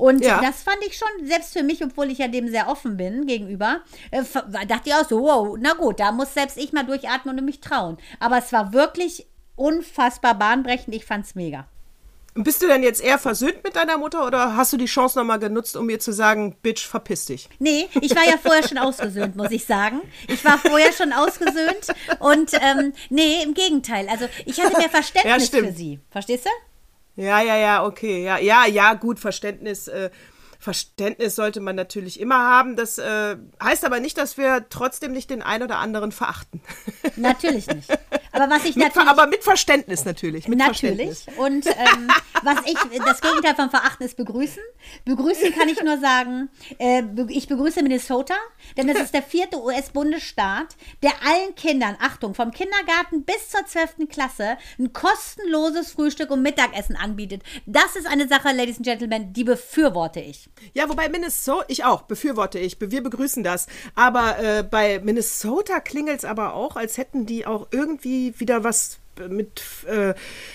Und 0.00 0.24
Ja. 0.24 0.40
das 0.40 0.62
fand 0.62 0.78
ich 0.86 0.96
schon, 0.96 1.08
selbst 1.26 1.52
für 1.52 1.62
mich, 1.62 1.84
obwohl 1.84 2.10
ich 2.10 2.16
ja 2.18 2.26
dem 2.28 2.48
sehr 2.48 2.68
offen 2.68 2.96
bin 2.96 3.26
gegenüber, 3.26 3.80
äh, 4.10 4.22
dachte 4.66 4.82
ich 4.88 4.94
auch 4.94 5.06
so, 5.06 5.20
wow, 5.20 5.56
na 5.60 5.74
gut, 5.74 6.00
da 6.00 6.10
muss 6.10 6.32
selbst 6.32 6.56
ich 6.56 6.72
mal 6.72 6.84
durchatmen 6.84 7.38
und 7.38 7.44
mich 7.44 7.60
trauen. 7.60 7.98
Aber 8.18 8.38
es 8.38 8.50
war 8.50 8.72
wirklich 8.72 9.26
unfassbar 9.56 10.34
bahnbrechend. 10.38 10.94
Ich 10.94 11.04
fand's 11.04 11.34
mega. 11.34 11.66
Bist 12.34 12.62
du 12.62 12.66
denn 12.68 12.82
jetzt 12.82 13.02
eher 13.02 13.18
versöhnt 13.18 13.62
mit 13.62 13.76
deiner 13.76 13.98
Mutter 13.98 14.24
oder 14.26 14.56
hast 14.56 14.72
du 14.72 14.78
die 14.78 14.86
Chance 14.86 15.18
nochmal 15.18 15.38
genutzt, 15.40 15.76
um 15.76 15.84
mir 15.84 15.98
zu 15.98 16.12
sagen, 16.12 16.56
Bitch, 16.62 16.86
verpiss 16.86 17.26
dich? 17.26 17.48
Nee, 17.58 17.88
ich 18.00 18.14
war 18.16 18.24
ja 18.24 18.38
vorher 18.42 18.66
schon 18.66 18.78
ausgesöhnt, 18.78 19.36
muss 19.36 19.50
ich 19.50 19.66
sagen. 19.66 20.00
Ich 20.28 20.42
war 20.46 20.56
vorher 20.56 20.92
schon 20.94 21.12
ausgesöhnt 21.12 21.88
und 22.20 22.52
ähm, 22.54 22.94
nee, 23.10 23.42
im 23.42 23.52
Gegenteil. 23.52 24.08
Also 24.08 24.26
ich 24.46 24.58
hatte 24.62 24.78
mehr 24.78 24.88
Verständnis 24.88 25.46
stimmt. 25.48 25.68
für 25.68 25.74
sie. 25.74 25.98
Verstehst 26.10 26.46
du? 26.46 26.50
Ja, 27.16 27.40
ja, 27.40 27.56
ja, 27.56 27.84
okay. 27.84 28.24
Ja, 28.24 28.38
ja, 28.38 28.66
ja, 28.66 28.94
gut, 28.94 29.18
Verständnis. 29.18 29.88
Äh, 29.88 30.10
Verständnis 30.60 31.36
sollte 31.36 31.60
man 31.60 31.74
natürlich 31.74 32.20
immer 32.20 32.38
haben. 32.38 32.76
Das 32.76 32.98
äh, 32.98 33.36
heißt 33.62 33.84
aber 33.86 33.98
nicht, 33.98 34.18
dass 34.18 34.36
wir 34.36 34.66
trotzdem 34.68 35.12
nicht 35.12 35.30
den 35.30 35.42
einen 35.42 35.64
oder 35.64 35.78
anderen 35.78 36.12
verachten. 36.12 36.60
Natürlich 37.16 37.66
nicht. 37.66 37.88
Aber 38.32 38.48
was 38.50 38.64
ich 38.64 38.76
mit, 38.76 38.86
natürlich 38.86 39.08
aber 39.08 39.26
mit 39.26 39.42
Verständnis 39.42 40.04
natürlich. 40.04 40.46
Mit 40.48 40.58
Natürlich. 40.58 41.24
Verständnis. 41.24 41.38
Und 41.38 41.66
ähm, 41.66 42.08
was 42.42 42.58
ich, 42.66 42.76
das 43.04 43.20
Gegenteil 43.20 43.54
von 43.54 43.70
verachten 43.70 44.06
ist 44.06 44.16
begrüßen. 44.16 44.62
Begrüßen 45.04 45.52
kann 45.54 45.68
ich 45.68 45.82
nur 45.82 45.98
sagen, 45.98 46.48
äh, 46.78 47.02
ich 47.28 47.48
begrüße 47.48 47.82
Minnesota, 47.82 48.34
denn 48.76 48.88
es 48.88 49.00
ist 49.00 49.14
der 49.14 49.22
vierte 49.22 49.60
US-Bundesstaat, 49.60 50.76
der 51.02 51.12
allen 51.26 51.54
Kindern, 51.54 51.96
Achtung, 52.00 52.34
vom 52.34 52.50
Kindergarten 52.52 53.24
bis 53.24 53.50
zur 53.50 53.66
12. 53.66 54.08
Klasse, 54.08 54.56
ein 54.78 54.92
kostenloses 54.92 55.92
Frühstück 55.92 56.30
und 56.30 56.42
Mittagessen 56.42 56.96
anbietet. 56.96 57.42
Das 57.66 57.96
ist 57.96 58.06
eine 58.06 58.28
Sache, 58.28 58.52
Ladies 58.52 58.76
and 58.76 58.86
Gentlemen, 58.86 59.32
die 59.32 59.44
befürworte 59.44 60.20
ich. 60.20 60.48
Ja, 60.72 60.88
wobei 60.88 61.08
Minnesota, 61.08 61.64
ich 61.68 61.84
auch, 61.84 62.02
befürworte 62.02 62.58
ich. 62.58 62.76
Wir 62.80 63.02
begrüßen 63.02 63.42
das. 63.42 63.66
Aber 63.94 64.38
äh, 64.38 64.62
bei 64.62 65.00
Minnesota 65.00 65.80
klingelt 65.80 66.18
es 66.18 66.24
aber 66.24 66.54
auch, 66.54 66.76
als 66.76 66.96
hätten 66.96 67.26
die 67.26 67.46
auch 67.46 67.68
irgendwie 67.70 68.19
wieder 68.38 68.64
was 68.64 68.98
mit 69.28 69.62
äh, 69.86 70.14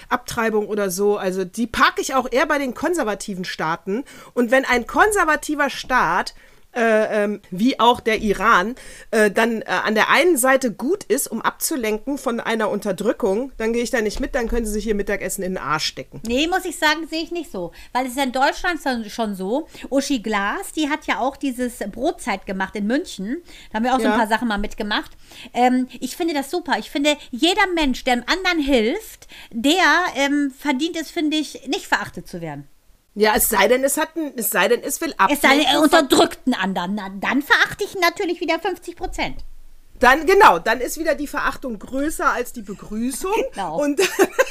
Abtreibung 0.10 0.67
oder 0.67 0.89
so. 0.89 1.17
Also 1.17 1.45
die 1.45 1.67
parke 1.67 2.01
ich 2.01 2.15
auch 2.15 2.32
eher 2.32 2.45
bei 2.45 2.58
den 2.58 2.73
konservativen 2.73 3.45
Staaten. 3.45 4.04
Und 4.34 4.51
wenn 4.51 4.65
ein 4.65 4.88
konservativer 4.88 5.69
Staat 5.69 6.34
ähm, 6.75 7.41
wie 7.51 7.79
auch 7.79 7.99
der 7.99 8.19
Iran, 8.21 8.75
äh, 9.11 9.31
dann 9.31 9.61
äh, 9.61 9.65
an 9.65 9.95
der 9.95 10.09
einen 10.09 10.38
Seite 10.38 10.71
gut 10.71 11.03
ist, 11.05 11.27
um 11.27 11.41
abzulenken 11.41 12.17
von 12.17 12.39
einer 12.39 12.69
Unterdrückung, 12.69 13.51
dann 13.57 13.73
gehe 13.73 13.83
ich 13.83 13.91
da 13.91 14.01
nicht 14.01 14.19
mit, 14.19 14.35
dann 14.35 14.47
können 14.47 14.65
sie 14.65 14.71
sich 14.73 14.88
ihr 14.88 14.95
Mittagessen 14.95 15.43
in 15.43 15.53
den 15.53 15.63
Arsch 15.63 15.85
stecken. 15.85 16.21
Nee, 16.27 16.47
muss 16.47 16.65
ich 16.65 16.77
sagen, 16.77 17.07
sehe 17.09 17.23
ich 17.23 17.31
nicht 17.31 17.51
so. 17.51 17.71
Weil 17.93 18.05
es 18.05 18.11
ist 18.11 18.17
ja 18.17 18.23
in 18.23 18.31
Deutschland 18.31 18.79
schon- 19.09 19.35
so. 19.35 19.67
Uschi 19.89 20.19
Glas, 20.19 20.71
die 20.75 20.89
hat 20.89 21.07
ja 21.07 21.19
auch 21.19 21.35
dieses 21.38 21.79
Brotzeit 21.91 22.45
gemacht 22.45 22.75
in 22.75 22.85
München. 22.88 23.41
Da 23.71 23.77
haben 23.77 23.83
wir 23.85 23.93
auch 23.93 23.99
so 23.99 24.05
Ja. 24.05 24.13
ein 24.13 24.17
paar 24.19 24.27
Sachen 24.27 24.47
mal 24.47 24.57
mitgemacht. 24.57 25.11
Ähm, 25.53 25.88
ich 25.99 26.15
finde 26.15 26.33
das 26.33 26.51
super. 26.51 26.73
Ich 26.79 26.89
finde, 26.91 27.17
jeder 27.31 27.67
Mensch, 27.73 28.03
der 28.03 28.13
einem 28.13 28.23
anderen 28.27 28.59
hilft, 28.59 29.27
der 29.51 29.83
ähm, 30.15 30.51
verdient 30.57 30.95
es, 30.99 31.09
finde 31.11 31.38
ich, 31.38 31.67
nicht 31.67 31.88
verachtet 31.88 32.27
zu 32.27 32.41
werden. 32.41 32.67
Ja, 33.15 33.34
es 33.36 33.47
sei 33.47 33.69
denn, 33.69 33.84
es 33.84 33.97
hat 33.97 34.15
ein, 34.17 34.34
es 34.36 34.49
sei 34.49 34.67
denn, 34.67 34.84
es 34.84 34.99
will 34.99 35.15
Es 35.30 35.41
sei 35.41 35.56
denn, 35.56 35.65
er 35.65 35.82
unterdrückt 35.82 36.39
einen 36.45 36.54
anderen. 36.54 36.95
Na, 36.95 37.10
dann 37.10 37.41
verachte 37.41 37.86
ich 37.86 37.95
ihn 37.95 38.01
natürlich 38.01 38.41
wieder 38.41 38.60
50 38.60 38.95
Prozent. 38.97 39.45
Dann, 39.99 40.25
genau, 40.25 40.60
dann 40.60 40.82
ist 40.82 40.99
wieder 40.99 41.15
die 41.15 41.28
Verachtung 41.28 41.80
größer 41.80 42.34
als 42.34 42.51
die 42.51 42.62
Begrüßung. 42.62 43.32
Genau. 43.54 43.82
Und, 43.82 44.01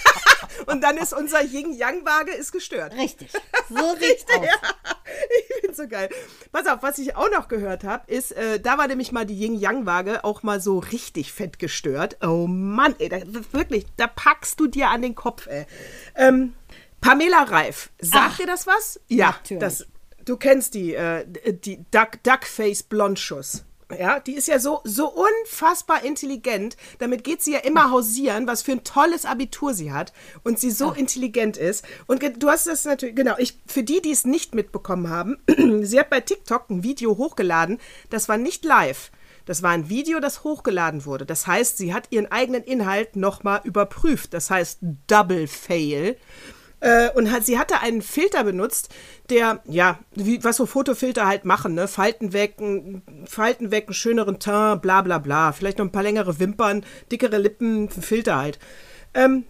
und 0.66 0.80
dann 0.80 0.96
ist 0.96 1.12
unser 1.12 1.42
Yin-Yang-Waage 1.42 2.32
ist 2.32 2.52
gestört. 2.52 2.94
Richtig. 2.94 3.30
So 3.66 3.96
sieht's 3.98 4.26
aus. 4.28 4.46
Ich 5.38 5.60
find's 5.62 5.78
so 5.78 5.88
geil. 5.88 6.10
Pass 6.52 6.66
auf, 6.66 6.82
was 6.82 6.98
ich 6.98 7.16
auch 7.16 7.30
noch 7.30 7.48
gehört 7.48 7.82
habe, 7.82 8.04
ist, 8.12 8.32
äh, 8.32 8.60
da 8.60 8.76
war 8.76 8.86
nämlich 8.88 9.10
mal 9.10 9.24
die 9.24 9.34
Yin-Yang-Waage 9.34 10.22
auch 10.22 10.42
mal 10.42 10.60
so 10.60 10.80
richtig 10.80 11.32
fett 11.32 11.58
gestört. 11.58 12.18
Oh 12.22 12.46
Mann, 12.46 12.94
ey, 12.98 13.08
da, 13.08 13.20
wirklich, 13.52 13.86
da 13.96 14.06
packst 14.06 14.60
du 14.60 14.66
dir 14.66 14.90
an 14.90 15.00
den 15.00 15.14
Kopf, 15.14 15.46
ey. 15.46 15.64
Ähm, 16.14 16.52
Pamela 17.04 17.42
Reif, 17.42 17.90
sagt 18.00 18.30
Ach, 18.32 18.36
dir 18.38 18.46
das 18.46 18.66
was? 18.66 18.98
Ja, 19.08 19.32
natürlich. 19.32 19.60
das, 19.60 19.86
du 20.24 20.38
kennst 20.38 20.72
die, 20.72 20.94
äh, 20.94 21.26
die 21.52 21.84
Duck, 21.90 22.22
Duckface 22.22 22.82
Blondschuss. 22.82 23.64
Ja, 23.98 24.20
die 24.20 24.32
ist 24.32 24.48
ja 24.48 24.58
so, 24.58 24.80
so 24.84 25.12
unfassbar 25.12 26.02
intelligent. 26.02 26.78
Damit 27.00 27.22
geht 27.22 27.42
sie 27.42 27.52
ja 27.52 27.58
immer 27.58 27.90
hausieren, 27.90 28.46
was 28.46 28.62
für 28.62 28.72
ein 28.72 28.84
tolles 28.84 29.26
Abitur 29.26 29.74
sie 29.74 29.92
hat 29.92 30.14
und 30.44 30.58
sie 30.58 30.70
so 30.70 30.92
intelligent 30.92 31.58
ist. 31.58 31.84
Und 32.06 32.22
du 32.42 32.48
hast 32.48 32.66
das 32.66 32.86
natürlich, 32.86 33.14
genau, 33.14 33.34
ich, 33.36 33.60
für 33.66 33.82
die, 33.82 34.00
die 34.00 34.10
es 34.12 34.24
nicht 34.24 34.54
mitbekommen 34.54 35.10
haben, 35.10 35.36
sie 35.82 36.00
hat 36.00 36.08
bei 36.08 36.20
TikTok 36.20 36.70
ein 36.70 36.82
Video 36.82 37.18
hochgeladen, 37.18 37.80
das 38.08 38.30
war 38.30 38.38
nicht 38.38 38.64
live. 38.64 39.10
Das 39.44 39.62
war 39.62 39.72
ein 39.72 39.90
Video, 39.90 40.20
das 40.20 40.42
hochgeladen 40.42 41.04
wurde. 41.04 41.26
Das 41.26 41.46
heißt, 41.46 41.76
sie 41.76 41.92
hat 41.92 42.06
ihren 42.08 42.32
eigenen 42.32 42.64
Inhalt 42.64 43.14
nochmal 43.14 43.60
überprüft. 43.64 44.32
Das 44.32 44.50
heißt 44.50 44.78
Double 45.06 45.46
Fail. 45.46 46.16
Äh, 46.84 47.08
und 47.14 47.30
hat, 47.32 47.46
sie 47.46 47.58
hatte 47.58 47.80
einen 47.80 48.02
Filter 48.02 48.44
benutzt, 48.44 48.90
der, 49.30 49.62
ja, 49.64 49.98
wie, 50.14 50.44
was 50.44 50.56
so 50.58 50.66
Fotofilter 50.66 51.26
halt 51.26 51.46
machen, 51.46 51.72
ne? 51.74 51.88
Falten 51.88 52.34
weg, 52.34 52.56
ein, 52.60 53.00
Falten 53.26 53.70
weg, 53.70 53.84
einen 53.86 53.94
schöneren 53.94 54.38
Teint, 54.38 54.82
bla 54.82 55.00
bla 55.00 55.16
bla. 55.16 55.52
Vielleicht 55.52 55.78
noch 55.78 55.86
ein 55.86 55.92
paar 55.92 56.02
längere 56.02 56.38
Wimpern, 56.38 56.84
dickere 57.10 57.38
Lippen, 57.38 57.88
Filter 57.88 58.36
halt. 58.36 58.58
Ähm, 59.14 59.44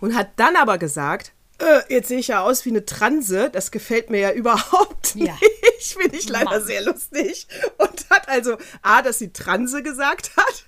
und 0.00 0.14
hat 0.16 0.30
dann 0.36 0.56
aber 0.56 0.78
gesagt, 0.78 1.32
äh, 1.58 1.92
jetzt 1.92 2.08
sehe 2.08 2.18
ich 2.20 2.28
ja 2.28 2.40
aus 2.42 2.64
wie 2.64 2.70
eine 2.70 2.86
Transe, 2.86 3.50
das 3.50 3.70
gefällt 3.70 4.08
mir 4.08 4.20
ja 4.20 4.32
überhaupt 4.32 5.14
Ja. 5.14 5.34
nicht. 5.34 5.92
Finde 6.00 6.16
ich 6.16 6.28
leider 6.30 6.46
Mann. 6.52 6.62
sehr 6.64 6.82
lustig. 6.82 7.48
Und 7.76 8.08
hat 8.08 8.30
also 8.30 8.56
A, 8.80 9.02
dass 9.02 9.18
sie 9.18 9.30
Transe 9.34 9.82
gesagt 9.82 10.30
hat. 10.38 10.64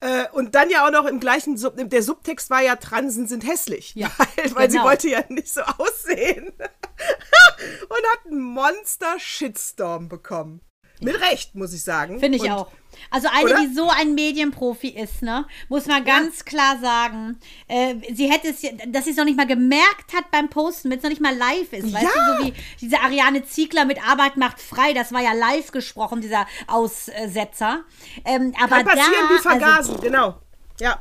Äh, 0.00 0.28
und 0.32 0.54
dann 0.54 0.70
ja 0.70 0.86
auch 0.86 0.90
noch 0.90 1.04
im 1.04 1.20
gleichen, 1.20 1.58
Sub 1.58 1.74
der 1.76 2.02
Subtext 2.02 2.48
war 2.48 2.62
ja, 2.62 2.76
Transen 2.76 3.26
sind 3.26 3.46
hässlich. 3.46 3.94
Ja, 3.94 4.10
weil, 4.16 4.28
weil 4.54 4.70
sie 4.70 4.78
genau. 4.78 4.88
wollte 4.88 5.08
ja 5.08 5.22
nicht 5.28 5.52
so 5.52 5.60
aussehen. 5.60 6.46
und 7.88 8.06
hat 8.12 8.26
einen 8.26 8.40
Monster-Shitstorm 8.40 10.08
bekommen. 10.08 10.62
Mit 11.00 11.20
Recht, 11.20 11.54
muss 11.54 11.72
ich 11.72 11.82
sagen. 11.82 12.18
Finde 12.18 12.36
ich 12.36 12.44
und, 12.44 12.50
auch. 12.50 12.72
Also 13.10 13.28
eine, 13.32 13.44
Oder? 13.44 13.60
die 13.60 13.72
so 13.74 13.88
ein 13.88 14.14
Medienprofi 14.14 14.88
ist, 14.88 15.22
ne, 15.22 15.46
muss 15.68 15.86
man 15.86 16.04
ganz 16.04 16.44
klar 16.44 16.78
sagen, 16.80 17.38
äh, 17.68 17.94
sie 18.12 18.30
hätte 18.30 18.48
es, 18.48 18.62
ja- 18.62 18.70
dass 18.88 19.04
sie 19.04 19.10
es 19.10 19.16
noch 19.16 19.24
nicht 19.24 19.36
mal 19.36 19.46
gemerkt 19.46 20.12
hat 20.14 20.30
beim 20.30 20.48
Posten, 20.48 20.90
wenn 20.90 20.98
es 20.98 21.02
noch 21.02 21.10
nicht 21.10 21.22
mal 21.22 21.34
live 21.36 21.72
ist. 21.72 21.92
Weißt 21.92 22.04
Ja. 22.04 22.36
du, 22.38 22.42
so 22.42 22.44
wie 22.46 22.54
diese 22.80 23.00
Ariane 23.00 23.44
Ziegler 23.44 23.84
mit 23.84 23.98
Arbeit 24.06 24.36
macht 24.36 24.60
frei, 24.60 24.92
das 24.92 25.12
war 25.12 25.20
ja 25.22 25.32
live 25.32 25.70
gesprochen, 25.72 26.20
dieser 26.20 26.46
Aussetzer. 26.66 27.80
Ähm, 28.24 28.54
aber 28.62 28.76
Kann 28.76 28.84
passieren 28.86 29.12
da, 29.28 29.34
wie 29.34 29.38
vergasen, 29.40 29.90
Also, 29.94 30.02
genau. 30.02 30.34
Ja. 30.80 30.98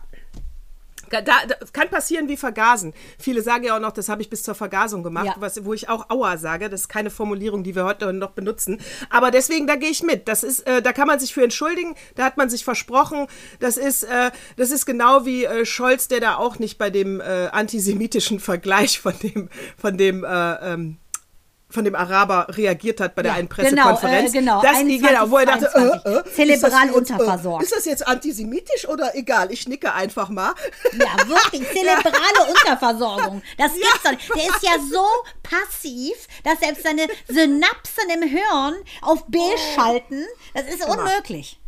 Da, 1.10 1.22
da, 1.22 1.38
kann 1.74 1.90
passieren 1.90 2.28
wie 2.28 2.38
vergasen. 2.38 2.94
Viele 3.18 3.42
sagen 3.42 3.64
ja 3.64 3.76
auch 3.76 3.80
noch, 3.80 3.92
das 3.92 4.10
habe 4.10 4.22
ich 4.22 4.30
bis 4.30 4.44
zur 4.44 4.56
Vergasung 4.56 5.04
gemacht, 5.04 5.26
Ja. 5.26 5.36
was, 5.40 5.64
wo 5.66 5.74
ich 5.74 5.90
auch 5.90 6.10
Aua 6.10 6.38
sage. 6.38 6.70
Das 6.70 6.82
ist 6.82 6.88
keine 6.90 7.10
Formulierung, 7.10 7.64
die 7.64 7.76
wir 7.76 7.86
heute 7.86 8.12
noch 8.14 8.32
benutzen. 8.32 8.80
Aber 9.10 9.32
deswegen, 9.32 9.68
da 9.68 9.76
gehe 9.76 9.90
ich 9.90 10.04
mit. 10.04 10.28
Das 10.28 10.44
ist, 10.44 10.62
äh, 10.68 10.82
da 10.82 10.94
kann 10.94 11.08
man 11.08 11.20
sich 11.20 11.34
für 11.34 11.44
entschuldigen. 11.44 11.96
Da 12.16 12.24
hat 12.24 12.38
man 12.38 12.50
sich 12.50 12.64
versprochen. 12.64 13.28
Das 13.60 13.78
ist, 13.78 14.04
äh, 14.04 14.32
das 14.58 14.72
ist 14.72 14.86
genau 14.86 15.26
wie 15.26 15.46
äh, 15.46 15.66
Scholz, 15.66 16.08
der 16.08 16.20
da 16.20 16.36
auch 16.36 16.60
nicht 16.60 16.78
bei 16.78 16.90
dem 16.90 17.22
äh, 17.22 17.48
antisemitischen 17.52 18.40
Vergleich 18.40 19.00
von 19.00 19.14
dem, 19.22 19.50
von 19.78 19.98
dem, 19.98 20.24
äh, 20.24 20.74
ähm, 20.74 20.98
von 21.70 21.86
dem 21.86 21.94
Araber 21.96 22.48
reagiert 22.50 23.00
hat 23.00 23.14
bei 23.16 23.22
der 23.22 23.34
Ja, 23.34 23.38
einen 23.38 23.48
genau, 23.50 23.62
Pressekonferenz. 23.94 24.34
äh, 24.34 24.38
genau, 24.40 24.62
Das, 24.62 24.78
21, 24.78 25.08
genau, 25.08 25.30
wo 25.30 25.38
er 25.38 25.46
dachte, 25.46 25.70
22. 25.72 26.06
äh, 26.06 26.18
äh, 26.18 26.24
Zelebral 26.34 26.50
ist 26.50 26.64
das 26.64 26.84
jetzt, 26.84 26.96
unterversorgt. 26.96 27.62
Äh, 27.62 27.66
ist 27.66 27.76
das 27.76 27.86
jetzt 27.86 28.08
antisemitisch 28.08 28.88
oder 28.88 29.16
egal? 29.16 29.52
Ich 29.52 29.68
nicke 29.68 29.94
einfach 29.94 30.30
mal. 30.30 30.54
Ja, 30.94 31.28
wirklich, 31.28 31.62
zerebrale 31.74 32.50
Unterversorgung. 32.50 33.42
Das 33.58 33.74
gibt's 33.74 34.02
doch 34.04 34.12
nicht. 34.12 34.30
Der 34.36 34.44
ist 34.48 34.64
ja 34.64 34.72
so 34.92 35.06
passiv, 35.44 36.16
dass 36.44 36.60
selbst 36.60 36.84
seine 36.84 37.08
Synapsen 37.28 38.10
im 38.16 38.28
Hirn 38.28 38.76
auf 39.02 39.26
B 39.28 39.40
schalten. 39.76 40.26
Das 40.54 40.64
ist 40.64 40.84
unmöglich. 40.86 41.59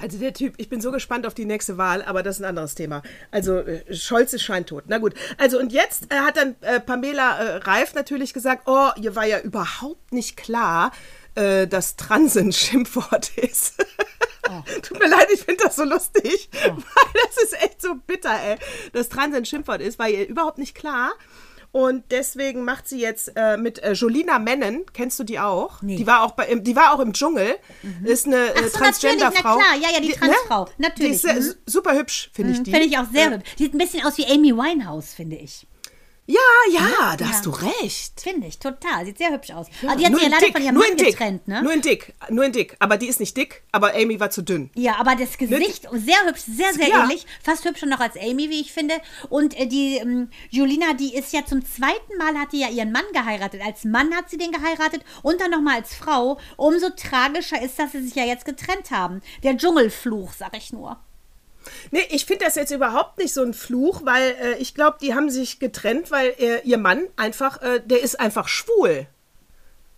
Also 0.00 0.18
der 0.18 0.34
Typ, 0.34 0.54
ich 0.58 0.68
bin 0.68 0.80
so 0.80 0.92
gespannt 0.92 1.26
auf 1.26 1.32
die 1.32 1.46
nächste 1.46 1.78
Wahl, 1.78 2.02
aber 2.02 2.22
das 2.22 2.36
ist 2.36 2.42
ein 2.42 2.48
anderes 2.48 2.74
Thema. 2.74 3.02
Also 3.30 3.60
äh, 3.60 3.94
Scholz 3.94 4.34
ist 4.34 4.42
scheintot. 4.42 4.84
Na 4.88 4.98
gut. 4.98 5.14
Also 5.38 5.58
und 5.58 5.72
jetzt 5.72 6.12
äh, 6.12 6.16
hat 6.16 6.36
dann 6.36 6.54
äh, 6.60 6.80
Pamela 6.80 7.38
äh, 7.38 7.56
Reif 7.56 7.94
natürlich 7.94 8.34
gesagt, 8.34 8.64
oh, 8.66 8.90
ihr 9.00 9.16
war 9.16 9.24
ja 9.24 9.40
überhaupt 9.40 10.12
nicht 10.12 10.36
klar, 10.36 10.92
äh, 11.34 11.66
dass 11.66 11.96
Trans 11.96 12.36
ein 12.36 12.52
Schimpfwort 12.52 13.36
ist. 13.38 13.74
Tut 14.82 15.00
mir 15.00 15.08
leid, 15.08 15.26
ich 15.32 15.42
finde 15.42 15.64
das 15.64 15.76
so 15.76 15.84
lustig, 15.84 16.50
weil 16.62 16.74
das 17.26 17.42
ist 17.42 17.62
echt 17.62 17.82
so 17.82 17.94
bitter, 18.06 18.30
ey, 18.30 18.56
dass 18.92 19.08
Trans 19.08 19.34
ein 19.34 19.44
Schimpfwort 19.44 19.80
ist, 19.80 19.98
war 19.98 20.08
ihr 20.08 20.28
überhaupt 20.28 20.58
nicht 20.58 20.74
klar. 20.74 21.12
Und 21.76 22.04
deswegen 22.10 22.64
macht 22.64 22.88
sie 22.88 22.98
jetzt 22.98 23.32
äh, 23.36 23.58
mit 23.58 23.82
äh, 23.82 23.92
Jolina 23.92 24.38
Mennen, 24.38 24.86
kennst 24.94 25.18
du 25.18 25.24
die 25.24 25.38
auch? 25.38 25.82
Nee. 25.82 25.96
Die 25.96 26.06
war 26.06 26.22
auch 26.22 26.30
bei, 26.30 26.46
im, 26.46 26.64
die 26.64 26.74
war 26.74 26.94
auch 26.94 27.00
im 27.00 27.12
Dschungel. 27.12 27.56
Ist 28.02 28.24
eine 28.26 28.36
äh, 28.36 28.46
so, 28.46 28.52
natürlich, 28.54 28.70
na 28.72 28.80
Transgender-Frau. 28.80 29.56
klar. 29.58 29.74
Ja, 29.82 29.88
ja, 29.92 30.00
die 30.00 30.12
Transfrau. 30.12 30.64
Die 30.78 30.82
Natürlich. 30.82 31.12
ist 31.16 31.22
sehr, 31.22 31.34
Mhm. 31.34 31.40
su- 31.42 31.54
super 31.66 31.92
hübsch, 31.94 32.30
finde 32.32 32.52
ich 32.52 32.62
die. 32.62 32.70
Finde 32.70 32.86
ich 32.86 32.96
auch 32.96 33.04
sehr 33.12 33.24
Ja. 33.26 33.30
hübsch. 33.32 33.50
Sieht 33.58 33.74
ein 33.74 33.78
bisschen 33.78 34.06
aus 34.06 34.16
wie 34.16 34.24
Amy 34.26 34.56
Winehouse, 34.56 35.12
finde 35.12 35.36
ich. 35.36 35.66
Ja, 36.28 36.40
ja, 36.72 37.16
da 37.16 37.24
Ja. 37.24 37.30
hast 37.30 37.46
du 37.46 37.50
recht. 37.50 38.20
Finde 38.20 38.48
ich, 38.48 38.58
total. 38.58 39.04
Sieht 39.06 39.18
sehr 39.18 39.30
hübsch 39.30 39.50
aus. 39.52 39.68
Aber 39.86 39.94
die 39.94 40.04
hat 40.06 40.10
Nur 40.10 40.20
sich 40.20 40.28
ja 40.28 40.34
leider 40.34 40.46
dick, 40.46 40.56
von 40.56 40.64
ihrem 40.64 40.74
nur 40.74 40.84
Mann 40.88 40.96
getrennt, 40.96 41.46
ne? 41.46 41.62
Nur 41.62 41.72
in 41.72 41.80
dick, 41.82 42.14
nur 42.30 42.44
in 42.44 42.52
dick. 42.52 42.76
Aber 42.80 42.96
die 42.96 43.06
ist 43.06 43.20
nicht 43.20 43.36
dick, 43.36 43.62
aber 43.70 43.94
Amy 43.94 44.18
war 44.18 44.30
zu 44.30 44.42
dünn. 44.42 44.70
Ja, 44.74 44.96
aber 44.96 45.14
das 45.14 45.38
Gesicht 45.38 45.86
sehr 45.92 46.26
hübsch, 46.26 46.40
sehr, 46.48 46.72
sehr 46.74 46.88
Ja. 46.88 47.02
ähnlich. 47.04 47.26
Fast 47.44 47.64
hübscher 47.64 47.86
noch 47.86 48.00
als 48.00 48.16
Amy, 48.16 48.50
wie 48.50 48.60
ich 48.60 48.72
finde. 48.72 48.94
Und 49.28 49.56
äh, 49.56 49.66
die 49.66 49.98
ähm, 49.98 50.28
Julina, 50.50 50.94
die 50.94 51.14
ist 51.14 51.32
ja 51.32 51.44
zum 51.46 51.64
zweiten 51.64 52.16
Mal, 52.18 52.34
hat 52.36 52.52
die 52.52 52.60
ja 52.60 52.68
ihren 52.70 52.90
Mann 52.90 53.04
geheiratet. 53.12 53.60
Als 53.64 53.84
Mann 53.84 54.12
hat 54.14 54.28
sie 54.28 54.36
den 54.36 54.50
geheiratet 54.50 55.02
und 55.22 55.40
dann 55.40 55.52
nochmal 55.52 55.76
als 55.76 55.94
Frau. 55.94 56.38
Umso 56.56 56.90
tragischer 56.90 57.62
ist, 57.62 57.78
dass 57.78 57.92
sie 57.92 58.02
sich 58.02 58.16
ja 58.16 58.24
jetzt 58.24 58.44
getrennt 58.44 58.90
haben. 58.90 59.22
Der 59.44 59.56
Dschungelfluch, 59.56 60.32
sag 60.32 60.56
ich 60.56 60.72
nur. 60.72 60.98
Nee, 61.90 62.06
ich 62.10 62.24
finde 62.26 62.44
das 62.44 62.54
jetzt 62.54 62.70
überhaupt 62.72 63.18
nicht 63.18 63.32
so 63.34 63.42
ein 63.42 63.54
Fluch, 63.54 64.02
weil 64.04 64.36
äh, 64.42 64.54
ich 64.58 64.74
glaube, 64.74 64.98
die 65.00 65.14
haben 65.14 65.30
sich 65.30 65.58
getrennt, 65.58 66.10
weil 66.10 66.34
äh, 66.38 66.60
ihr 66.64 66.78
Mann 66.78 67.04
einfach, 67.16 67.60
äh, 67.62 67.80
der 67.84 68.02
ist 68.02 68.18
einfach 68.20 68.48
schwul. 68.48 69.06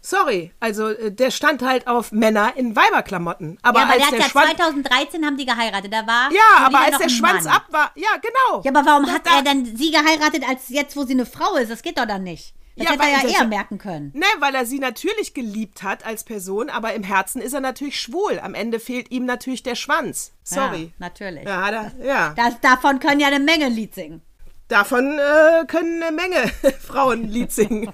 Sorry, 0.01 0.53
also 0.61 0.89
äh, 0.89 1.11
der 1.11 1.31
stand 1.31 1.61
halt 1.63 1.87
auf 1.89 2.13
Männer 2.13 2.53
in 2.57 2.77
Weiberklamotten. 2.77 3.59
Aber 3.63 3.81
ja, 3.81 3.85
aber 3.85 3.95
als 3.95 4.03
der 4.03 4.11
der, 4.11 4.19
hat 4.21 4.25
ja 4.27 4.31
Schwanz, 4.31 4.57
2013 4.57 5.27
haben 5.27 5.37
die 5.37 5.45
geheiratet. 5.47 5.93
Da 5.93 6.07
war 6.07 6.31
ja, 6.33 6.67
aber 6.67 6.79
als 6.81 6.99
der 6.99 7.09
Schwanz 7.09 7.45
Mann. 7.45 7.55
ab 7.55 7.67
war, 7.71 7.93
ja 7.97 8.09
genau. 8.23 8.63
Ja, 8.65 8.71
aber 8.71 8.87
warum 8.89 9.07
Da- 9.07 9.13
hat 9.13 9.23
er 9.27 9.43
dann 9.43 9.65
sie 9.65 9.91
geheiratet, 9.91 10.45
als 10.49 10.69
jetzt, 10.69 10.97
wo 10.97 11.05
sie 11.05 11.15
eine 11.15 11.27
Frau 11.27 11.57
ist? 11.57 11.71
Das 11.71 11.83
geht 11.83 11.99
doch 11.99 12.07
dann 12.07 12.23
nicht. 12.23 12.55
Das 12.79 12.87
Ja, 12.87 12.93
hätte 12.93 13.03
er 13.03 13.29
ja 13.29 13.41
eher 13.41 13.47
merken 13.47 13.79
können. 13.79 14.13
Ne, 14.15 14.27
weil 14.39 14.55
er 14.55 14.65
sie 14.65 14.79
natürlich 14.79 15.35
geliebt 15.35 15.83
hat 15.83 16.07
als 16.07 16.25
Person, 16.25 16.71
aber 16.71 16.95
im 16.95 17.03
Herzen 17.03 17.43
ist 17.43 17.53
er 17.53 17.61
natürlich 17.61 18.01
schwul. 18.01 18.39
Am 18.41 18.55
Ende 18.55 18.79
fehlt 18.79 19.11
ihm 19.11 19.25
natürlich 19.25 19.63
der 19.63 19.75
Schwanz. 19.75 20.33
Sorry. 20.45 20.85
Ja, 20.85 20.91
natürlich. 20.99 21.45
Ja, 21.45 21.69
er, 21.69 21.93
ja. 22.03 22.35
Das, 22.37 22.61
davon 22.61 23.01
können 23.01 23.21
ja 23.21 23.27
eine 23.27 23.41
Menge 23.41 23.67
ein 23.67 23.73
Lied 23.73 23.95
singen. 23.95 24.23
Davon 24.69 25.19
äh, 25.19 25.67
können 25.67 26.03
eine 26.03 26.15
Menge 26.15 26.49
Frauen 26.81 27.23
ein 27.23 27.29
Lied 27.29 27.51
singen. 27.53 27.91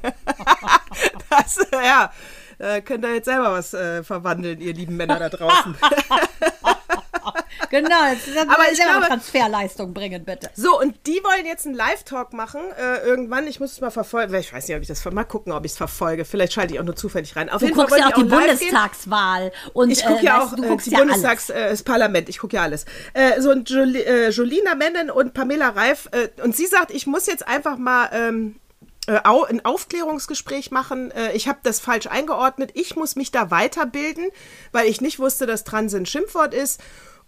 das, 1.30 1.58
ja, 1.72 2.12
äh, 2.58 2.82
könnt 2.82 3.04
ihr 3.04 3.14
jetzt 3.14 3.26
selber 3.26 3.52
was 3.52 3.74
äh, 3.74 4.02
verwandeln, 4.02 4.60
ihr 4.60 4.74
lieben 4.74 4.96
Männer 4.96 5.18
da 5.18 5.28
draußen. 5.28 5.76
Genau, 7.70 8.06
jetzt 8.12 8.28
Aber 8.36 8.52
aber 8.52 8.72
ich 8.72 8.80
glaube- 8.80 9.06
Transferleistung 9.06 9.92
bringen, 9.94 10.24
bitte. 10.24 10.50
so, 10.54 10.78
und 10.80 10.94
die 11.06 11.20
wollen 11.24 11.46
jetzt 11.46 11.66
einen 11.66 11.74
Live-Talk 11.74 12.32
machen. 12.32 12.60
Äh, 12.78 13.06
irgendwann, 13.06 13.46
ich 13.46 13.58
muss 13.60 13.72
es 13.72 13.80
mal 13.80 13.90
verfolgen. 13.90 14.34
Ich 14.34 14.52
weiß 14.52 14.68
nicht, 14.68 14.76
ob 14.76 14.82
ich 14.82 14.88
das 14.88 15.04
mal 15.06 15.24
gucken, 15.24 15.52
ob 15.52 15.64
ich 15.64 15.72
es 15.72 15.78
verfolge. 15.78 16.24
Vielleicht 16.24 16.52
schalte 16.52 16.74
ich 16.74 16.80
auch 16.80 16.84
nur 16.84 16.96
zufällig 16.96 17.34
rein. 17.36 17.48
Auf 17.50 17.60
Du 17.60 17.66
jeden 17.66 17.76
Fall 17.76 17.86
guckst 17.86 17.98
ja 17.98 18.04
wollen 18.06 18.14
auch 18.14 18.38
die. 18.38 18.46
Bundestagswahl. 18.56 19.52
Und, 19.72 19.90
Ich 19.90 20.04
gucke 20.04 20.20
äh, 20.20 20.24
ja 20.24 20.42
auch 20.44 20.50
du, 20.54 20.62
du 20.62 20.74
äh, 20.74 20.76
die 20.76 20.90
ja 20.90 20.98
Bundestags, 20.98 21.46
das 21.48 21.82
Parlament. 21.82 22.28
Ich 22.28 22.38
gucke 22.38 22.56
ja 22.56 22.62
alles. 22.62 22.84
Äh, 23.14 23.40
so 23.40 23.50
und 23.50 23.68
Joli, 23.70 24.00
äh, 24.02 24.28
Jolina 24.30 24.74
Mennen 24.74 25.10
und 25.10 25.34
Pamela 25.34 25.70
Reif. 25.70 26.08
Äh, 26.12 26.28
und 26.42 26.54
sie 26.56 26.66
sagt, 26.66 26.90
ich 26.90 27.06
muss 27.06 27.26
jetzt 27.26 27.46
einfach 27.46 27.76
mal 27.76 28.08
ähm, 28.12 28.56
äh, 29.06 29.18
ein 29.48 29.64
Aufklärungsgespräch 29.64 30.70
machen. 30.70 31.12
Ich 31.34 31.48
habe 31.48 31.58
das 31.62 31.80
falsch 31.80 32.06
eingeordnet. 32.06 32.70
Ich 32.74 32.96
muss 32.96 33.16
mich 33.16 33.30
da 33.30 33.50
weiterbilden, 33.50 34.26
weil 34.72 34.86
ich 34.86 35.00
nicht 35.00 35.18
wusste, 35.18 35.46
dass 35.46 35.64
Trans 35.64 35.94
ein 35.94 36.06
Schimpfwort 36.06 36.54
ist. 36.54 36.80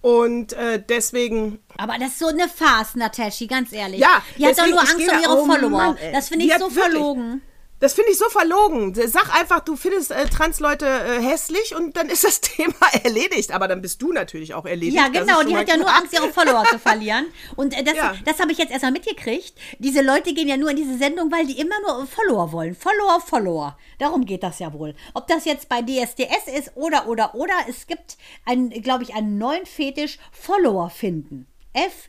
Und 0.02 0.52
äh, 0.52 0.80
deswegen 0.88 1.58
Aber 1.78 1.94
das 1.98 2.10
ist 2.10 2.18
so 2.20 2.28
eine 2.28 2.48
Farce, 2.48 2.94
Nataschi, 2.94 3.46
ganz 3.46 3.72
ehrlich. 3.72 4.00
Ja, 4.00 4.22
Die 4.38 4.46
hat 4.46 4.58
doch 4.58 4.66
nur 4.68 4.78
Angst 4.80 4.96
um 4.98 5.06
da- 5.06 5.20
ihre 5.20 5.32
oh 5.38 5.46
Follower. 5.46 5.68
Mann, 5.70 5.98
das 6.12 6.28
finde 6.28 6.44
ich 6.46 6.52
so 6.54 6.60
wirklich- 6.60 6.74
verlogen. 6.82 7.42
Das 7.78 7.92
finde 7.92 8.10
ich 8.10 8.18
so 8.18 8.28
verlogen. 8.30 8.94
Sag 8.94 9.34
einfach, 9.38 9.60
du 9.60 9.76
findest 9.76 10.10
äh, 10.10 10.26
Trans-Leute 10.26 10.86
äh, 10.86 11.20
hässlich 11.22 11.74
und 11.76 11.96
dann 11.96 12.08
ist 12.08 12.24
das 12.24 12.40
Thema 12.56 12.74
erledigt. 13.04 13.52
Aber 13.52 13.68
dann 13.68 13.82
bist 13.82 14.00
du 14.00 14.12
natürlich 14.12 14.54
auch 14.54 14.64
erledigt. 14.64 14.96
Ja, 14.96 15.08
genau, 15.08 15.42
die 15.42 15.54
hat 15.56 15.68
ja 15.68 15.76
nur. 15.76 15.86
Angst, 15.94 16.12
ihre 16.14 16.32
Follower 16.32 16.64
zu 16.70 16.78
verlieren. 16.78 17.26
Und 17.56 17.76
äh, 17.78 17.82
das, 17.84 17.94
Ja. 17.94 18.14
das 18.24 18.40
habe 18.40 18.52
ich 18.52 18.58
jetzt 18.58 18.70
erstmal 18.70 18.92
mitgekriegt. 18.92 19.54
Diese 19.78 20.00
Leute 20.02 20.32
gehen 20.32 20.48
ja 20.48 20.56
nur 20.56 20.70
in 20.70 20.76
diese 20.76 20.96
Sendung, 20.96 21.30
weil 21.30 21.46
die 21.46 21.58
immer 21.60 21.74
nur 21.86 22.06
Follower 22.06 22.50
wollen. 22.52 22.74
Follower, 22.74 23.20
Follower. 23.20 23.78
Darum 23.98 24.24
geht 24.24 24.42
das 24.42 24.58
ja 24.58 24.72
wohl. 24.72 24.94
Ob 25.14 25.26
das 25.26 25.44
jetzt 25.44 25.68
bei 25.68 25.82
DSDS 25.82 26.48
ist 26.58 26.72
oder, 26.76 27.08
oder, 27.08 27.34
oder. 27.34 27.54
Es 27.68 27.86
gibt, 27.86 28.16
einen, 28.44 28.70
glaube 28.82 29.02
ich, 29.04 29.14
einen 29.14 29.38
neuen 29.38 29.66
Fetisch, 29.66 30.18
Follower 30.32 30.88
finden. 30.90 31.46
F, 31.72 32.08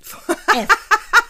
F. 0.56 0.68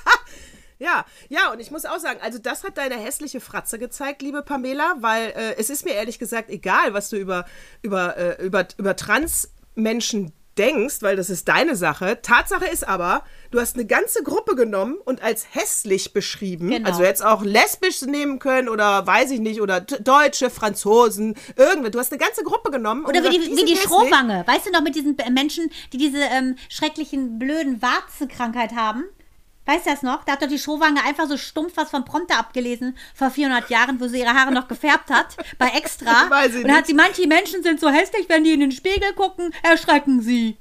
Ja, 0.79 1.05
ja, 1.29 1.51
und 1.51 1.59
ich 1.59 1.71
muss 1.71 1.85
auch 1.85 1.99
sagen, 1.99 2.19
also 2.21 2.37
das 2.37 2.63
hat 2.63 2.77
deine 2.77 2.95
hässliche 2.95 3.39
Fratze 3.39 3.79
gezeigt, 3.79 4.21
liebe 4.21 4.43
Pamela, 4.43 4.95
weil 4.99 5.29
äh, 5.29 5.55
es 5.57 5.69
ist 5.69 5.85
mir 5.85 5.93
ehrlich 5.93 6.19
gesagt 6.19 6.49
egal, 6.49 6.93
was 6.93 7.09
du 7.09 7.17
über, 7.17 7.45
über, 7.81 8.15
äh, 8.17 8.45
über, 8.45 8.67
über 8.77 8.95
Trans-Menschen 8.95 10.33
denkst, 10.57 11.01
weil 11.01 11.15
das 11.15 11.29
ist 11.29 11.47
deine 11.47 11.75
Sache. 11.75 12.19
Tatsache 12.21 12.65
ist 12.65 12.87
aber, 12.87 13.23
du 13.51 13.59
hast 13.59 13.75
eine 13.75 13.85
ganze 13.85 14.23
Gruppe 14.23 14.55
genommen 14.55 14.97
und 15.05 15.21
als 15.23 15.47
hässlich 15.51 16.13
beschrieben. 16.13 16.69
Genau. 16.69 16.87
Also 16.87 17.03
jetzt 17.03 17.23
auch 17.23 17.43
lesbisch 17.43 18.01
nehmen 18.01 18.39
können 18.39 18.69
oder 18.69 19.05
weiß 19.05 19.31
ich 19.31 19.39
nicht, 19.39 19.61
oder 19.61 19.81
Deutsche, 19.81 20.49
Franzosen, 20.49 21.35
irgendwas. 21.55 21.91
Du 21.91 21.99
hast 21.99 22.11
eine 22.11 22.19
ganze 22.19 22.43
Gruppe 22.43 22.71
genommen. 22.71 23.05
und 23.05 23.09
Oder 23.09 23.23
wie 23.23 23.29
die, 23.29 23.37
gesagt, 23.37 23.51
wie 23.51 23.65
die 23.65 23.75
sind 23.75 23.77
hässlich. 23.77 23.83
Strohwange. 23.83 24.43
Weißt 24.47 24.65
du 24.65 24.71
noch, 24.71 24.81
mit 24.81 24.95
diesen 24.95 25.15
Menschen, 25.31 25.69
die 25.93 25.97
diese 25.97 26.19
ähm, 26.19 26.55
schrecklichen, 26.69 27.39
blöden 27.39 27.81
Warzenkrankheit 27.81 28.73
haben? 28.75 29.03
Weißt 29.67 29.85
du 29.85 29.89
das 29.89 30.01
noch? 30.01 30.23
Da 30.23 30.31
hat 30.31 30.41
doch 30.41 30.47
die 30.47 30.57
Strohwange 30.57 31.03
einfach 31.03 31.27
so 31.27 31.37
stumpf 31.37 31.73
was 31.75 31.89
vom 31.89 32.05
Prompter 32.05 32.39
abgelesen 32.39 32.97
vor 33.13 33.29
400 33.29 33.69
Jahren, 33.69 33.99
wo 33.99 34.07
sie 34.07 34.21
ihre 34.21 34.33
Haare 34.33 34.53
noch 34.53 34.69
gefärbt 34.69 35.09
hat, 35.09 35.35
bei 35.57 35.67
Extra. 35.67 36.29
Weiß 36.29 36.55
ich 36.55 36.61
und 36.61 36.69
dann 36.69 36.77
hat 36.77 36.87
sie, 36.87 36.93
manche 36.93 37.27
Menschen 37.27 37.61
sind 37.63 37.79
so 37.81 37.89
hässlich, 37.89 38.29
wenn 38.29 38.45
die 38.45 38.53
in 38.53 38.61
den 38.61 38.71
Spiegel 38.71 39.13
gucken, 39.13 39.53
erschrecken 39.63 40.21
sie. 40.21 40.55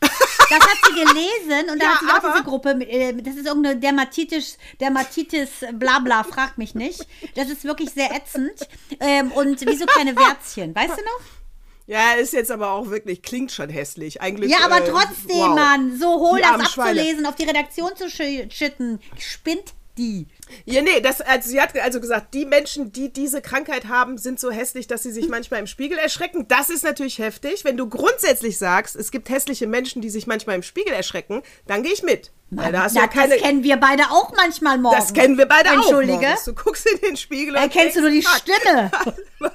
Das 0.00 0.60
hat 0.60 0.78
sie 0.86 0.92
gelesen 0.92 1.70
und 1.72 1.82
da 1.82 1.84
Ja, 1.86 1.94
hat 1.94 2.00
sie 2.00 2.28
auch 2.28 2.32
diese 2.32 2.44
Gruppe, 2.44 2.70
äh, 2.88 3.12
das 3.14 3.34
ist 3.34 3.46
irgendeine 3.46 3.76
Dermatitis, 3.76 4.58
Dermatitis, 4.80 5.50
Blabla, 5.72 6.22
fragt 6.22 6.58
mich 6.58 6.74
nicht. 6.74 7.06
Das 7.34 7.48
ist 7.50 7.64
wirklich 7.64 7.90
sehr 7.90 8.14
ätzend. 8.14 8.68
Ähm, 9.00 9.32
und 9.32 9.60
wie 9.62 9.76
so 9.76 9.86
kleine 9.86 10.14
Wärzchen, 10.14 10.74
weißt 10.74 10.96
du 10.96 11.02
noch? 11.02 11.43
Ja, 11.86 12.12
ist 12.14 12.32
jetzt 12.32 12.50
aber 12.50 12.70
auch 12.70 12.88
wirklich, 12.88 13.20
klingt 13.22 13.52
schon 13.52 13.68
hässlich. 13.68 14.20
Eigentlich, 14.22 14.50
Ja, 14.50 14.58
aber 14.64 14.78
äh, 14.84 14.88
trotzdem, 14.90 15.36
wow. 15.36 15.54
Mann, 15.54 15.98
so 15.98 16.18
hohl 16.18 16.38
Die 16.38 16.42
das 16.42 16.52
armen 16.52 16.66
Schweine. 16.66 17.00
abzulesen, 17.00 17.26
auf 17.26 17.34
die 17.34 17.44
Redaktion 17.44 17.90
zu 17.96 18.06
schü- 18.06 18.50
schütten. 18.50 19.00
Spinnt 19.18 19.74
die. 19.98 20.26
Ja, 20.64 20.82
nee, 20.82 21.00
das, 21.00 21.20
also 21.20 21.48
sie 21.48 21.60
hat 21.60 21.78
also 21.78 22.00
gesagt, 22.00 22.34
die 22.34 22.46
Menschen, 22.46 22.92
die 22.92 23.12
diese 23.12 23.40
Krankheit 23.40 23.86
haben, 23.88 24.18
sind 24.18 24.40
so 24.40 24.50
hässlich, 24.50 24.86
dass 24.86 25.02
sie 25.02 25.12
sich 25.12 25.28
manchmal 25.28 25.60
im 25.60 25.66
Spiegel 25.66 25.98
erschrecken. 25.98 26.46
Das 26.48 26.70
ist 26.70 26.84
natürlich 26.84 27.18
heftig. 27.18 27.64
Wenn 27.64 27.76
du 27.76 27.88
grundsätzlich 27.88 28.58
sagst, 28.58 28.96
es 28.96 29.10
gibt 29.10 29.28
hässliche 29.28 29.66
Menschen, 29.66 30.02
die 30.02 30.10
sich 30.10 30.26
manchmal 30.26 30.56
im 30.56 30.62
Spiegel 30.62 30.92
erschrecken, 30.92 31.42
dann 31.66 31.82
gehe 31.82 31.92
ich 31.92 32.02
mit. 32.02 32.32
Du 32.50 32.56
Na, 32.56 32.70
ja 32.70 33.06
keine. 33.08 33.34
das 33.34 33.42
kennen 33.42 33.62
wir 33.64 33.76
beide 33.76 34.04
auch 34.10 34.32
manchmal 34.36 34.78
morgen. 34.78 34.96
Das 34.96 35.12
kennen 35.12 35.38
wir 35.38 35.46
beide 35.46 35.70
auch. 35.70 35.74
Entschuldige. 35.76 36.18
morgens. 36.18 36.44
Du 36.44 36.54
guckst 36.54 36.86
in 36.86 37.00
den 37.00 37.16
Spiegel 37.16 37.54
und 37.56 37.62
Erkennst 37.62 37.96
du 37.96 38.02
nur 38.02 38.10
die 38.10 38.22
Stimme? 38.22 38.90
Was? 39.40 39.52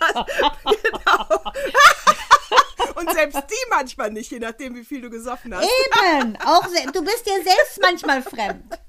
genau. 0.66 1.54
und 2.96 3.12
selbst 3.12 3.38
die 3.50 3.70
manchmal 3.70 4.12
nicht, 4.12 4.32
je 4.32 4.40
nachdem, 4.40 4.76
wie 4.76 4.84
viel 4.84 5.02
du 5.02 5.10
gesoffen 5.10 5.56
hast. 5.56 5.68
Eben. 6.20 6.38
Auch 6.46 6.66
du 6.94 7.04
bist 7.04 7.26
dir 7.26 7.44
selbst 7.44 7.80
manchmal 7.82 8.22
fremd. 8.22 8.80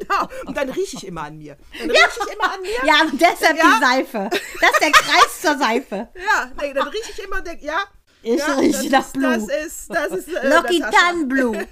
Genau. 0.00 0.28
Und 0.46 0.56
dann 0.56 0.68
rieche 0.70 0.96
ich 0.96 1.06
immer 1.06 1.24
an 1.24 1.38
mir. 1.38 1.56
Dann 1.78 1.90
rieche 1.90 2.20
ich 2.26 2.34
immer 2.34 2.52
an 2.52 2.60
mir. 2.62 2.84
Ja, 2.84 3.00
und 3.02 3.20
deshalb 3.20 3.56
Ja. 3.56 3.64
die 3.64 3.84
Seife. 3.84 4.30
Das 4.60 4.70
ist 4.70 4.80
der 4.80 4.92
Kreis 4.92 5.40
zur 5.40 5.58
Seife. 5.58 6.08
Ja, 6.14 6.50
nee, 6.60 6.72
dann 6.72 6.88
rieche 6.88 7.12
ich 7.12 7.24
immer 7.24 7.36
und 7.38 7.46
denke, 7.46 7.64
ja. 7.64 7.84
Ich 8.22 8.38
ja, 8.38 8.54
rieche 8.54 8.88
das 8.88 8.90
nach 8.90 9.04
ist, 9.04 9.12
Blue. 9.12 9.30
Das 9.30 9.66
ist, 9.66 9.94
das 9.94 10.06
ist, 10.12 10.28
äh, 10.28 10.48
Locky 10.48 10.78
Natascha. 10.78 11.06
Tan 11.06 11.28
Blue. 11.28 11.66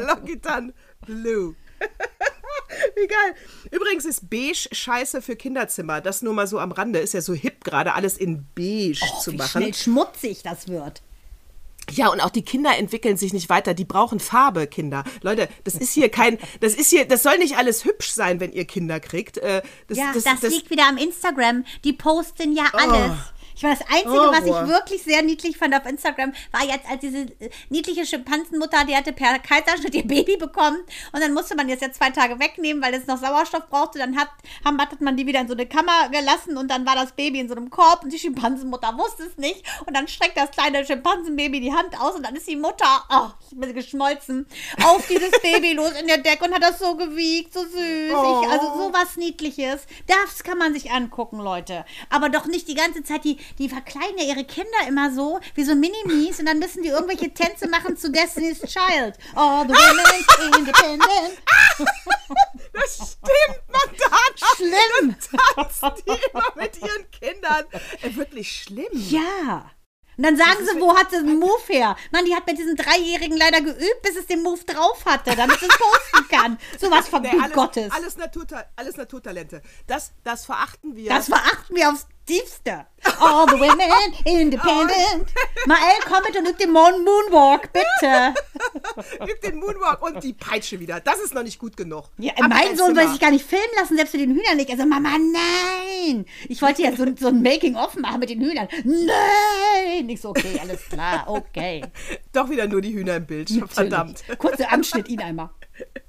Locky 0.06 0.40
Tan 0.40 0.72
Blue. 1.04 1.56
Wie 2.96 3.06
geil. 3.06 3.34
Übrigens 3.70 4.04
ist 4.04 4.28
beige 4.30 4.68
scheiße 4.72 5.22
für 5.22 5.36
Kinderzimmer. 5.36 6.00
Das 6.00 6.22
nur 6.22 6.34
mal 6.34 6.46
so 6.46 6.58
am 6.58 6.72
Rande. 6.72 6.98
Ist 6.98 7.14
ja 7.14 7.20
so 7.20 7.34
hip 7.34 7.64
gerade, 7.64 7.94
alles 7.94 8.16
in 8.18 8.46
beige 8.54 9.00
zu 9.20 9.30
Oh, 9.30 9.32
Wie 9.32 9.36
machen. 9.36 9.62
schnell 9.62 9.74
schmutzig 9.74 10.42
das 10.42 10.68
wird. 10.68 11.02
Ja, 11.90 12.08
und 12.08 12.20
auch 12.20 12.30
die 12.30 12.42
Kinder 12.42 12.76
entwickeln 12.78 13.16
sich 13.16 13.32
nicht 13.32 13.48
weiter. 13.48 13.74
Die 13.74 13.84
brauchen 13.84 14.20
Farbe, 14.20 14.66
Kinder. 14.68 15.02
Leute, 15.20 15.48
das 15.64 15.74
ist 15.74 15.92
hier 15.92 16.08
kein, 16.10 16.38
das 16.60 16.74
ist 16.74 16.90
hier, 16.90 17.06
das 17.06 17.24
soll 17.24 17.38
nicht 17.38 17.56
alles 17.56 17.84
hübsch 17.84 18.12
sein, 18.12 18.38
wenn 18.38 18.52
ihr 18.52 18.64
Kinder 18.66 19.00
kriegt. 19.00 19.38
Äh, 19.38 19.62
Das, 19.88 19.98
Ja, 19.98 20.12
das, 20.14 20.22
das, 20.22 20.40
das, 20.40 20.52
liegt 20.52 20.70
wieder 20.70 20.88
am 20.88 20.96
Instagram. 20.96 21.64
Die 21.84 21.92
posten 21.92 22.54
ja 22.54 22.64
alles. 22.72 23.12
Ich 23.54 23.62
meine, 23.62 23.76
das 23.76 23.86
Einzige, 23.88 24.10
was 24.10 24.44
Horror. 24.44 24.62
ich 24.62 24.68
wirklich 24.68 25.02
sehr 25.02 25.22
niedlich 25.22 25.56
fand 25.56 25.74
auf 25.74 25.86
Instagram, 25.86 26.32
war 26.50 26.64
jetzt, 26.64 26.88
als 26.88 27.00
diese 27.00 27.18
äh, 27.18 27.50
niedliche 27.68 28.06
Schimpansenmutter, 28.06 28.84
die 28.84 28.96
hatte 28.96 29.12
per 29.12 29.38
Kaiserschnitt 29.38 29.94
ihr 29.94 30.06
Baby 30.06 30.36
bekommen 30.36 30.78
und 31.12 31.20
dann 31.20 31.32
musste 31.32 31.54
man 31.54 31.68
jetzt 31.68 31.82
ja 31.82 31.92
zwei 31.92 32.10
Tage 32.10 32.38
wegnehmen, 32.38 32.82
weil 32.82 32.94
es 32.94 33.06
noch 33.06 33.18
Sauerstoff 33.18 33.68
brauchte. 33.68 33.98
Dann 33.98 34.16
hat, 34.16 34.28
haben, 34.64 34.78
hat 34.80 35.00
man 35.00 35.16
die 35.16 35.26
wieder 35.26 35.40
in 35.40 35.48
so 35.48 35.54
eine 35.54 35.66
Kammer 35.66 36.08
gelassen 36.10 36.56
und 36.56 36.70
dann 36.70 36.86
war 36.86 36.94
das 36.94 37.12
Baby 37.12 37.40
in 37.40 37.48
so 37.48 37.54
einem 37.54 37.70
Korb 37.70 38.04
und 38.04 38.12
die 38.12 38.18
Schimpansenmutter 38.18 38.96
wusste 38.98 39.24
es 39.24 39.36
nicht. 39.36 39.64
Und 39.86 39.96
dann 39.96 40.08
streckt 40.08 40.36
das 40.36 40.50
kleine 40.50 40.84
Schimpansenbaby 40.84 41.60
die 41.60 41.72
Hand 41.72 41.98
aus 42.00 42.14
und 42.14 42.24
dann 42.24 42.36
ist 42.36 42.48
die 42.48 42.56
Mutter, 42.56 43.04
oh, 43.10 43.28
ich 43.50 43.58
bin 43.58 43.74
geschmolzen, 43.74 44.46
auf 44.84 45.06
dieses 45.06 45.30
Baby 45.42 45.72
los 45.74 45.92
in 46.00 46.06
der 46.06 46.18
Decke 46.18 46.44
und 46.44 46.54
hat 46.54 46.62
das 46.62 46.78
so 46.78 46.96
gewiegt, 46.96 47.52
so 47.52 47.60
süß. 47.60 47.72
Ich, 47.72 48.50
also 48.50 48.66
sowas 48.76 49.16
Niedliches. 49.16 49.86
Das 50.06 50.42
kann 50.44 50.58
man 50.58 50.72
sich 50.72 50.90
angucken, 50.90 51.38
Leute. 51.38 51.84
Aber 52.10 52.28
doch 52.28 52.46
nicht 52.46 52.68
die 52.68 52.74
ganze 52.74 53.02
Zeit, 53.02 53.24
die, 53.24 53.38
die 53.58 53.68
verkleiden 53.68 54.18
ja 54.18 54.24
ihre 54.24 54.44
Kinder 54.44 54.78
immer 54.88 55.12
so, 55.12 55.40
wie 55.54 55.64
so 55.64 55.74
Minimis 55.74 56.38
und 56.40 56.46
dann 56.46 56.58
müssen 56.58 56.82
die 56.82 56.88
irgendwelche 56.88 57.32
Tänze 57.32 57.68
machen 57.68 57.96
zu 57.96 58.10
Destiny's 58.10 58.60
Child. 58.60 59.16
Oh, 59.36 59.64
the 59.66 59.74
women's 59.74 60.56
independent. 60.58 61.38
das 62.72 62.94
stimmt, 62.94 63.62
Madonna. 63.68 64.12
Schlimm. 64.56 65.16
Tanzen 65.54 65.92
die 66.06 66.10
immer 66.30 66.52
mit 66.56 66.80
ihren 66.80 67.10
Kindern. 67.10 67.64
Äh, 68.02 68.14
wirklich 68.16 68.62
schlimm. 68.62 68.88
Ja. 68.92 69.70
Und 70.16 70.24
dann 70.24 70.36
sagen 70.36 70.58
sie, 70.66 70.78
wo 70.78 70.94
hat 70.96 71.10
sie 71.10 71.22
den 71.22 71.38
Move 71.38 71.62
her? 71.68 71.96
Mann, 72.10 72.24
die 72.24 72.34
hat 72.34 72.46
mit 72.46 72.58
diesem 72.58 72.76
Dreijährigen 72.76 73.36
leider 73.36 73.62
geübt, 73.62 74.02
bis 74.02 74.16
es 74.16 74.26
den 74.26 74.42
Move 74.42 74.62
drauf 74.64 75.04
hatte, 75.06 75.34
damit 75.34 75.58
sie 75.58 75.66
es 75.66 75.78
posten 75.78 76.28
kann. 76.28 76.58
Sowas 76.78 77.08
von 77.08 77.22
Nee, 77.22 77.30
alles, 77.40 77.52
Gottes. 77.54 77.90
Alles, 77.90 78.16
Naturta 78.16 78.64
alles 78.76 78.96
Naturtalente. 78.96 79.62
Das, 79.86 80.12
das 80.22 80.44
verachten 80.44 80.96
wir. 80.96 81.08
Das 81.08 81.26
verachten 81.26 81.74
wir 81.74 81.90
aufs 81.90 82.06
Tiefste. 82.26 82.86
All 83.18 83.46
the 83.48 83.58
women 83.58 84.14
independent. 84.24 85.32
Mael, 85.66 85.78
komm 86.08 86.22
mit 86.26 86.36
und 86.36 86.46
üb 86.48 86.56
den 86.58 86.70
Moon 86.70 87.04
Moonwalk, 87.04 87.72
bitte. 87.72 88.34
Übt 89.24 89.42
den 89.48 89.56
Moonwalk 89.58 90.02
und 90.02 90.22
die 90.22 90.32
Peitsche 90.32 90.78
wieder. 90.78 91.00
Das 91.00 91.18
ist 91.20 91.34
noch 91.34 91.42
nicht 91.42 91.58
gut 91.58 91.76
genug. 91.76 92.04
Ja, 92.18 92.32
Ab 92.34 92.48
mein 92.48 92.76
Sohn 92.76 92.90
will 92.94 93.02
Zimmer. 93.02 93.10
sich 93.10 93.20
gar 93.20 93.30
nicht 93.32 93.44
filmen 93.44 93.64
lassen, 93.78 93.96
selbst 93.96 94.12
für 94.12 94.18
den 94.18 94.30
Hühnern 94.30 94.56
nicht. 94.56 94.70
Also, 94.70 94.86
Mama, 94.86 95.10
nein. 95.18 96.24
Ich 96.48 96.62
wollte 96.62 96.82
ja 96.82 96.94
so, 96.94 97.04
so 97.18 97.28
ein 97.28 97.42
Making-of 97.42 97.96
machen 97.96 98.20
mit 98.20 98.30
den 98.30 98.40
Hühnern. 98.40 98.68
Nein. 98.84 100.08
Ich 100.08 100.20
so, 100.20 100.30
okay, 100.30 100.58
alles 100.60 100.84
klar, 100.88 101.24
okay. 101.26 101.82
Doch 102.32 102.48
wieder 102.50 102.66
nur 102.68 102.80
die 102.82 102.94
Hühner 102.94 103.16
im 103.16 103.26
Bild. 103.26 103.50
Verdammt. 103.68 104.20
Natürlich. 104.20 104.38
Kurzer 104.38 104.72
Anschnitt, 104.72 105.08
ihn 105.08 105.20
einmal. 105.20 105.50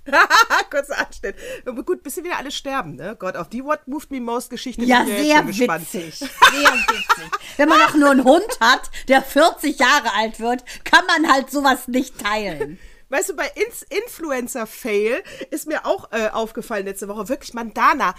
Kurzer 0.70 0.97
Anschnitt. 0.97 1.36
Aber 1.66 1.84
gut, 1.84 2.04
bis 2.04 2.16
sie 2.16 2.24
wieder 2.24 2.38
alle 2.38 2.51
sterben, 2.51 2.95
ne? 2.95 3.16
Gott, 3.18 3.36
auf 3.36 3.49
die 3.49 3.64
What 3.64 3.88
Moved 3.88 4.12
Me 4.12 4.20
Most 4.20 4.49
Geschichte 4.49 4.84
Ja, 4.84 5.04
bin 5.04 5.16
ich 5.16 5.22
sehr 5.24 5.38
schon 5.38 5.47
gespannt. 5.47 5.93
witzig. 5.93 6.16
Sehr 6.20 6.30
witzig. 6.30 7.32
Wenn 7.58 7.70
man 7.70 7.82
auch 7.82 7.93
nur 7.95 8.12
einen 8.12 8.24
Hund 8.24 8.60
hat, 8.60 8.89
der 9.08 9.22
40 9.22 9.80
Jahre 9.80 10.14
alt 10.16 10.39
wird, 10.39 10.64
kann 10.84 11.06
man 11.08 11.32
halt 11.32 11.49
sowas 11.51 11.88
nicht 11.88 12.20
teilen. 12.20 12.80
Weißt 13.10 13.30
du, 13.30 13.36
bei 13.36 13.51
Influencer-Fail 13.89 15.24
ist 15.51 15.68
mir 15.68 15.86
auch 15.86 16.12
äh, 16.12 16.30
aufgefallen 16.30 16.86
letzte 16.86 17.08
Woche, 17.08 17.30
wirklich, 17.30 17.54
Mandana, 17.54 18.16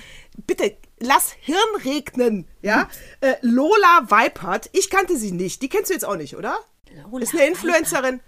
bitte, 0.46 0.76
lass 1.00 1.32
Hirn 1.40 1.58
regnen, 1.84 2.46
ja? 2.62 2.88
Äh, 3.20 3.34
Lola 3.40 4.02
Weipert, 4.08 4.70
ich 4.72 4.90
kannte 4.90 5.16
sie 5.16 5.32
nicht, 5.32 5.62
die 5.62 5.68
kennst 5.68 5.90
du 5.90 5.94
jetzt 5.94 6.04
auch 6.04 6.16
nicht, 6.16 6.36
oder? 6.36 6.56
Lola 7.10 7.24
ist 7.24 7.34
eine 7.34 7.46
Influencerin. 7.46 8.20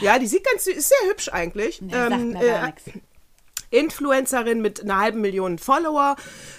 Ja, 0.00 0.18
die 0.18 0.26
sieht 0.26 0.44
ganz 0.44 0.64
süß, 0.64 0.74
ist 0.74 0.88
sehr 0.88 1.10
hübsch 1.10 1.28
eigentlich. 1.32 1.80
Nee, 1.80 1.92
sagt 1.92 2.12
Ähm, 2.12 2.28
mir 2.30 2.46
gar 2.46 2.62
äh, 2.62 2.66
nichts. 2.66 2.84
Influencerin 3.70 4.62
mit 4.62 4.82
einer 4.82 4.98
halben 4.98 5.20
Million 5.20 5.58
Follower 5.58 6.16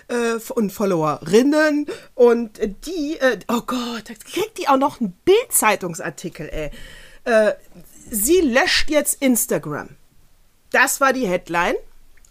äh, 0.07 0.35
und 0.53 0.71
Followerinnen 0.71 1.87
und 2.15 2.59
die, 2.85 3.17
äh, 3.19 3.39
oh 3.47 3.61
Gott, 3.61 4.05
kriegt 4.25 4.57
die 4.57 4.67
auch 4.67 4.77
noch 4.77 4.99
einen 4.99 5.13
Bild-Zeitungsartikel, 5.23 6.49
ey. 6.49 6.71
Äh, 7.23 7.53
sie 8.09 8.41
löscht 8.41 8.89
jetzt 8.89 9.21
Instagram. 9.21 9.89
Das 10.71 10.99
war 10.99 11.13
die 11.13 11.27
Headline 11.27 11.75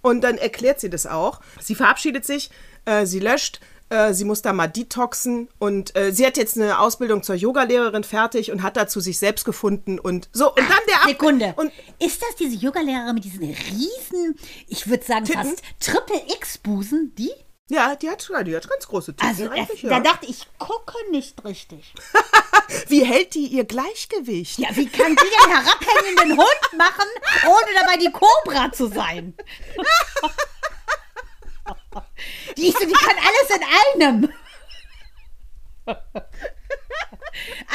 und 0.02 0.20
dann 0.22 0.36
erklärt 0.36 0.80
sie 0.80 0.90
das 0.90 1.06
auch. 1.06 1.40
Sie 1.60 1.74
verabschiedet 1.74 2.26
sich, 2.26 2.50
äh, 2.84 3.06
sie 3.06 3.20
löscht, 3.20 3.60
äh, 3.88 4.12
sie 4.12 4.24
muss 4.24 4.42
da 4.42 4.52
mal 4.52 4.66
detoxen 4.66 5.48
und 5.58 5.96
äh, 5.96 6.12
sie 6.12 6.26
hat 6.26 6.36
jetzt 6.36 6.56
eine 6.56 6.78
Ausbildung 6.80 7.22
zur 7.22 7.34
Yogalehrerin 7.34 8.04
fertig 8.04 8.50
und 8.50 8.62
hat 8.62 8.76
dazu 8.76 9.00
sich 9.00 9.18
selbst 9.18 9.44
gefunden 9.44 9.98
und 9.98 10.28
so 10.32 10.48
und 10.48 10.58
dann 10.58 10.78
der 10.88 11.02
Ab 11.02 11.08
Sekunde. 11.08 11.54
und 11.56 11.72
ist 11.98 12.20
das 12.22 12.36
diese 12.36 12.56
Yogalehrerin 12.56 13.14
mit 13.14 13.24
diesen 13.24 13.44
riesen, 13.44 14.38
ich 14.68 14.88
würde 14.88 15.04
sagen 15.04 15.24
Titten? 15.24 15.42
fast 15.44 15.62
Triple 15.80 16.22
X-Busen? 16.36 17.14
Die? 17.16 17.30
Ja, 17.68 17.96
die 17.96 18.08
hat, 18.08 18.28
ja, 18.28 18.44
die 18.44 18.54
hat 18.54 18.68
ganz 18.68 18.86
große 18.86 19.14
Titten 19.14 19.26
Also, 19.26 19.44
das, 19.44 19.52
eigentlich, 19.52 19.82
da 19.82 19.88
ja. 19.88 20.00
dachte 20.00 20.26
ich, 20.26 20.46
gucke 20.58 20.94
nicht 21.10 21.44
richtig. 21.44 21.94
Wie 22.88 23.04
hält 23.04 23.34
die 23.34 23.46
ihr 23.46 23.64
Gleichgewicht? 23.64 24.58
Ja, 24.58 24.68
wie 24.74 24.86
kann 24.86 25.14
die 25.14 25.16
den 25.16 25.54
herabhängenden 25.56 26.36
Hund 26.36 26.78
machen, 26.78 27.06
ohne 27.46 27.80
dabei 27.80 27.96
die 27.96 28.10
Cobra 28.10 28.72
zu 28.72 28.88
sein? 28.88 29.34
Die, 32.56 32.68
ist 32.68 32.80
die 32.80 32.92
kann 32.92 33.16
alles 33.16 33.56
in 33.56 34.02
einem. 34.02 34.32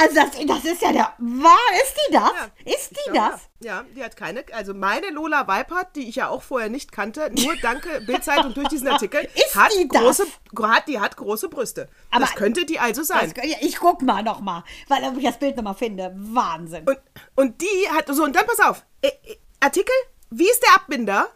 Also 0.02 0.16
das, 0.16 0.32
das 0.48 0.66
ist 0.66 0.82
ja 0.82 0.92
der... 0.92 1.14
War, 1.20 1.58
ist 1.84 1.96
die 1.96 2.14
das? 2.14 2.32
Ist 2.76 2.92
die 2.92 3.16
Ja, 3.16 3.30
das? 3.30 3.42
Ja, 3.60 3.86
die 3.96 4.04
hat 4.04 4.16
keine. 4.18 4.44
Also 4.54 4.74
meine 4.74 5.10
Lola 5.12 5.48
Weipert, 5.48 5.96
die 5.96 6.10
ich 6.10 6.16
ja 6.16 6.30
auch 6.30 6.42
vorher 6.42 6.70
nicht 6.70 6.92
kannte, 6.92 7.30
nur 7.32 7.56
danke 7.62 8.02
Bildzeitung 8.02 8.54
durch 8.56 8.68
diesen 8.70 8.88
Artikel, 8.88 9.22
Ist 9.36 9.56
hat 9.56 9.72
die 9.78 9.88
das? 9.88 10.02
große, 10.02 10.26
hat, 10.64 10.88
die 10.88 11.00
hat 11.00 11.16
große 11.16 11.48
Brüste. 11.50 11.88
Aber- 12.10 12.22
das 12.26 12.34
könnte 12.36 12.66
die 12.66 12.80
also 12.80 13.04
sein. 13.04 13.32
Das, 13.36 13.46
ich 13.62 13.78
guck 13.78 14.02
mal 14.02 14.24
noch 14.24 14.42
mal, 14.42 14.64
weil 14.88 15.04
ob 15.04 15.18
ich 15.18 15.26
das 15.26 15.38
Bild 15.38 15.56
noch 15.58 15.64
mal 15.64 15.74
finde. 15.76 16.12
Wahnsinn. 16.16 16.86
Und, 16.88 17.00
und 17.36 17.62
die 17.62 17.90
hat 17.92 18.08
so, 18.08 18.24
und 18.24 18.36
dann 18.36 18.46
pass 18.48 18.60
auf. 18.60 18.84
Äh, 19.02 19.08
äh, 19.10 19.38
Artikel, 19.60 19.94
wie 20.32 20.50
ist 20.50 20.64
der 20.64 20.76
Abbinder? 20.76 21.30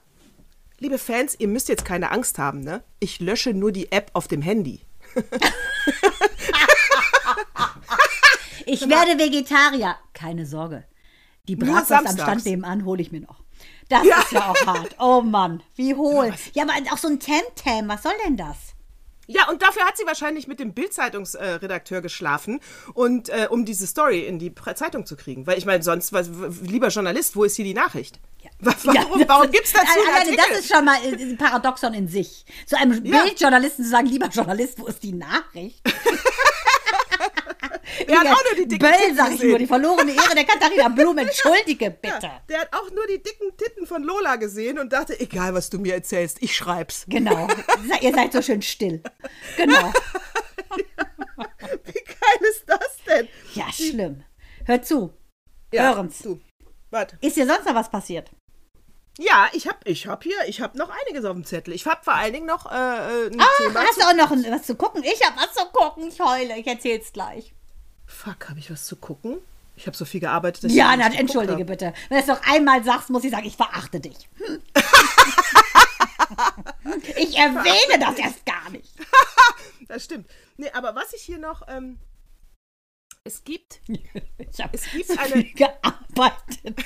Liebe 0.85 0.99
Fans, 0.99 1.35
ihr 1.39 1.47
müsst 1.47 1.67
jetzt 1.67 1.83
keine 1.83 2.11
Angst 2.11 2.37
haben, 2.37 2.59
ne? 2.59 2.83
Ich 2.99 3.19
lösche 3.19 3.55
nur 3.55 3.71
die 3.71 3.91
App 3.91 4.11
auf 4.13 4.27
dem 4.27 4.43
Handy. 4.43 4.81
Ich 8.67 8.87
werde 8.87 9.17
Vegetarier. 9.17 9.95
Keine 10.13 10.45
Sorge. 10.45 10.83
Die 11.47 11.55
Bratwurst 11.55 11.91
am. 11.91 12.05
Stand 12.19 12.45
nebenan 12.45 12.85
hole 12.85 13.01
ich 13.01 13.11
mir 13.11 13.21
noch. 13.21 13.41
Das 13.89 14.05
Ja. 14.05 14.19
ist 14.19 14.31
ja 14.31 14.47
auch 14.51 14.65
hart. 14.67 14.95
Oh 14.99 15.21
Mann, 15.21 15.63
wie 15.73 15.95
hohl. 15.95 16.31
Ja, 16.53 16.61
aber 16.61 16.73
auch 16.93 16.99
so 16.99 17.07
ein 17.07 17.19
Temtem, 17.19 17.87
was 17.87 18.03
soll 18.03 18.13
denn 18.23 18.37
das? 18.37 18.55
Ja, 19.25 19.49
und 19.49 19.63
dafür 19.63 19.85
hat 19.85 19.97
sie 19.97 20.05
wahrscheinlich 20.05 20.47
mit 20.47 20.59
dem 20.59 20.73
Bildzeitungsredakteur 20.75 22.01
geschlafen 22.01 22.59
und 22.93 23.29
äh, 23.29 23.47
um 23.49 23.65
diese 23.65 23.87
Story 23.87 24.19
in 24.19 24.37
die 24.37 24.53
Zeitung 24.75 25.07
zu 25.07 25.15
kriegen. 25.15 25.47
Weil 25.47 25.57
ich 25.57 25.65
meine, 25.65 25.81
sonst, 25.81 26.13
was, 26.13 26.29
lieber 26.61 26.89
Journalist, 26.89 27.35
wo 27.35 27.43
ist 27.43 27.55
hier 27.55 27.65
die 27.65 27.73
Nachricht? 27.73 28.19
Wa- 28.59 28.73
Warum, 28.83 29.19
das 29.19 29.27
warum 29.29 29.43
ist- 29.45 29.51
gibt's 29.53 29.73
dazu 29.73 29.87
Alleine 30.09 30.35
das 30.37 30.59
ist 30.59 30.73
schon 30.73 30.85
mal 30.85 30.97
äh, 31.03 31.09
ein 31.21 31.37
Paradoxon 31.37 31.93
in 31.93 32.07
sich. 32.07 32.45
So 32.65 32.75
einem 32.77 33.03
Ja. 33.05 33.23
Bildjournalisten 33.23 33.83
zu 33.83 33.91
sagen, 33.91 34.07
lieber 34.07 34.27
Journalist, 34.27 34.79
wo 34.79 34.85
ist 34.87 35.03
die 35.03 35.13
Nachricht? 35.13 35.81
Der 38.07 38.19
hat 38.19 38.27
auch 38.27 38.43
nur 38.43 38.55
die 38.57 38.67
dicken 38.67 38.79
Böll, 38.79 38.91
Titten 38.97 39.15
sag 39.15 39.25
ich 39.27 39.31
gesehen. 39.33 39.49
nur, 39.49 39.59
die 39.59 39.67
verlorene 39.67 40.11
Ehre 40.11 40.35
der 40.35 40.43
Katharina 40.43 40.89
Blum. 40.89 41.17
Entschuldige 41.19 41.91
bitte. 41.91 42.19
Ja, 42.27 42.41
der 42.49 42.59
hat 42.61 42.73
auch 42.73 42.91
nur 42.91 43.07
die 43.07 43.21
dicken 43.23 43.55
Titten 43.57 43.87
von 43.87 44.03
Lola 44.03 44.35
gesehen 44.35 44.79
und 44.79 44.91
dachte, 44.91 45.17
egal 45.19 45.53
was 45.53 45.69
du 45.69 45.79
mir 45.79 45.93
erzählst, 45.95 46.37
ich 46.41 46.55
schreib's. 46.55 47.05
Genau. 47.07 47.47
Ihr 48.01 48.13
seid 48.13 48.33
so 48.33 48.41
schön 48.41 48.61
still. 48.61 49.01
Genau. 49.57 49.91
Wie 51.83 51.93
geil 51.93 52.49
ist 52.51 52.63
das 52.67 52.97
denn? 53.07 53.27
Ja, 53.53 53.71
schlimm. 53.71 54.23
Hör 54.65 54.81
zu. 54.81 55.13
Ja, 55.73 55.93
Hören's. 55.93 56.19
Du, 56.19 56.41
warte. 56.91 57.17
Ist 57.21 57.37
dir 57.37 57.47
sonst 57.47 57.65
noch 57.65 57.75
was 57.75 57.89
passiert? 57.89 58.29
Ja, 59.17 59.47
ich 59.53 59.67
hab, 59.67 59.87
ich 59.87 60.07
hab 60.07 60.23
hier, 60.23 60.35
ich 60.47 60.61
hab 60.61 60.75
noch 60.75 60.89
einiges 60.89 61.23
auf 61.25 61.33
dem 61.33 61.45
Zettel. 61.45 61.73
Ich 61.73 61.85
hab 61.85 62.03
vor 62.03 62.15
allen 62.15 62.33
Dingen 62.33 62.45
noch 62.47 62.69
äh, 62.69 62.75
äh, 62.75 63.27
ein 63.27 63.39
Ah, 63.39 63.45
Thema 63.57 63.79
hast 63.81 64.01
du 64.01 64.05
auch 64.05 64.13
noch 64.13 64.31
ein- 64.31 64.45
was 64.51 64.63
zu 64.63 64.75
gucken? 64.75 65.03
Ich 65.03 65.23
habe 65.25 65.37
was 65.37 65.53
zu 65.53 65.65
gucken. 65.71 66.09
Ich 66.09 66.19
heule. 66.19 66.57
Ich 66.59 66.67
erzähl's 66.67 67.13
gleich. 67.13 67.53
Fuck, 68.05 68.49
habe 68.49 68.59
ich 68.59 68.69
was 68.69 68.85
zu 68.85 68.95
gucken? 68.97 69.37
Ich 69.77 69.87
habe 69.87 69.95
so 69.97 70.05
viel 70.05 70.19
gearbeitet, 70.19 70.65
dass 70.65 70.73
Ja, 70.73 70.93
ich 70.95 71.19
entschuldige 71.19 71.59
hab. 71.61 71.67
bitte. 71.67 71.93
Wenn 72.09 72.17
du 72.17 72.21
es 72.23 72.27
noch 72.27 72.41
einmal 72.49 72.83
sagst, 72.83 73.09
muss 73.09 73.23
ich 73.23 73.31
sagen, 73.31 73.45
ich 73.45 73.55
verachte 73.57 73.99
dich. 73.99 74.29
Hm. 74.37 74.61
ich 77.17 77.37
erwähne 77.37 77.99
das 77.99 78.17
erst 78.17 78.45
gar 78.45 78.69
nicht. 78.71 78.89
Das 79.87 80.03
stimmt. 80.05 80.27
Nee, 80.57 80.69
aber 80.73 80.95
was 80.95 81.13
ich 81.13 81.21
hier 81.21 81.37
noch, 81.37 81.61
ähm, 81.67 81.99
Es 83.27 83.43
gibt, 83.43 83.81
Ich 83.87 84.61
habe 84.61 84.77
es 84.77 84.83
gibt 84.91 85.19
eine. 85.19 85.43
gearbeitet. 85.43 86.79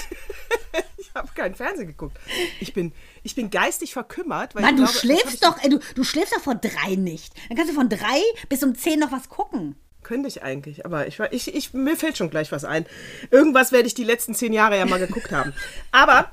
Ich 0.97 1.15
habe 1.15 1.29
keinen 1.33 1.55
Fernsehen 1.55 1.87
geguckt. 1.87 2.17
Ich 2.59 2.73
bin, 2.73 2.93
ich 3.23 3.33
bin 3.33 3.49
geistig 3.49 3.93
verkümmert. 3.93 4.53
Weil 4.53 4.61
Mann, 4.61 4.75
du 4.77 4.83
glaube, 4.83 4.97
schläfst 4.99 5.43
doch, 5.43 5.61
äh, 5.63 5.69
du, 5.69 5.79
du 5.95 6.03
schläfst 6.03 6.35
doch 6.35 6.41
von 6.41 6.61
drei 6.61 6.95
nicht. 6.95 7.33
Dann 7.47 7.57
kannst 7.57 7.71
du 7.71 7.75
von 7.75 7.89
drei 7.89 8.21
bis 8.47 8.63
um 8.63 8.75
zehn 8.75 8.99
noch 8.99 9.11
was 9.11 9.27
gucken. 9.27 9.75
Könnte 10.03 10.27
ich 10.27 10.43
eigentlich, 10.43 10.85
aber 10.85 11.07
ich, 11.07 11.19
ich, 11.31 11.55
ich, 11.55 11.73
mir 11.73 11.97
fällt 11.97 12.17
schon 12.17 12.29
gleich 12.29 12.51
was 12.51 12.63
ein. 12.63 12.85
Irgendwas 13.31 13.71
werde 13.71 13.87
ich 13.87 13.95
die 13.95 14.03
letzten 14.03 14.35
zehn 14.35 14.53
Jahre 14.53 14.77
ja 14.77 14.85
mal 14.85 14.99
geguckt 14.99 15.31
haben. 15.31 15.53
Aber 15.91 16.31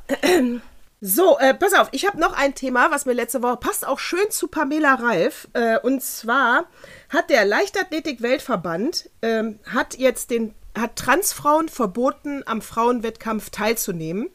so, 1.00 1.38
äh, 1.38 1.52
pass 1.52 1.74
auf, 1.74 1.88
ich 1.92 2.06
habe 2.06 2.18
noch 2.18 2.32
ein 2.32 2.54
Thema, 2.54 2.90
was 2.90 3.04
mir 3.04 3.12
letzte 3.12 3.42
Woche 3.42 3.58
passt 3.58 3.86
auch 3.86 3.98
schön 3.98 4.30
zu 4.30 4.48
Pamela 4.48 4.94
Reif. 4.94 5.46
Äh, 5.52 5.78
und 5.80 6.02
zwar 6.02 6.64
hat 7.10 7.28
der 7.28 7.44
Leichtathletik-Weltverband 7.44 9.10
ähm, 9.22 9.58
jetzt 9.98 10.30
den 10.30 10.54
hat 10.76 10.96
Transfrauen 10.96 11.68
verboten, 11.68 12.42
am 12.46 12.60
Frauenwettkampf 12.60 13.50
teilzunehmen. 13.50 14.28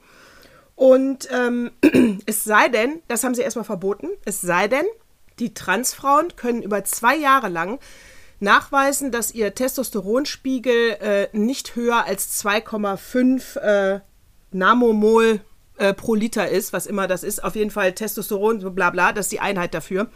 Und 0.76 1.28
ähm, 1.32 1.72
es 2.26 2.44
sei 2.44 2.68
denn, 2.70 3.02
das 3.08 3.24
haben 3.24 3.36
sie 3.36 3.42
erstmal 3.42 3.66
verboten, 3.66 4.08
es 4.26 4.42
sei 4.42 4.68
denn, 4.68 4.86
die 5.40 5.54
Transfrauen 5.54 6.36
können 6.36 6.62
über 6.62 6.84
zwei 6.84 7.16
Jahre 7.16 7.50
lang 7.50 7.80
nachweisen, 8.40 9.12
dass 9.12 9.34
ihr 9.34 9.54
Testosteronspiegel 9.54 10.98
äh, 11.00 11.28
nicht 11.32 11.76
höher 11.76 12.06
als 12.06 12.44
2,5 12.44 13.60
äh, 13.60 14.00
Namomol 14.52 15.42
äh, 15.82 15.94
pro 15.96 16.14
Liter 16.14 16.48
ist, 16.48 16.74
was 16.74 16.86
immer 16.86 17.08
das 17.08 17.24
ist. 17.24 17.44
Auf 17.44 17.56
jeden 17.56 17.72
Fall 17.72 17.94
Testosteron, 17.94 18.76
bla 18.76 18.92
bla, 18.92 19.12
das 19.14 19.26
ist 19.26 19.32
die 19.32 19.40
Einheit 19.40 19.74
dafür. 19.74 20.10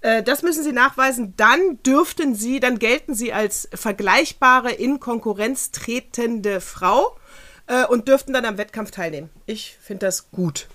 Äh, 0.00 0.22
Das 0.22 0.42
müssen 0.42 0.64
sie 0.64 0.72
nachweisen. 0.72 1.34
Dann 1.36 1.80
dürften 1.84 2.34
sie, 2.34 2.58
dann 2.58 2.78
gelten 2.78 3.14
sie 3.14 3.32
als 3.32 3.68
vergleichbare, 3.72 4.72
in 4.72 4.98
Konkurrenz 4.98 5.70
tretende 5.70 6.60
Frau 6.60 7.16
äh, 7.68 7.86
und 7.86 8.08
dürften 8.08 8.32
dann 8.32 8.44
am 8.44 8.58
Wettkampf 8.58 8.90
teilnehmen. 8.90 9.30
Ich 9.46 9.76
finde 9.80 10.06
das 10.06 10.30
gut. 10.32 10.66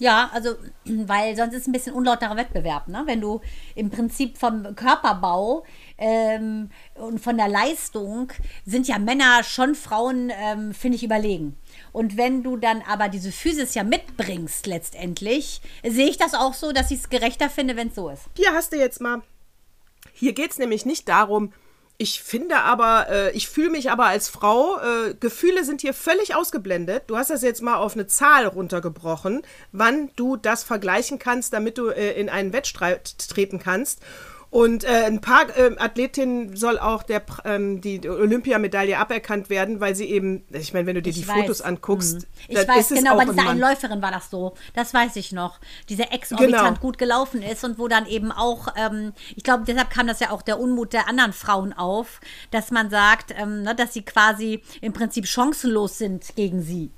Ja, 0.00 0.30
also, 0.32 0.56
weil 0.84 1.36
sonst 1.36 1.54
ist 1.54 1.62
es 1.62 1.68
ein 1.68 1.72
bisschen 1.72 1.94
unlauterer 1.94 2.36
Wettbewerb, 2.36 2.88
ne? 2.88 3.02
Wenn 3.06 3.20
du 3.20 3.40
im 3.76 3.90
Prinzip 3.90 4.36
vom 4.38 4.74
Körperbau 4.74 5.64
ähm, 5.98 6.70
und 6.94 7.20
von 7.20 7.36
der 7.36 7.48
Leistung 7.48 8.32
sind 8.66 8.88
ja 8.88 8.98
Männer 8.98 9.44
schon 9.44 9.74
Frauen, 9.74 10.32
ähm, 10.34 10.74
finde 10.74 10.96
ich, 10.96 11.04
überlegen. 11.04 11.56
Und 11.92 12.16
wenn 12.16 12.42
du 12.42 12.56
dann 12.56 12.82
aber 12.88 13.08
diese 13.08 13.32
Physis 13.32 13.74
ja 13.74 13.84
mitbringst 13.84 14.66
letztendlich, 14.66 15.60
sehe 15.84 16.08
ich 16.08 16.16
das 16.16 16.34
auch 16.34 16.54
so, 16.54 16.72
dass 16.72 16.90
ich 16.90 17.00
es 17.00 17.10
gerechter 17.10 17.50
finde, 17.50 17.76
wenn 17.76 17.88
es 17.88 17.94
so 17.94 18.08
ist. 18.08 18.22
Hier 18.36 18.52
hast 18.52 18.72
du 18.72 18.76
jetzt 18.76 19.00
mal. 19.00 19.22
Hier 20.12 20.32
geht 20.32 20.52
es 20.52 20.58
nämlich 20.58 20.86
nicht 20.86 21.08
darum, 21.08 21.52
ich 22.02 22.22
finde 22.22 22.56
aber, 22.60 23.10
äh, 23.10 23.30
ich 23.32 23.50
fühle 23.50 23.68
mich 23.68 23.90
aber 23.90 24.06
als 24.06 24.30
Frau, 24.30 24.78
äh, 24.78 25.14
Gefühle 25.20 25.64
sind 25.64 25.82
hier 25.82 25.92
völlig 25.92 26.34
ausgeblendet. 26.34 27.02
Du 27.08 27.18
hast 27.18 27.28
das 27.28 27.42
jetzt 27.42 27.60
mal 27.60 27.76
auf 27.76 27.92
eine 27.92 28.06
Zahl 28.06 28.46
runtergebrochen, 28.46 29.42
wann 29.72 30.10
du 30.16 30.38
das 30.38 30.64
vergleichen 30.64 31.18
kannst, 31.18 31.52
damit 31.52 31.76
du 31.76 31.88
äh, 31.88 32.18
in 32.18 32.30
einen 32.30 32.54
Wettstreit 32.54 33.18
treten 33.28 33.58
kannst. 33.58 34.00
Und 34.50 34.82
äh, 34.82 35.04
ein 35.06 35.20
paar 35.20 35.46
äh, 35.56 35.76
Athletinnen 35.78 36.56
soll 36.56 36.76
auch 36.80 37.04
der, 37.04 37.22
ähm, 37.44 37.80
die 37.80 38.00
Olympiamedaille 38.08 38.98
aberkannt 38.98 39.48
werden, 39.48 39.78
weil 39.80 39.94
sie 39.94 40.06
eben, 40.06 40.44
ich 40.50 40.74
meine, 40.74 40.86
wenn 40.86 40.96
du 40.96 41.02
dir 41.02 41.12
die 41.12 41.20
Ich 41.20 41.26
Fotos 41.26 41.60
weiß. 41.60 41.66
anguckst, 41.66 42.14
Mhm. 42.14 42.24
Ich 42.48 42.68
weiß 42.68 42.88
genau, 42.88 43.14
bei 43.14 43.22
ein 43.22 43.28
dieser 43.30 43.48
einen 43.48 43.60
Mann. 43.60 43.70
Läuferin 43.70 44.02
war 44.02 44.10
das 44.10 44.28
so. 44.28 44.54
Das 44.74 44.92
weiß 44.92 45.14
ich 45.16 45.30
noch. 45.30 45.60
Diese 45.88 46.10
exorbitant 46.10 46.50
Genau. 46.68 46.80
gut 46.80 46.98
gelaufen 46.98 47.42
ist 47.42 47.62
und 47.62 47.78
wo 47.78 47.86
dann 47.86 48.06
eben 48.06 48.32
auch, 48.32 48.68
ähm, 48.76 49.12
ich 49.36 49.44
glaube, 49.44 49.62
deshalb 49.66 49.90
kam 49.90 50.08
das 50.08 50.18
ja 50.18 50.30
auch 50.30 50.42
der 50.42 50.58
Unmut 50.58 50.92
der 50.94 51.08
anderen 51.08 51.32
Frauen 51.32 51.72
auf, 51.72 52.20
dass 52.50 52.72
man 52.72 52.90
sagt, 52.90 53.32
ähm, 53.38 53.62
ne, 53.62 53.74
dass 53.76 53.94
sie 53.94 54.02
quasi 54.02 54.62
im 54.80 54.92
Prinzip 54.92 55.26
chancenlos 55.28 55.98
sind 55.98 56.34
gegen 56.34 56.60
sie. 56.62 56.90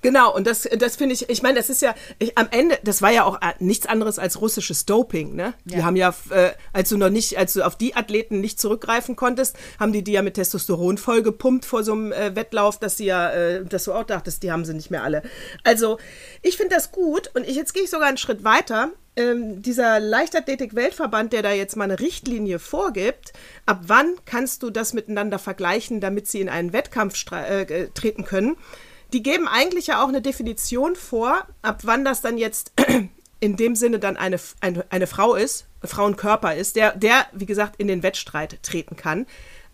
Genau, 0.00 0.32
und 0.34 0.46
das, 0.46 0.68
das 0.78 0.94
finde 0.96 1.14
ich, 1.14 1.28
ich 1.28 1.42
meine, 1.42 1.56
das 1.58 1.70
ist 1.70 1.82
ja, 1.82 1.94
ich, 2.18 2.38
am 2.38 2.46
Ende, 2.50 2.78
das 2.84 3.02
war 3.02 3.10
ja 3.10 3.24
auch 3.24 3.40
äh, 3.42 3.52
nichts 3.58 3.86
anderes 3.86 4.18
als 4.18 4.40
russisches 4.40 4.86
Doping, 4.86 5.34
ne? 5.34 5.54
Die 5.64 5.78
Ja. 5.78 5.84
haben 5.84 5.96
ja, 5.96 6.14
äh, 6.30 6.50
als 6.72 6.88
du 6.90 6.96
noch 6.96 7.10
nicht, 7.10 7.36
als 7.36 7.54
du 7.54 7.62
auf 7.62 7.76
die 7.76 7.96
Athleten 7.96 8.40
nicht 8.40 8.60
zurückgreifen 8.60 9.16
konntest, 9.16 9.56
haben 9.80 9.92
die 9.92 10.04
die 10.04 10.12
ja 10.12 10.22
mit 10.22 10.34
Testosteron 10.34 10.98
vollgepumpt 10.98 11.64
vor 11.64 11.82
so 11.82 11.92
einem 11.92 12.12
äh, 12.12 12.36
Wettlauf, 12.36 12.78
dass 12.78 12.96
sie 12.96 13.06
ja, 13.06 13.30
äh, 13.30 13.64
dass 13.64 13.84
du 13.84 13.92
auch 13.92 14.04
dachtest, 14.04 14.42
die 14.44 14.52
haben 14.52 14.64
sie 14.64 14.74
nicht 14.74 14.90
mehr 14.90 15.02
alle. 15.02 15.22
Also, 15.64 15.98
ich 16.42 16.56
finde 16.56 16.76
das 16.76 16.92
gut 16.92 17.30
und 17.34 17.46
ich, 17.48 17.56
jetzt 17.56 17.74
gehe 17.74 17.82
ich 17.82 17.90
sogar 17.90 18.06
einen 18.08 18.18
Schritt 18.18 18.44
weiter. 18.44 18.90
Ähm, 19.16 19.62
dieser 19.62 19.98
Leichtathletik-Weltverband, 19.98 21.32
der 21.32 21.42
da 21.42 21.50
jetzt 21.50 21.74
mal 21.76 21.84
eine 21.84 21.98
Richtlinie 21.98 22.60
vorgibt, 22.60 23.32
ab 23.66 23.80
wann 23.86 24.14
kannst 24.26 24.62
du 24.62 24.70
das 24.70 24.92
miteinander 24.92 25.40
vergleichen, 25.40 26.00
damit 26.00 26.28
sie 26.28 26.40
in 26.40 26.48
einen 26.48 26.72
Wettkampf 26.72 27.14
äh, 27.32 27.62
äh, 27.62 27.88
treten 27.94 28.24
können, 28.24 28.56
die 29.12 29.22
geben 29.22 29.48
eigentlich 29.48 29.88
ja 29.88 30.02
auch 30.02 30.08
eine 30.08 30.22
Definition 30.22 30.96
vor, 30.96 31.46
ab 31.62 31.80
wann 31.84 32.04
das 32.04 32.20
dann 32.20 32.38
jetzt 32.38 32.72
in 33.40 33.56
dem 33.56 33.76
Sinne 33.76 33.98
dann 33.98 34.16
eine, 34.16 34.38
eine, 34.60 34.84
eine 34.90 35.06
Frau 35.06 35.34
ist, 35.34 35.66
ein 35.82 35.88
Frauenkörper 35.88 36.54
ist, 36.54 36.76
der, 36.76 36.96
der, 36.96 37.26
wie 37.32 37.46
gesagt, 37.46 37.76
in 37.78 37.88
den 37.88 38.02
Wettstreit 38.02 38.62
treten 38.62 38.96
kann. 38.96 39.26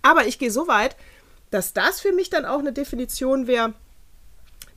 Aber 0.02 0.26
ich 0.26 0.38
gehe 0.38 0.50
so 0.50 0.68
weit, 0.68 0.96
dass 1.50 1.72
das 1.72 2.00
für 2.00 2.12
mich 2.12 2.30
dann 2.30 2.44
auch 2.44 2.58
eine 2.58 2.72
Definition 2.72 3.46
wäre, 3.46 3.74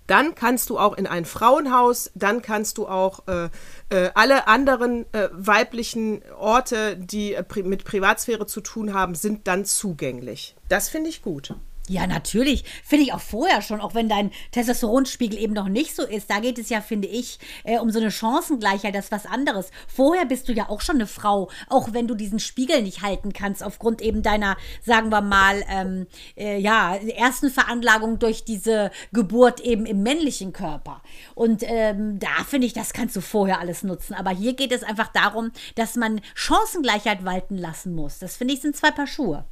dann 0.07 0.35
kannst 0.35 0.69
du 0.69 0.79
auch 0.79 0.97
in 0.97 1.05
ein 1.05 1.25
Frauenhaus, 1.25 2.11
dann 2.15 2.41
kannst 2.41 2.77
du 2.77 2.87
auch 2.87 3.27
äh, 3.27 3.49
äh, 3.89 4.09
alle 4.15 4.47
anderen 4.47 5.05
äh, 5.13 5.27
weiblichen 5.33 6.21
Orte, 6.37 6.95
die 6.95 7.33
äh, 7.33 7.43
pri 7.43 7.63
mit 7.63 7.83
Privatsphäre 7.83 8.47
zu 8.47 8.61
tun 8.61 8.93
haben, 8.93 9.15
sind 9.15 9.47
dann 9.47 9.65
zugänglich. 9.65 10.55
Das 10.69 10.87
finde 10.87 11.09
ich 11.09 11.21
gut. 11.21 11.53
Ja, 11.89 12.05
natürlich. 12.05 12.65
Finde 12.83 13.05
ich 13.05 13.13
auch 13.13 13.21
vorher 13.21 13.61
schon, 13.61 13.79
auch 13.79 13.95
wenn 13.95 14.09
dein 14.09 14.31
Testosteronspiegel 14.51 15.39
eben 15.39 15.53
noch 15.53 15.69
nicht 15.69 15.95
so 15.95 16.03
ist. 16.03 16.29
Da 16.29 16.39
geht 16.39 16.59
es 16.59 16.67
ja, 16.67 16.81
finde 16.81 17.07
ich, 17.07 17.39
äh, 17.63 17.79
um 17.79 17.91
so 17.91 17.99
eine 17.99 18.11
Chancengleichheit, 18.11 18.93
das 18.93 19.05
ist 19.05 19.11
was 19.11 19.25
anderes. 19.25 19.71
Vorher 19.87 20.25
bist 20.25 20.49
du 20.49 20.53
ja 20.53 20.67
auch 20.67 20.81
schon 20.81 20.95
eine 20.95 21.07
Frau, 21.07 21.49
auch 21.69 21.93
wenn 21.93 22.07
du 22.07 22.15
diesen 22.15 22.39
Spiegel 22.39 22.81
nicht 22.81 23.03
halten 23.03 23.31
kannst, 23.31 23.63
aufgrund 23.63 24.01
eben 24.01 24.21
deiner, 24.21 24.57
sagen 24.83 25.09
wir 25.09 25.21
mal, 25.21 25.63
ähm, 25.69 26.07
äh, 26.35 26.59
ja, 26.59 26.95
ersten 26.95 27.49
Veranlagung 27.49 28.19
durch 28.19 28.43
diese 28.43 28.91
Geburt 29.13 29.61
eben 29.61 29.85
im 29.85 30.03
männlichen 30.03 30.51
Körper. 30.51 31.01
Und 31.35 31.63
ähm, 31.65 32.19
da 32.19 32.43
finde 32.45 32.67
ich, 32.67 32.73
das 32.73 32.91
kannst 32.91 33.15
du 33.15 33.21
vorher 33.21 33.59
alles 33.59 33.83
nutzen. 33.83 34.13
Aber 34.13 34.31
hier 34.31 34.55
geht 34.55 34.73
es 34.73 34.83
einfach 34.83 35.07
darum, 35.07 35.51
dass 35.75 35.95
man 35.95 36.19
Chancengleichheit 36.35 37.23
walten 37.23 37.57
lassen 37.57 37.95
muss. 37.95 38.19
Das 38.19 38.35
finde 38.35 38.55
ich, 38.55 38.61
sind 38.61 38.75
zwei 38.75 38.91
Paar 38.91 39.07
Schuhe. 39.07 39.45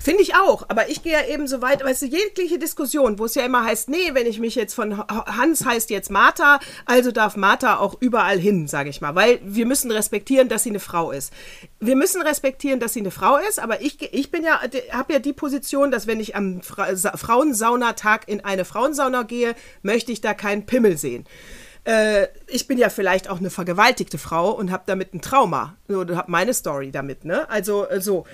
Finde 0.00 0.22
ich 0.22 0.34
auch, 0.34 0.64
aber 0.68 0.88
ich 0.88 1.02
gehe 1.02 1.12
ja 1.12 1.26
eben 1.26 1.46
so 1.46 1.60
weit, 1.60 1.84
weißt 1.84 2.02
du, 2.02 2.06
jegliche 2.06 2.58
Diskussion, 2.58 3.18
wo 3.18 3.24
es 3.24 3.34
ja 3.34 3.44
immer 3.44 3.64
heißt, 3.64 3.88
nee, 3.88 4.14
wenn 4.14 4.26
ich 4.26 4.38
mich 4.38 4.54
jetzt 4.54 4.74
von 4.74 4.98
Hans 5.08 5.64
heißt 5.64 5.90
jetzt 5.90 6.10
Martha, 6.10 6.60
also 6.86 7.10
darf 7.10 7.36
Martha 7.36 7.78
auch 7.78 7.96
überall 8.00 8.38
hin, 8.38 8.68
sage 8.68 8.90
ich 8.90 9.00
mal, 9.00 9.14
weil 9.14 9.40
wir 9.42 9.66
müssen 9.66 9.90
respektieren, 9.90 10.48
dass 10.48 10.62
sie 10.62 10.70
eine 10.70 10.80
Frau 10.80 11.10
ist. 11.10 11.32
Wir 11.80 11.96
müssen 11.96 12.22
respektieren, 12.22 12.80
dass 12.80 12.92
sie 12.92 13.00
eine 13.00 13.10
Frau 13.10 13.36
ist, 13.36 13.58
aber 13.58 13.82
ich, 13.82 14.00
ich 14.12 14.30
bin 14.30 14.44
ja, 14.44 14.60
habe 14.92 15.12
ja 15.12 15.18
die 15.18 15.32
Position, 15.32 15.90
dass 15.90 16.06
wenn 16.06 16.20
ich 16.20 16.36
am 16.36 16.62
Fra 16.62 16.94
Sa 16.94 17.16
Frauensaunatag 17.16 18.28
in 18.28 18.44
eine 18.44 18.64
Frauensauna 18.64 19.22
gehe, 19.22 19.54
möchte 19.82 20.12
ich 20.12 20.20
da 20.20 20.34
keinen 20.34 20.66
Pimmel 20.66 20.96
sehen. 20.96 21.26
Äh, 21.84 22.28
ich 22.46 22.68
bin 22.68 22.78
ja 22.78 22.88
vielleicht 22.90 23.28
auch 23.28 23.38
eine 23.38 23.50
vergewaltigte 23.50 24.18
Frau 24.18 24.52
und 24.52 24.70
habe 24.70 24.84
damit 24.86 25.14
ein 25.14 25.20
Trauma 25.20 25.76
oder 25.88 26.16
habe 26.16 26.30
meine 26.30 26.54
Story 26.54 26.92
damit, 26.92 27.24
ne? 27.24 27.48
Also 27.50 27.88
äh, 27.88 28.00
so. 28.00 28.24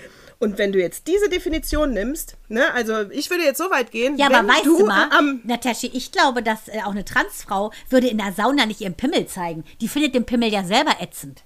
Und 0.40 0.56
wenn 0.56 0.70
du 0.70 0.78
jetzt 0.78 1.08
diese 1.08 1.28
Definition 1.28 1.92
nimmst, 1.92 2.36
ne, 2.48 2.72
also 2.72 3.10
ich 3.10 3.28
würde 3.28 3.42
jetzt 3.42 3.58
so 3.58 3.70
weit 3.70 3.90
gehen, 3.90 4.16
Ja, 4.16 4.26
aber 4.26 4.46
weißt 4.46 4.66
du 4.66 4.78
du 4.78 4.86
mal, 4.86 5.10
am 5.10 5.40
Natascha, 5.44 5.88
ich 5.92 6.12
glaube, 6.12 6.44
dass 6.44 6.68
äh, 6.68 6.82
auch 6.84 6.92
eine 6.92 7.04
Transfrau 7.04 7.72
würde 7.90 8.06
in 8.06 8.18
der 8.18 8.32
Sauna 8.32 8.64
nicht 8.66 8.80
ihren 8.80 8.94
Pimmel 8.94 9.26
zeigen. 9.26 9.64
Die 9.80 9.88
findet 9.88 10.14
den 10.14 10.26
Pimmel 10.26 10.52
ja 10.52 10.62
selber 10.62 10.96
ätzend. 11.00 11.42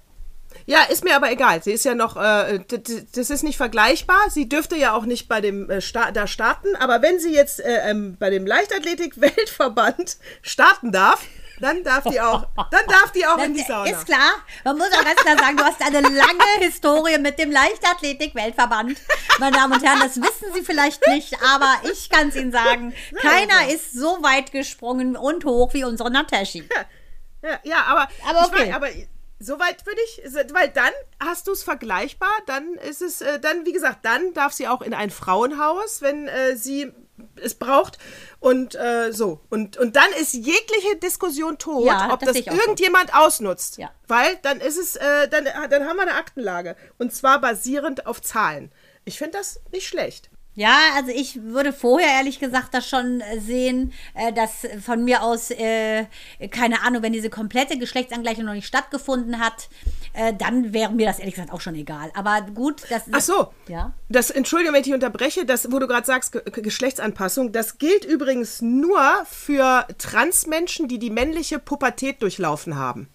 Ja, 0.65 0.83
ist 0.83 1.03
mir 1.03 1.15
aber 1.15 1.31
egal. 1.31 1.63
Sie 1.63 1.71
ist 1.71 1.83
ja 1.85 1.95
noch, 1.95 2.15
äh, 2.15 2.59
das 2.67 3.29
ist 3.31 3.43
nicht 3.43 3.57
vergleichbar. 3.57 4.29
Sie 4.29 4.47
dürfte 4.47 4.75
ja 4.77 4.93
auch 4.93 5.05
nicht 5.05 5.27
bei 5.27 5.41
dem 5.41 5.69
äh, 5.69 5.81
Sta 5.81 6.11
da 6.11 6.27
starten. 6.27 6.75
Aber 6.75 7.01
wenn 7.01 7.19
sie 7.19 7.33
jetzt 7.33 7.59
äh, 7.59 7.89
ähm, 7.89 8.15
bei 8.19 8.29
dem 8.29 8.45
Leichtathletik-Weltverband 8.45 10.17
starten 10.43 10.91
darf, 10.91 11.25
dann 11.59 11.83
darf 11.83 12.03
die 12.03 12.19
auch, 12.19 12.47
dann 12.71 12.85
darf 12.87 13.11
die 13.11 13.25
auch 13.25 13.37
in 13.37 13.53
die 13.53 13.61
Sauna. 13.61 13.89
Ist 13.89 14.05
klar, 14.05 14.31
man 14.63 14.77
muss 14.77 14.91
auch 14.91 15.03
ganz 15.03 15.19
klar 15.21 15.37
sagen, 15.37 15.57
du 15.57 15.63
hast 15.63 15.81
eine 15.81 16.01
lange 16.01 16.43
Historie 16.59 17.17
mit 17.19 17.39
dem 17.39 17.51
Leichtathletik-Weltverband. 17.51 18.97
Meine 19.39 19.55
Damen 19.55 19.73
und 19.73 19.83
Herren, 19.83 19.99
das 19.99 20.17
wissen 20.17 20.53
Sie 20.53 20.63
vielleicht 20.63 21.05
nicht, 21.07 21.35
aber 21.43 21.75
ich 21.91 22.09
kann 22.09 22.29
es 22.29 22.35
Ihnen 22.35 22.51
sagen, 22.51 22.93
keiner 23.21 23.69
ist 23.69 23.93
so 23.93 24.21
weit 24.21 24.51
gesprungen 24.51 25.15
und 25.15 25.45
hoch 25.45 25.73
wie 25.73 25.83
unsere 25.83 26.11
Nataschi. 26.11 26.67
Ja, 27.41 27.59
ja 27.63 27.83
aber, 27.85 28.07
Aber 28.27 28.47
okay. 28.47 28.65
mein, 28.65 28.73
aber 28.73 28.87
soweit 29.39 29.85
würde 29.85 29.99
ich, 30.05 30.21
weil 30.53 30.69
dann 30.69 30.91
hast 31.19 31.47
du 31.47 31.51
es 31.51 31.63
vergleichbar, 31.63 32.31
dann 32.47 32.75
ist 32.75 33.01
es, 33.01 33.21
äh, 33.21 33.39
dann, 33.39 33.65
wie 33.65 33.73
gesagt, 33.73 34.05
dann 34.05 34.33
darf 34.33 34.53
sie 34.53 34.67
auch 34.67 34.81
in 34.81 34.93
ein 34.93 35.09
Frauenhaus, 35.09 36.01
wenn 36.01 36.27
äh, 36.27 36.55
sie 36.55 36.91
es 37.35 37.55
braucht 37.55 37.97
und 38.39 38.75
äh, 38.75 39.11
so. 39.11 39.39
Und, 39.49 39.77
und 39.77 39.95
dann 39.95 40.11
ist 40.19 40.33
jegliche 40.33 40.97
Diskussion 41.01 41.57
tot, 41.57 41.85
Ja, 41.85 42.13
ob 42.13 42.19
das 42.21 42.33
das, 42.33 42.47
auch 42.47 42.51
so. 42.53 42.59
irgendjemand 42.59 43.13
ausnutzt. 43.15 43.77
Ja. 43.77 43.91
Weil 44.07 44.37
dann 44.41 44.59
ist 44.59 44.77
es, 44.77 44.95
äh, 44.95 45.27
dann, 45.29 45.45
dann 45.45 45.87
haben 45.87 45.97
wir 45.97 46.03
eine 46.03 46.15
Aktenlage. 46.15 46.75
Und 46.97 47.13
zwar 47.13 47.39
basierend 47.39 48.05
auf 48.07 48.21
Zahlen. 48.21 48.71
Ich 49.05 49.17
finde 49.17 49.37
das 49.37 49.59
nicht 49.71 49.87
schlecht. 49.87 50.29
Ja, 50.55 50.77
also 50.95 51.09
ich 51.09 51.41
würde 51.41 51.73
vorher 51.73 52.09
ehrlich 52.09 52.39
gesagt 52.39 52.75
das 52.75 52.87
schon 52.87 53.21
äh, 53.21 53.39
sehen, 53.39 53.91
äh, 54.13 54.31
dass 54.31 54.67
von 54.85 55.03
mir 55.03 55.23
aus, 55.23 55.49
äh, 55.49 56.05
keine 56.51 56.83
Ahnung, 56.83 57.01
wenn 57.01 57.13
diese 57.13 57.31
komplette 57.31 57.79
Geschlechtsangleichung 57.79 58.45
noch 58.45 58.53
nicht 58.53 58.67
stattgefunden 58.67 59.39
hat, 59.39 59.69
dann 60.37 60.73
wäre 60.73 60.91
mir 60.91 61.07
das 61.07 61.17
ehrlich 61.17 61.33
gesagt 61.33 61.51
auch 61.51 61.59
schon 61.59 61.73
egal. 61.73 62.11
Aber 62.13 62.41
gut, 62.53 62.83
das 62.91 63.05
Ach 63.11 63.19
so. 63.19 63.47
Ja. 63.67 63.93
Das, 64.09 64.29
Entschuldigung, 64.29 64.75
wenn 64.75 64.81
ich 64.81 64.85
dich 64.85 64.93
unterbreche, 64.93 65.43
das, 65.43 65.71
wo 65.71 65.79
du 65.79 65.87
gerade 65.87 66.05
sagst, 66.05 66.33
Ge 66.33 66.43
Geschlechtsanpassung, 66.45 67.51
das 67.51 67.79
gilt 67.79 68.05
übrigens 68.05 68.61
nur 68.61 69.01
für 69.25 69.87
Transmenschen, 69.97 70.87
die 70.87 70.99
die 70.99 71.09
männliche 71.09 71.57
Pubertät 71.57 72.21
durchlaufen 72.21 72.75
haben. 72.75 73.09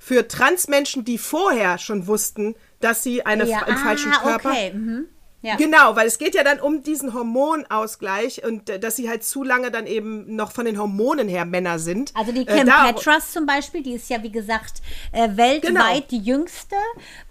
Für 0.00 0.26
Transmenschen, 0.26 1.04
die 1.04 1.16
vorher 1.16 1.78
schon 1.78 2.08
wussten, 2.08 2.56
dass 2.80 3.04
sie 3.04 3.24
eine, 3.24 3.48
ja. 3.48 3.62
einen 3.62 3.78
falschen 3.78 4.12
ah, 4.12 4.22
Körper 4.22 4.50
Okay. 4.50 4.72
Mhm. 4.72 5.06
Ja. 5.40 5.54
Genau, 5.56 5.94
weil 5.94 6.08
es 6.08 6.18
geht 6.18 6.34
ja 6.34 6.42
dann 6.42 6.58
um 6.58 6.82
diesen 6.82 7.14
Hormonausgleich 7.14 8.44
und 8.44 8.68
äh, 8.70 8.80
dass 8.80 8.96
sie 8.96 9.08
halt 9.08 9.22
zu 9.22 9.44
lange 9.44 9.70
dann 9.70 9.86
eben 9.86 10.34
noch 10.34 10.50
von 10.50 10.64
den 10.64 10.78
Hormonen 10.78 11.28
her 11.28 11.44
Männer 11.44 11.78
sind. 11.78 12.12
Also 12.16 12.32
die 12.32 12.40
Äh, 12.46 12.56
Kim 12.58 12.66
da- 12.66 12.86
Petras 12.90 13.32
zum 13.32 13.46
Beispiel, 13.46 13.82
die 13.82 13.92
ist 13.94 14.10
ja 14.10 14.22
wie 14.22 14.32
gesagt 14.32 14.82
äh, 15.12 15.28
weltweit 15.36 15.62
Genau. 15.62 16.00
die 16.10 16.18
jüngste 16.18 16.74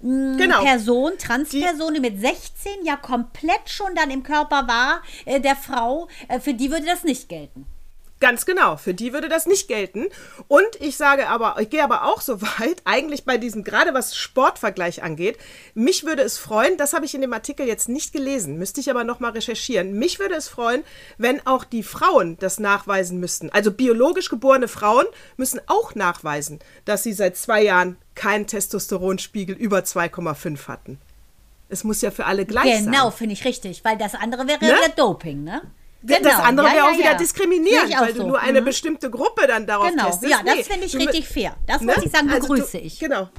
mh, 0.01 0.37
Genau. 0.37 0.63
Person, 0.63 1.11
Transperson, 1.17 1.93
die 1.95 1.99
mit 1.99 2.19
16 2.19 2.85
ja 2.85 2.95
komplett 2.95 3.67
schon 3.69 3.93
dann 3.95 4.09
im 4.09 4.23
Körper 4.23 4.67
war 4.67 5.01
äh, 5.25 5.39
der 5.41 5.55
Frau. 5.57 6.07
Äh, 6.29 6.39
für 6.39 6.53
die 6.53 6.71
würde 6.71 6.85
das 6.85 7.03
nicht 7.03 7.27
gelten. 7.27 7.65
Ganz 8.19 8.47
genau, 8.47 8.77
für 8.77 8.95
die 8.95 9.13
würde 9.13 9.29
das 9.29 9.45
nicht 9.45 9.67
gelten. 9.67 10.07
Und 10.47 10.67
ich 10.79 10.97
sage 10.97 11.27
aber, 11.29 11.57
ich 11.59 11.69
gehe 11.69 11.83
aber 11.83 12.05
auch 12.05 12.21
so 12.21 12.41
weit, 12.59 12.81
eigentlich 12.85 13.25
bei 13.25 13.37
diesem, 13.37 13.63
gerade 13.63 13.93
was 13.93 14.15
Sportvergleich 14.15 15.03
angeht, 15.03 15.37
mich 15.75 16.03
würde 16.03 16.23
es 16.23 16.37
freuen, 16.39 16.77
das 16.77 16.93
habe 16.93 17.05
ich 17.05 17.13
in 17.13 17.21
dem 17.21 17.33
Artikel 17.33 17.67
jetzt 17.67 17.89
nicht 17.89 18.13
gelesen, 18.13 18.57
müsste 18.57 18.81
ich 18.81 18.89
aber 18.89 19.03
nochmal 19.03 19.31
recherchieren. 19.31 19.93
Mich 19.93 20.17
würde 20.19 20.35
es 20.35 20.47
freuen, 20.47 20.83
wenn 21.17 21.45
auch 21.45 21.63
die 21.63 21.83
Frauen 21.83 22.37
das 22.39 22.59
nachweisen 22.59 23.19
müssten. 23.19 23.51
Also 23.51 23.71
biologisch 23.71 24.29
geborene 24.29 24.67
Frauen 24.67 25.05
müssen 25.37 25.61
auch 25.67 25.93
nachweisen, 25.93 26.59
dass 26.85 27.03
sie 27.03 27.13
seit 27.13 27.37
zwei 27.37 27.63
Jahren 27.63 27.97
keinen 28.15 28.47
Testosteronspiegel 28.47 29.55
über 29.55 29.79
2,5 29.79 30.67
hatten. 30.67 30.99
Es 31.69 31.83
muss 31.83 32.01
ja 32.01 32.11
für 32.11 32.25
alle 32.25 32.45
gleich 32.45 32.73
sein. 32.77 32.85
Genau, 32.91 33.11
finde 33.11 33.33
ich 33.33 33.45
richtig, 33.45 33.83
weil 33.83 33.97
das 33.97 34.15
andere 34.15 34.47
wäre 34.47 34.63
Ne? 34.63 34.71
wieder 34.71 34.89
Doping, 34.95 35.43
ne? 35.43 35.61
Das 36.01 36.17
Genau. 36.19 36.39
andere 36.41 36.67
Ja, 36.67 36.73
wäre 36.73 36.85
ja, 36.85 36.91
auch 36.91 36.97
wieder 36.97 37.11
ja. 37.11 37.13
diskriminierend, 37.17 37.81
Sehe 37.87 37.89
ich 37.89 37.97
auch 37.97 38.01
weil 38.01 38.13
du 38.13 38.21
so. 38.21 38.27
nur 38.27 38.39
eine 38.39 38.61
Mhm. 38.61 38.65
bestimmte 38.65 39.09
Gruppe 39.09 39.47
dann 39.47 39.65
darauf 39.65 39.89
Genau, 39.89 40.05
testest. 40.05 40.31
ja, 40.31 40.41
das 40.43 40.55
Nee, 40.55 40.63
finde 40.63 40.85
ich 40.85 40.91
du 40.91 40.97
richtig 40.99 41.27
fair. 41.27 41.55
Das 41.65 41.81
Ne? 41.81 41.87
wollte 41.87 42.05
ich 42.05 42.11
sagen, 42.11 42.29
Also 42.29 42.47
begrüße 42.47 42.77
du, 42.77 42.83
ich. 42.83 42.99
Genau. 42.99 43.29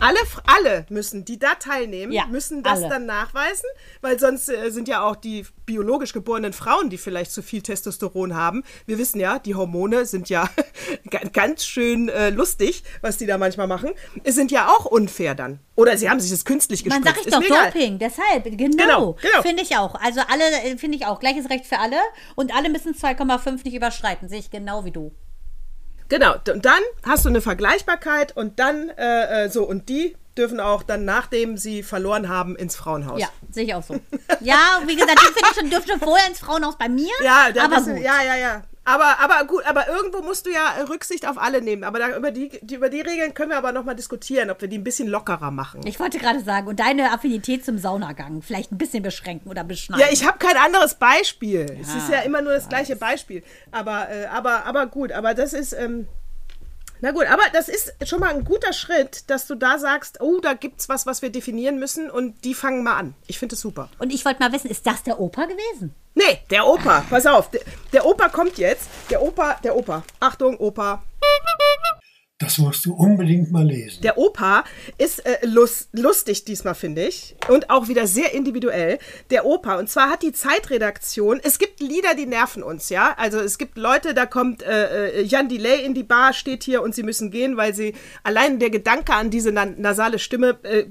Alle, 0.00 0.18
alle 0.46 0.86
müssen, 0.90 1.24
die 1.24 1.38
da 1.38 1.54
teilnehmen, 1.54 2.12
Ja, 2.12 2.26
müssen 2.26 2.62
das 2.64 2.80
alle. 2.80 2.88
dann 2.88 3.06
nachweisen, 3.06 3.66
weil 4.00 4.18
sonst 4.18 4.48
äh, 4.48 4.70
sind 4.70 4.88
ja 4.88 5.02
auch 5.04 5.14
die 5.16 5.46
biologisch 5.66 6.12
geborenen 6.12 6.52
Frauen, 6.52 6.90
die 6.90 6.98
vielleicht 6.98 7.30
zu 7.30 7.42
viel 7.42 7.62
Testosteron 7.62 8.34
haben. 8.34 8.64
Wir 8.86 8.98
wissen 8.98 9.20
ja, 9.20 9.38
die 9.38 9.54
Hormone 9.54 10.04
sind 10.04 10.28
ja 10.28 10.48
ga- 11.10 11.20
ganz 11.32 11.64
schön 11.64 12.08
äh, 12.08 12.30
lustig, 12.30 12.82
was 13.02 13.18
die 13.18 13.26
da 13.26 13.38
manchmal 13.38 13.68
machen. 13.68 13.92
Es 14.24 14.34
sind 14.34 14.50
ja 14.50 14.68
auch 14.68 14.84
unfair 14.84 15.34
dann. 15.36 15.60
Oder 15.76 15.96
sie 15.96 16.10
haben 16.10 16.18
sich 16.20 16.30
das 16.32 16.44
künstlich 16.44 16.84
Man 16.84 17.00
gespritzt. 17.02 17.30
sag 17.30 17.42
ich 17.42 17.48
doch. 17.48 17.64
Doping, 17.72 17.98
deshalb, 17.98 18.44
genau. 18.44 18.76
Genau, 18.76 19.12
genau. 19.22 19.42
Finde 19.42 19.62
ich 19.62 19.76
auch. 19.76 19.94
Also 19.94 20.20
alle, 20.28 20.44
äh, 20.64 20.76
finde 20.76 20.96
ich 20.98 21.06
auch. 21.06 21.20
Gleiches 21.20 21.48
Recht 21.50 21.66
für 21.66 21.78
alle 21.78 21.96
und 22.34 22.54
alle 22.54 22.68
müssen 22.68 22.94
2,5 22.94 23.60
nicht 23.64 23.74
überschreiten. 23.74 24.28
Sehe 24.28 24.40
ich 24.40 24.50
genau 24.50 24.84
wie 24.84 24.90
du. 24.90 25.12
Genau, 26.08 26.34
und 26.48 26.64
dann 26.64 26.80
hast 27.04 27.24
du 27.24 27.28
eine 27.30 27.40
Vergleichbarkeit 27.40 28.36
und 28.36 28.58
dann 28.58 28.90
äh, 28.90 29.44
äh, 29.44 29.48
so, 29.50 29.64
und 29.64 29.88
die 29.88 30.16
dürfen 30.36 30.60
auch 30.60 30.82
dann, 30.82 31.04
nachdem 31.04 31.56
sie 31.56 31.82
verloren 31.82 32.28
haben, 32.28 32.56
ins 32.56 32.76
Frauenhaus. 32.76 33.20
Ja, 33.20 33.28
sehe 33.50 33.64
ich 33.64 33.74
auch 33.74 33.82
so. 33.82 33.94
ja, 34.40 34.80
wie 34.86 34.96
gesagt, 34.96 35.18
die 35.20 35.26
finde 35.32 35.48
ich 35.50 35.58
schon, 35.58 35.70
dürfte 35.70 35.98
vorher 35.98 36.28
ins 36.28 36.40
Frauenhaus 36.40 36.76
bei 36.76 36.88
mir. 36.88 37.12
Ja, 37.22 37.48
aber 37.62 37.76
bist 37.76 37.86
du- 37.88 37.94
gut. 37.94 38.02
ja, 38.02 38.22
ja, 38.22 38.36
ja. 38.36 38.62
Aber, 38.84 39.18
aber 39.20 39.46
gut, 39.46 39.64
aber 39.66 39.88
irgendwo 39.88 40.20
musst 40.20 40.46
du 40.46 40.50
ja 40.50 40.84
Rücksicht 40.88 41.26
auf 41.26 41.38
alle 41.38 41.62
nehmen. 41.62 41.84
Aber 41.84 41.98
da, 41.98 42.16
über, 42.16 42.30
die, 42.30 42.50
die, 42.62 42.74
über 42.74 42.90
die 42.90 43.00
Regeln 43.00 43.32
können 43.32 43.50
wir 43.50 43.56
aber 43.56 43.72
nochmal 43.72 43.96
diskutieren, 43.96 44.50
ob 44.50 44.60
wir 44.60 44.68
die 44.68 44.78
ein 44.78 44.84
bisschen 44.84 45.08
lockerer 45.08 45.50
machen. 45.50 45.80
Ich 45.86 45.98
wollte 45.98 46.18
gerade 46.18 46.40
sagen, 46.40 46.68
und 46.68 46.80
deine 46.80 47.12
Affinität 47.12 47.64
zum 47.64 47.78
Saunagang 47.78 48.42
vielleicht 48.42 48.72
ein 48.72 48.78
bisschen 48.78 49.02
beschränken 49.02 49.48
oder 49.48 49.64
beschneiden. 49.64 50.04
Ja, 50.04 50.12
ich 50.12 50.26
habe 50.26 50.38
kein 50.38 50.56
anderes 50.56 50.94
Beispiel. 50.96 51.78
es 51.80 51.94
ist 51.94 52.10
ja 52.10 52.20
immer 52.20 52.42
nur 52.42 52.52
das 52.52 52.68
gleiche 52.68 52.96
Beispiel. 52.96 53.42
Aber, 53.72 54.10
äh, 54.10 54.26
aber, 54.26 54.66
aber 54.66 54.86
gut, 54.86 55.12
aber 55.12 55.34
das 55.34 55.52
ist. 55.52 55.72
Ähm, 55.72 56.06
na 57.04 57.10
gut, 57.10 57.26
aber 57.26 57.42
das 57.52 57.68
ist 57.68 57.92
schon 58.08 58.20
mal 58.20 58.30
ein 58.30 58.44
guter 58.44 58.72
Schritt, 58.72 59.28
dass 59.28 59.46
du 59.46 59.56
da 59.56 59.78
sagst, 59.78 60.22
oh, 60.22 60.40
da 60.40 60.54
gibt's 60.54 60.88
was, 60.88 61.04
was 61.04 61.20
wir 61.20 61.28
definieren 61.28 61.78
müssen 61.78 62.10
und 62.10 62.42
die 62.44 62.54
fangen 62.54 62.82
mal 62.82 62.96
an. 62.96 63.14
Ich 63.26 63.38
finde 63.38 63.56
es 63.56 63.60
super. 63.60 63.90
Und 63.98 64.10
ich 64.10 64.24
wollte 64.24 64.40
mal 64.42 64.52
wissen, 64.52 64.70
ist 64.70 64.86
das 64.86 65.02
der 65.02 65.20
Opa 65.20 65.44
gewesen? 65.44 65.94
Nee, 66.14 66.40
der 66.48 66.66
Opa, 66.66 67.04
pass 67.10 67.26
auf, 67.26 67.50
der, 67.50 67.60
der 67.92 68.06
Opa 68.06 68.30
kommt 68.30 68.56
jetzt. 68.56 68.88
Der 69.10 69.20
Opa, 69.20 69.58
der 69.62 69.76
Opa. 69.76 70.02
Achtung, 70.18 70.56
Opa. 70.56 71.02
Das 72.44 72.58
musst 72.58 72.84
du 72.84 72.92
unbedingt 72.92 73.50
mal 73.50 73.66
lesen. 73.66 74.02
Der 74.02 74.18
Opa 74.18 74.64
ist 74.98 75.24
äh, 75.24 75.38
lus 75.46 75.88
lustig 75.92 76.44
diesmal, 76.44 76.74
finde 76.74 77.06
ich. 77.06 77.36
Und 77.48 77.70
auch 77.70 77.88
wieder 77.88 78.06
sehr 78.06 78.34
individuell. 78.34 78.98
Der 79.30 79.46
Opa. 79.46 79.78
Und 79.78 79.88
zwar 79.88 80.10
hat 80.10 80.22
die 80.22 80.32
Zeitredaktion, 80.32 81.40
es 81.42 81.58
gibt 81.58 81.80
Lieder, 81.80 82.14
die 82.14 82.26
nerven 82.26 82.62
uns, 82.62 82.90
ja. 82.90 83.14
Also 83.16 83.38
es 83.38 83.56
gibt 83.56 83.78
Leute, 83.78 84.12
da 84.12 84.26
kommt 84.26 84.62
äh, 84.62 85.20
äh, 85.20 85.22
Jan 85.22 85.48
Delay 85.48 85.84
in 85.86 85.94
die 85.94 86.02
Bar, 86.02 86.34
steht 86.34 86.64
hier 86.64 86.82
und 86.82 86.94
sie 86.94 87.02
müssen 87.02 87.30
gehen, 87.30 87.56
weil 87.56 87.74
sie 87.74 87.94
allein 88.24 88.58
der 88.58 88.68
Gedanke 88.68 89.14
an 89.14 89.30
diese 89.30 89.50
na 89.50 89.64
nasale 89.64 90.18
Stimme 90.18 90.58
äh, 90.64 90.84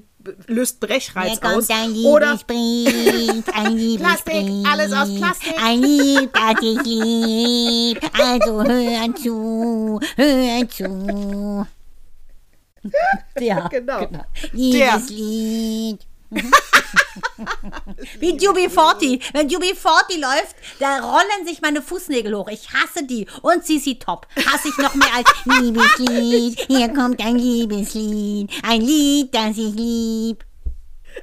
löst 0.47 0.79
Brechreiz 0.79 1.39
aus. 1.41 1.69
Oder 1.69 1.87
Liebesbrief, 1.87 3.43
ein 3.53 3.73
Liebesbrief. 3.77 4.65
alles 4.71 4.93
aus 4.93 5.15
Plastik. 5.15 5.53
Ein 5.63 5.81
Lieb, 5.81 6.31
das 6.33 6.61
ich 6.61 6.81
lieb. 6.83 7.99
Also 8.19 8.63
hör 8.63 9.15
zu, 9.15 9.99
hör 10.15 10.69
zu. 10.69 11.67
Ja, 13.39 13.67
Genau. 13.69 14.07
Liebeslied. 14.51 15.99
Wie 18.19 18.33
UB40. 18.33 19.21
Wenn 19.33 19.49
UB40 19.49 20.19
läuft, 20.19 20.55
da 20.79 20.99
rollen 20.99 21.45
sich 21.45 21.61
meine 21.61 21.81
Fußnägel 21.81 22.35
hoch. 22.35 22.47
Ich 22.49 22.69
hasse 22.73 23.03
die. 23.03 23.27
Und 23.41 23.65
CC 23.65 23.95
Top. 23.95 24.27
Hasse 24.35 24.69
ich 24.69 24.77
noch 24.77 24.95
mehr 24.95 25.13
als 25.15 25.29
Liebeslied, 25.45 26.59
hier 26.67 26.89
kommt 26.89 27.23
ein 27.23 27.37
Liebeslied. 27.37 28.51
Ein 28.63 28.81
Lied, 28.81 29.33
das 29.33 29.57
ich 29.57 29.73
lieb. 29.75 30.45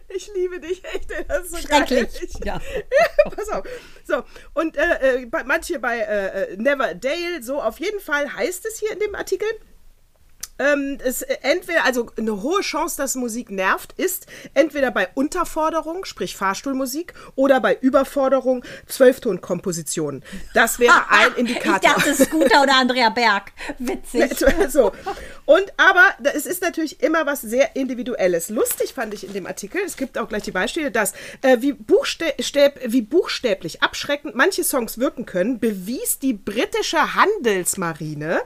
Ich 0.08 0.30
liebe 0.34 0.60
dich 0.60 0.84
echt, 0.84 1.10
das 1.28 1.46
ist 1.46 1.62
so 1.62 1.68
geil. 1.68 1.86
schrecklich. 1.86 2.22
Ich, 2.22 2.44
Ja. 2.44 2.60
Pass 3.36 3.48
auf. 3.48 3.64
So, 4.04 4.22
und 4.54 4.76
äh, 4.76 5.22
äh, 5.22 5.26
bei, 5.26 5.44
manche 5.44 5.78
bei 5.78 5.98
äh, 5.98 6.52
äh, 6.52 6.56
Never 6.56 6.94
Dale, 6.94 7.42
so 7.42 7.60
auf 7.60 7.80
jeden 7.80 8.00
Fall 8.00 8.32
heißt 8.32 8.66
es 8.66 8.78
hier 8.78 8.92
in 8.92 9.00
dem 9.00 9.14
Artikel. 9.14 9.48
Ähm, 10.60 10.98
es 11.02 11.22
äh, 11.22 11.38
entweder, 11.40 11.84
also 11.86 12.10
eine 12.18 12.42
hohe 12.42 12.60
Chance, 12.60 12.98
dass 12.98 13.14
Musik 13.14 13.50
nervt, 13.50 13.94
ist 13.96 14.26
entweder 14.52 14.90
bei 14.90 15.08
Unterforderung, 15.14 16.04
sprich 16.04 16.36
Fahrstuhlmusik, 16.36 17.14
oder 17.34 17.60
bei 17.60 17.76
Überforderung, 17.80 18.62
Zwölftonkompositionen. 18.86 20.22
Das 20.52 20.78
wäre 20.78 20.92
ein 21.08 21.34
Indikator. 21.36 21.76
Ich 21.76 22.04
dachte 22.04 22.14
Scooter 22.14 22.62
oder 22.62 22.76
Andrea 22.76 23.08
Berg. 23.08 23.52
Witzig. 23.78 24.36
so. 24.68 24.92
Und 25.46 25.72
aber 25.78 26.04
es 26.34 26.44
ist 26.44 26.60
natürlich 26.60 27.02
immer 27.02 27.24
was 27.24 27.40
sehr 27.40 27.74
Individuelles. 27.74 28.50
Lustig 28.50 28.92
fand 28.92 29.14
ich 29.14 29.24
in 29.24 29.32
dem 29.32 29.46
Artikel, 29.46 29.80
es 29.84 29.96
gibt 29.96 30.18
auch 30.18 30.28
gleich 30.28 30.42
die 30.42 30.50
Beispiele, 30.50 30.90
dass 30.90 31.14
äh, 31.40 31.56
wie, 31.60 31.72
buchstäb, 31.72 32.80
wie 32.84 33.02
buchstäblich 33.02 33.82
abschreckend 33.82 34.34
manche 34.34 34.62
Songs 34.62 34.98
wirken 34.98 35.24
können, 35.24 35.58
bewies 35.58 36.18
die 36.18 36.34
britische 36.34 37.14
Handelsmarine. 37.14 38.42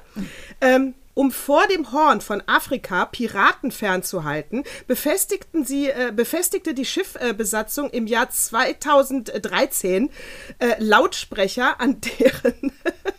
Ähm, 0.60 0.94
um 1.14 1.30
vor 1.30 1.66
dem 1.68 1.92
Horn 1.92 2.20
von 2.20 2.42
Afrika 2.46 3.06
Piraten 3.06 3.70
fernzuhalten, 3.70 4.64
befestigten 4.86 5.64
sie, 5.64 5.88
äh, 5.88 6.12
befestigte 6.14 6.74
die 6.74 6.84
Schiffbesatzung 6.84 7.90
im 7.90 8.06
Jahr 8.06 8.30
2013 8.30 10.10
äh, 10.58 10.74
Lautsprecher, 10.78 11.80
an 11.80 12.00
deren 12.00 12.72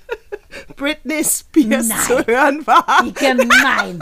Britney 0.76 1.24
Spears 1.24 1.88
Nein. 1.88 2.00
zu 2.00 2.28
hören 2.28 2.68
war. 2.68 2.86
Wie 3.04 3.14
gemein. 3.14 4.00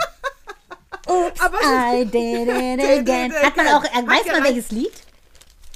Oops, 1.08 1.42
Aber 1.42 1.58
I 1.62 2.06
did 2.06 2.48
it 2.48 3.00
again. 3.00 3.34
Hat 3.34 3.58
man 3.58 3.68
auch, 3.68 3.84
äh, 3.84 3.90
Hat 3.90 4.08
weiß 4.08 4.28
man 4.32 4.44
welches 4.44 4.72
Lied? 4.72 4.94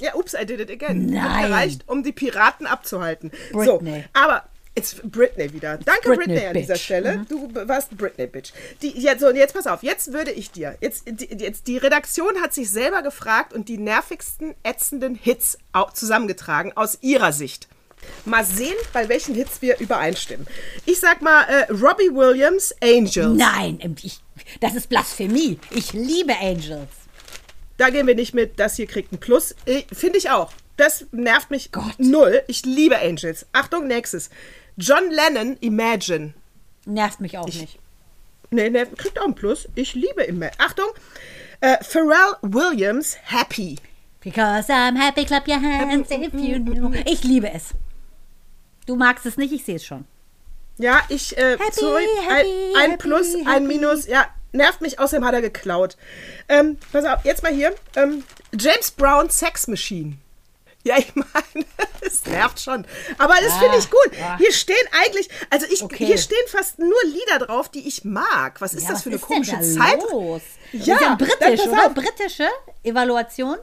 Ja, 0.00 0.14
ups, 0.14 0.34
I 0.34 0.46
did 0.46 0.60
it 0.60 0.70
again. 0.70 1.06
Nein. 1.06 1.22
Hat 1.22 1.46
gereicht, 1.48 1.84
um 1.86 2.02
die 2.02 2.12
Piraten 2.12 2.66
abzuhalten. 2.66 3.32
Britney. 3.52 4.04
So, 4.14 4.20
aber 4.20 4.44
jetzt 4.78 5.02
Britney 5.10 5.52
wieder. 5.52 5.78
Danke 5.78 6.08
Britney, 6.08 6.34
Britney, 6.34 6.46
an 6.46 6.54
dieser 6.54 6.74
Bitch. 6.74 6.80
Mhm. 6.80 6.84
Stelle. 6.84 7.26
Du 7.28 7.50
warst 7.68 7.96
Britney 7.96 8.26
Bitch. 8.26 8.52
Die, 8.82 8.90
jetzt, 8.90 9.20
so, 9.20 9.28
und 9.28 9.36
jetzt 9.36 9.54
pass 9.54 9.66
auf, 9.66 9.82
jetzt 9.82 10.12
würde 10.12 10.30
ich 10.30 10.50
dir, 10.50 10.76
jetzt 10.80 11.04
die, 11.06 11.26
jetzt 11.26 11.66
die 11.66 11.76
Redaktion 11.78 12.40
hat 12.40 12.54
sich 12.54 12.70
selber 12.70 13.02
gefragt 13.02 13.52
und 13.52 13.68
die 13.68 13.78
nervigsten, 13.78 14.54
ätzenden 14.62 15.14
Hits 15.14 15.58
zusammengetragen 15.94 16.72
aus 16.76 16.98
ihrer 17.02 17.32
Sicht. 17.32 17.68
Mal 18.24 18.44
sehen, 18.44 18.76
bei 18.92 19.08
welchen 19.08 19.34
Hits 19.34 19.60
wir 19.60 19.78
übereinstimmen. 19.80 20.46
Ich 20.86 21.00
sag 21.00 21.20
mal, 21.20 21.42
äh, 21.44 21.72
Robbie 21.72 22.14
Williams, 22.14 22.74
Angels. 22.80 23.36
Nein, 23.36 23.78
ähm, 23.82 23.96
ich, 24.02 24.20
das 24.60 24.74
ist 24.74 24.88
Blasphemie. 24.88 25.58
Ich 25.70 25.92
liebe 25.92 26.34
Angels. 26.40 26.88
Da 27.76 27.90
gehen 27.90 28.06
wir 28.06 28.14
nicht 28.14 28.34
mit, 28.34 28.58
das 28.58 28.76
hier 28.76 28.86
kriegt 28.86 29.12
ein 29.12 29.18
Plus. 29.18 29.54
Äh, 29.66 29.82
Finde 29.92 30.18
ich 30.18 30.30
auch. 30.30 30.52
das 30.76 31.06
nervt 31.10 31.50
mich 31.50 31.70
null. 31.98 32.42
Ich 32.46 32.64
liebe 32.64 32.98
Angels. 32.98 33.46
Achtung, 33.52 33.86
nächstes. 33.88 34.30
John 34.78 35.10
Lennon, 35.10 35.56
Imagine. 35.60 36.34
Nervt 36.86 37.20
mich 37.20 37.36
auch 37.36 37.46
nicht. 37.46 37.78
Nee, 38.50 38.70
der 38.70 38.86
kriegt 38.86 39.18
auch 39.18 39.24
einen 39.24 39.34
Plus. 39.34 39.68
Ich 39.74 39.94
liebe 39.94 40.22
Imagine. 40.22 40.58
Achtung, 40.58 40.86
äh, 41.60 41.76
Pharrell 41.82 42.36
Williams, 42.42 43.18
Happy. 43.24 43.76
Because 44.20 44.72
I'm 44.72 44.96
happy, 44.96 45.24
clap 45.24 45.46
your 45.46 45.60
hands 45.60 46.10
if 46.10 46.32
you 46.32 46.58
know. 46.62 46.92
Ich 47.04 47.24
liebe 47.24 47.50
es. 47.50 47.74
Du 48.86 48.96
magst 48.96 49.26
es 49.26 49.36
nicht, 49.36 49.52
ich 49.52 49.64
sehe 49.64 49.76
es 49.76 49.84
schon. 49.84 50.06
Ja, 50.78 51.02
ich, 51.08 51.36
äh, 51.36 51.58
Happy, 51.58 51.72
sorry, 51.72 52.06
happy, 52.26 52.74
ein, 52.76 52.92
ein 52.92 52.98
Plus, 52.98 53.34
ein 53.46 53.66
Minus, 53.66 54.06
ja, 54.06 54.26
nervt 54.52 54.80
mich, 54.80 54.98
außerdem 54.98 55.24
hat 55.24 55.34
er 55.34 55.42
geklaut. 55.42 55.96
Ähm, 56.48 56.78
pass 56.92 57.04
auf, 57.04 57.24
jetzt 57.24 57.42
mal 57.42 57.52
hier, 57.52 57.74
ähm, 57.96 58.22
James 58.58 58.92
Brown 58.92 59.28
Sex 59.28 59.66
Machine. 59.66 60.18
Ja, 60.88 60.98
ich 60.98 61.14
meine, 61.14 61.66
es 62.00 62.24
nervt 62.26 62.60
schon. 62.60 62.84
Aber 63.18 63.34
das 63.42 63.56
finde 63.58 63.76
ich 63.78 63.90
gut. 63.90 64.10
Hier 64.38 64.52
stehen 64.52 64.76
eigentlich, 64.92 65.28
also 65.50 65.66
ich, 65.70 65.82
Okay. 65.82 66.06
hier 66.06 66.18
stehen 66.18 66.46
fast 66.48 66.78
nur 66.78 66.98
Lieder 67.04 67.44
drauf, 67.46 67.68
die 67.68 67.86
ich 67.86 68.04
mag. 68.04 68.60
Was 68.60 68.72
ist 68.74 68.84
Ja, 68.84 68.90
das 68.94 69.02
für 69.02 69.10
eine 69.10 69.18
komische 69.18 69.56
denn 69.56 69.76
da 69.76 69.84
Zeit? 69.84 70.00
Los? 70.10 70.42
Ja, 70.72 70.94
ist 70.96 71.00
ja 71.02 71.14
britisch, 71.14 71.60
pass 71.60 71.66
oder? 71.68 71.90
Britische 71.90 72.48
Evaluation. 72.82 73.58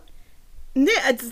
Nee, 0.78 0.90
also 1.08 1.26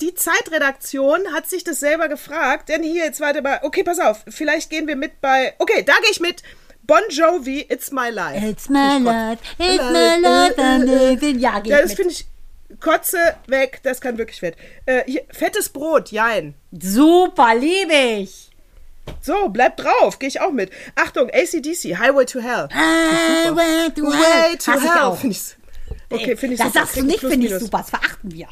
die 0.00 0.14
Zeitredaktion 0.14 1.32
hat 1.32 1.48
sich 1.48 1.62
das 1.64 1.78
selber 1.80 2.08
gefragt. 2.08 2.68
Denn 2.68 2.82
hier, 2.82 3.04
jetzt 3.04 3.20
warte 3.20 3.40
mal. 3.40 3.60
Okay, 3.62 3.84
pass 3.84 3.98
auf. 4.00 4.24
Vielleicht 4.28 4.68
gehen 4.68 4.86
wir 4.88 4.96
mit 4.96 5.20
bei. 5.20 5.54
Okay, 5.58 5.82
da 5.84 5.94
gehe 6.02 6.10
ich 6.10 6.20
mit. 6.20 6.42
Bon 6.82 7.00
Jovi, 7.08 7.60
It's 7.68 7.92
My 7.92 8.08
Life. 8.10 8.44
It's 8.44 8.68
my 8.68 8.78
kotze. 8.98 9.04
life, 9.04 9.38
it's 9.58 9.84
my 9.92 10.16
life, 10.20 10.54
I'm 10.58 10.84
living. 10.84 11.38
Ja, 11.38 11.60
geh 11.60 11.70
Ja, 11.70 11.82
das 11.82 11.92
finde 11.94 12.12
ich. 12.12 12.26
Kotze 12.80 13.18
weg, 13.46 13.80
das 13.82 14.00
kann 14.00 14.18
wirklich 14.18 14.40
fett. 14.40 14.56
Äh, 14.86 15.02
hier, 15.06 15.22
fettes 15.30 15.68
Brot, 15.68 16.10
jein. 16.10 16.54
Super, 16.72 17.54
liebe 17.54 17.94
ich. 18.22 18.50
So, 19.20 19.48
bleib 19.48 19.76
drauf, 19.76 20.18
gehe 20.18 20.28
ich 20.28 20.40
auch 20.40 20.52
mit. 20.52 20.70
Achtung, 20.94 21.30
ACDC, 21.30 21.98
Highway 21.98 22.24
to 22.26 22.40
Hell. 22.40 22.68
Highway 22.72 23.90
to 23.94 24.02
Way 24.04 24.56
to 24.58 24.72
Hass 24.72 25.22
Hell, 25.22 25.30
ich. 25.30 25.56
Okay, 26.10 26.36
finde 26.36 26.54
ich 26.54 26.60
Das 26.60 26.68
super. 26.72 26.80
sagst 26.86 26.96
du 26.96 27.02
nicht, 27.04 27.20
finde 27.20 27.46
ich 27.46 27.54
super. 27.58 27.78
Das 27.78 27.90
verachten 27.90 28.32
wir. 28.32 28.48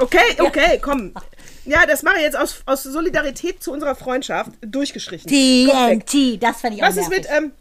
Okay, 0.00 0.36
okay, 0.38 0.78
komm. 0.80 1.12
Ja, 1.64 1.86
das 1.86 2.02
mache 2.02 2.16
ich 2.16 2.22
jetzt 2.22 2.36
aus, 2.36 2.62
aus 2.66 2.82
Solidarität 2.82 3.62
zu 3.62 3.72
unserer 3.72 3.94
Freundschaft 3.94 4.50
durchgestrichen. 4.62 5.28
TNT, 5.28 6.42
das 6.42 6.60
fand 6.60 6.76
ich 6.76 6.82
auch 6.82 6.88
Was 6.88 6.96
ist 6.96 7.08
mit, 7.10 7.26
ähm, 7.30 7.52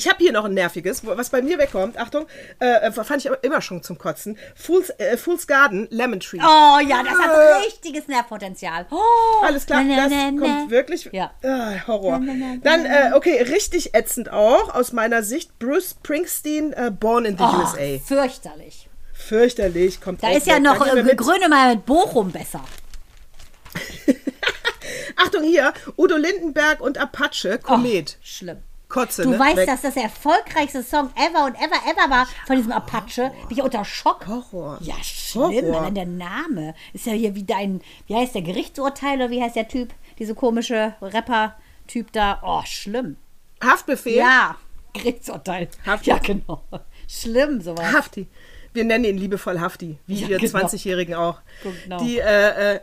ich 0.00 0.08
habe 0.08 0.16
hier 0.18 0.32
noch 0.32 0.46
ein 0.46 0.54
nerviges, 0.54 1.04
was 1.06 1.28
bei 1.28 1.42
mir 1.42 1.58
wegkommt. 1.58 1.98
Achtung, 1.98 2.26
äh, 2.58 2.66
äh, 2.86 2.90
fand 2.92 3.18
ich 3.22 3.28
aber 3.30 3.44
immer 3.44 3.60
schon 3.60 3.82
zum 3.82 3.98
Kotzen. 3.98 4.38
Fool's, 4.56 4.88
äh, 4.98 5.18
Fool's 5.18 5.46
Garden, 5.46 5.86
Lemon 5.90 6.20
Tree. 6.20 6.38
Oh 6.38 6.78
ja, 6.80 7.02
das 7.02 7.12
Äh. 7.18 7.22
hat 7.22 7.64
richtiges 7.66 8.08
Nervpotenzial. 8.08 8.86
Oh, 8.90 9.44
Alles 9.44 9.66
klar, 9.66 9.82
na, 9.84 9.96
na, 9.96 10.02
das 10.08 10.12
na, 10.32 10.40
kommt 10.46 10.70
wirklich. 10.70 11.08
Ja. 11.12 11.32
Ah, 11.44 11.86
Horror. 11.86 12.18
Na, 12.18 12.32
na, 12.34 12.56
Dann, 12.62 12.86
äh, 12.86 13.12
okay, 13.14 13.42
richtig 13.42 13.94
ätzend 13.94 14.32
auch, 14.32 14.74
aus 14.74 14.92
meiner 14.92 15.22
Sicht, 15.22 15.58
Bruce 15.58 15.90
Springsteen, 15.90 16.72
äh, 16.72 16.90
Born 16.90 17.26
in 17.26 17.36
the 17.36 17.44
Oh, 17.44 17.58
USA. 17.58 17.98
fürchterlich. 18.02 18.88
Fürchterlich, 19.12 20.00
kommt 20.00 20.22
Da 20.22 20.30
ist 20.30 20.46
ja 20.46 20.54
weg. 20.56 20.62
noch 20.62 20.86
äh. 20.86 21.14
Grönemeyer 21.14 21.74
mit 21.74 21.84
Bochum 21.84 22.32
besser. 22.32 22.64
Achtung 25.16 25.42
hier, 25.42 25.72
Udo 25.98 26.16
Lindenberg 26.16 26.80
und 26.80 26.96
Apache, 26.98 27.58
Komet. 27.58 28.16
Oh, 28.18 28.22
schlimm. 28.24 28.58
Kotze, 28.90 29.22
Du 29.22 29.30
ne? 29.30 29.38
weißt, 29.38 29.56
Weg. 29.56 29.66
dass 29.66 29.80
das 29.82 29.94
der 29.94 30.02
erfolgreichste 30.02 30.82
Song 30.82 31.10
ever 31.16 31.46
und 31.46 31.54
ever, 31.54 31.76
ever 31.90 32.10
war 32.10 32.26
von 32.46 32.56
diesem 32.56 32.72
Apache. 32.72 33.30
Bin 33.48 33.56
ich 33.56 33.62
unter 33.62 33.84
Schock. 33.84 34.26
Horror. 34.26 34.78
Ja, 34.82 34.96
schlimm. 35.02 35.72
Horror. 35.72 35.90
Der 35.92 36.06
Name 36.06 36.74
ist 36.92 37.06
ja 37.06 37.12
hier 37.12 37.34
wie 37.34 37.44
dein, 37.44 37.80
wie 38.06 38.16
heißt 38.16 38.34
der 38.34 38.42
Gerichtsurteil 38.42 39.16
oder 39.16 39.30
wie 39.30 39.40
heißt 39.42 39.56
der 39.56 39.68
Typ? 39.68 39.94
Diese 40.18 40.34
komische 40.34 40.94
Rapper-Typ 41.00 42.12
da. 42.12 42.40
Oh, 42.44 42.60
schlimm. 42.66 43.16
Haftbefehl. 43.64 44.16
Ja, 44.16 44.56
Gerichtsurteil. 44.92 45.68
Hafti. 45.86 46.10
Ja, 46.10 46.18
genau. 46.18 46.62
Schlimm, 47.08 47.60
sowas. 47.60 47.92
Hafti. 47.92 48.26
Wir 48.72 48.84
nennen 48.84 49.04
ihn 49.04 49.18
liebevoll 49.18 49.58
Hafti, 49.60 49.98
wie 50.06 50.14
Ja, 50.20 50.28
wir 50.28 50.38
genau. 50.38 50.58
20-Jährigen 50.60 51.14
auch. 51.14 51.40
Genau. 51.62 51.98
Die, 52.04 52.18
äh, 52.18 52.74
äh, 52.76 52.80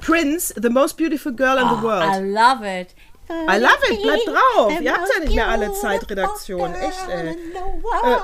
Prince, 0.00 0.54
the 0.60 0.70
most 0.70 0.96
beautiful 0.96 1.32
girl 1.34 1.58
in 1.58 1.68
the 1.68 1.74
I 1.74 1.82
world. 1.82 2.34
love 2.34 2.80
it. 2.80 2.94
I 3.30 3.58
love 3.58 3.78
it, 3.90 4.02
bleib 4.02 4.20
drauf. 4.24 4.80
Ihr 4.80 4.92
habt 4.92 5.08
ja 5.12 5.20
nicht 5.20 5.34
mehr 5.34 5.48
alle 5.48 5.72
Zeitredaktion. 5.74 6.74
Echt, 6.74 7.08
ey. 7.08 7.30
Äh? 7.30 8.16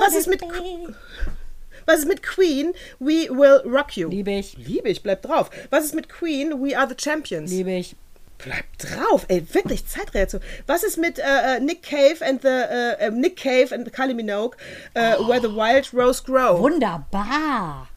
Was 0.00 0.14
ist 0.14 0.28
mit, 0.28 0.42
was 1.86 1.98
ist 2.00 2.08
mit 2.08 2.22
Queen? 2.22 2.74
We 2.98 3.28
will 3.30 3.62
rock 3.64 3.96
you. 3.96 4.08
Liebe 4.08 4.32
ich. 4.32 4.56
Liebe 4.58 4.88
ich, 4.88 5.02
bleib 5.02 5.22
drauf. 5.22 5.50
Was 5.70 5.84
ist 5.84 5.94
mit 5.94 6.08
Queen? 6.08 6.62
We 6.62 6.76
are 6.76 6.88
the 6.88 6.96
champions. 6.98 7.50
Liebe 7.50 7.72
ich. 7.72 7.96
Bleib 8.38 8.66
drauf, 8.76 9.24
ey, 9.28 9.42
wirklich 9.54 9.86
Zeitreaktion. 9.86 10.42
Was 10.66 10.82
ist 10.82 10.98
mit 10.98 11.18
äh, 11.18 11.56
äh, 11.56 11.60
Nick 11.60 11.82
Cave 11.82 12.18
and 12.20 12.42
the 12.42 12.48
äh, 12.48 13.06
äh, 13.06 13.10
Nick 13.10 13.36
Cave 13.38 13.74
and 13.74 13.90
Kylie 13.94 14.12
Minogue, 14.14 14.56
äh, 14.92 15.14
Oh. 15.18 15.26
Where 15.26 15.40
the 15.40 15.48
Wild 15.48 15.94
Rose 15.94 16.22
Grow? 16.22 16.60
Wunderbar. 16.60 17.88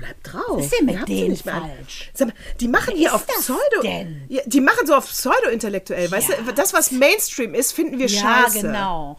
Bleib 0.00 0.22
drauf. 0.24 0.42
Was 0.58 0.64
ist 0.66 0.78
denn 0.78 0.86
mit 0.86 0.94
Ihr 0.94 1.00
habt 1.00 1.08
sie 1.08 1.14
denen 1.16 1.30
nicht 1.30 1.44
mehr 1.46 1.54
an. 1.54 1.70
falsch? 1.76 2.10
Sag 2.14 2.28
mal, 2.28 2.34
die 2.60 2.68
machen 2.68 2.88
Wer 2.88 2.96
hier 2.96 3.08
ist 3.08 3.14
auf 3.14 3.26
das 3.26 3.36
Pseudo. 3.44 3.82
denn? 3.82 4.24
Ja, 4.28 4.42
die 4.46 4.60
machen 4.60 4.86
so 4.86 4.94
auf 4.94 5.06
Pseudo-intellektuell. 5.06 6.10
Weißt 6.10 6.28
du, 6.30 6.52
das, 6.54 6.72
was 6.72 6.90
Mainstream 6.90 7.54
ist, 7.54 7.72
finden 7.72 7.98
wir 7.98 8.06
Ja, 8.06 8.44
scheiße. 8.44 8.62
genau. 8.62 9.18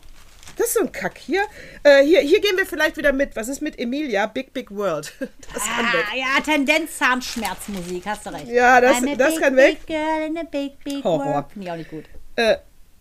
Das 0.58 0.68
ist 0.68 0.74
so 0.74 0.82
ein 0.82 0.92
Kack. 0.92 1.18
Hier, 1.18 1.42
äh, 1.84 2.04
hier, 2.04 2.20
hier 2.20 2.42
gehen 2.42 2.58
wir 2.58 2.66
vielleicht 2.66 2.98
wieder 2.98 3.14
mit. 3.14 3.36
Was 3.36 3.48
ist 3.48 3.62
mit 3.62 3.80
Emilia? 3.80 4.26
Big 4.28 4.54
Big 4.54 4.70
World. 4.72 5.14
Das 5.54 5.64
kann 5.64 5.86
weg. 5.94 6.06
Ah, 6.12 6.16
ja, 6.16 6.44
Tendenz 6.44 6.98
Zahnschmerzmusik, 6.98 8.04
hast 8.06 8.26
du 8.26 8.32
recht. 8.32 8.48
Ja, 8.48 8.80
das- 8.82 8.98
I'm 8.98 9.14
a 9.14 9.16
das 9.16 9.34
big, 9.36 9.42
kann 9.42 9.56
weg. 9.56 9.78
Big 9.86 9.88
girl 9.88 10.28
in 10.28 10.38
a 10.38 10.44
big, 10.44 10.84
big 10.84 11.04
Horror. 11.04 11.26
world. 11.26 11.46
Finde 11.54 11.68
ich 11.68 11.72
auch 11.72 11.78
nicht 11.78 11.90
gut. 11.90 12.06
Äh, 12.36 12.58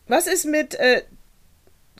was 0.06 0.26
ist 0.26 0.44
mit, 0.44 0.74
äh, 0.76 1.02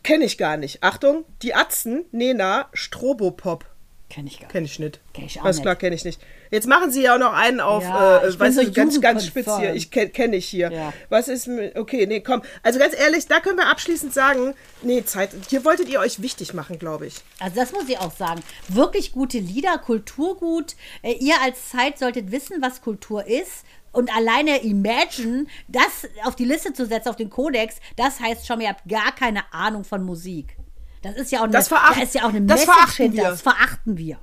kenne 0.02 0.24
ich 0.24 0.38
gar 0.38 0.56
nicht. 0.56 0.82
Achtung, 0.82 1.24
die 1.42 1.54
Atzen, 1.54 2.04
Nena, 2.12 2.68
Strobopop. 2.72 3.64
Kenn 4.10 4.26
ich 4.26 4.40
gar 4.40 4.46
nicht. 4.46 4.52
Kenne 4.52 4.66
ich 4.66 4.78
nicht. 4.80 5.00
Kenn 5.14 5.24
ich 5.24 5.40
auch 5.40 5.44
Alles 5.44 5.56
nicht. 5.56 5.62
klar, 5.62 5.76
kenne 5.76 5.94
ich 5.94 6.04
nicht. 6.04 6.20
Jetzt 6.50 6.66
machen 6.66 6.90
sie 6.90 7.02
ja 7.02 7.14
auch 7.14 7.18
noch 7.20 7.32
einen 7.32 7.60
auf, 7.60 7.84
Ja, 7.84 8.18
äh, 8.18 8.38
weißt 8.38 8.56
so 8.56 8.64
du, 8.64 8.72
ganz, 8.72 9.00
ganz 9.00 9.24
spitz 9.24 9.56
hier. 9.56 9.72
Ich 9.74 9.92
kenne 9.92 10.10
kenn 10.10 10.32
ich 10.32 10.46
hier. 10.46 10.70
Ja. 10.72 10.92
Was 11.08 11.28
ist 11.28 11.46
mit, 11.46 11.76
okay, 11.78 12.06
nee, 12.06 12.20
komm. 12.20 12.42
Also 12.64 12.80
ganz 12.80 12.94
ehrlich, 12.98 13.28
da 13.28 13.38
können 13.38 13.56
wir 13.56 13.68
abschließend 13.68 14.12
sagen, 14.12 14.54
nee, 14.82 15.04
Zeit, 15.04 15.30
hier 15.48 15.64
wolltet 15.64 15.88
ihr 15.88 16.00
euch 16.00 16.20
wichtig 16.20 16.52
machen, 16.54 16.80
glaube 16.80 17.06
ich. 17.06 17.14
Also 17.38 17.54
das 17.54 17.70
muss 17.72 17.88
ich 17.88 17.98
auch 17.98 18.14
sagen. 18.14 18.42
Wirklich 18.68 19.12
gute 19.12 19.38
Lieder, 19.38 19.78
Kulturgut. 19.78 20.74
Äh, 21.02 21.12
ihr 21.12 21.36
als 21.42 21.70
Zeit 21.70 21.98
solltet 21.98 22.32
wissen, 22.32 22.56
was 22.60 22.82
Kultur 22.82 23.24
ist. 23.26 23.64
Und 23.92 24.14
alleine 24.16 24.62
Imagine, 24.62 25.46
das 25.68 26.08
auf 26.24 26.34
die 26.34 26.44
Liste 26.44 26.72
zu 26.72 26.86
setzen, 26.86 27.08
auf 27.08 27.16
den 27.16 27.30
Kodex, 27.30 27.76
das 27.96 28.20
heißt 28.20 28.46
schon, 28.46 28.60
ihr 28.60 28.68
habt 28.68 28.88
gar 28.88 29.12
keine 29.14 29.52
Ahnung 29.52 29.84
von 29.84 30.04
Musik. 30.04 30.56
Das 31.02 31.16
ist 31.16 31.32
ja 31.32 31.40
auch 31.40 31.44
eine, 31.44 31.52
Das 31.52 31.68
veracht- 31.68 31.96
da 31.96 32.02
ist 32.02 32.14
ja 32.14 32.24
auch 32.24 32.28
eine 32.28 32.42
das 32.42 32.64
verachten 32.64 33.12
wir. 33.12 33.22
Das 33.24 33.40
verachten 33.42 33.96
wir. 33.96 34.18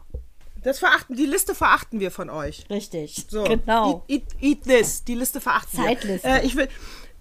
Das 0.63 0.79
verachten, 0.79 1.15
die 1.15 1.25
Liste 1.25 1.55
verachten 1.55 1.99
wir 1.99 2.11
von 2.11 2.29
euch. 2.29 2.65
Richtig. 2.69 3.25
So, 3.29 3.43
Genau. 3.45 4.03
Eat, 4.07 4.23
eat, 4.41 4.41
eat 4.41 4.63
this. 4.63 5.03
Die 5.03 5.15
Liste 5.15 5.39
verachten 5.39 5.79
Zeitliste. 5.79 6.27
wir. 6.27 6.35
Äh, 6.41 6.45
ich 6.45 6.55
will, 6.55 6.67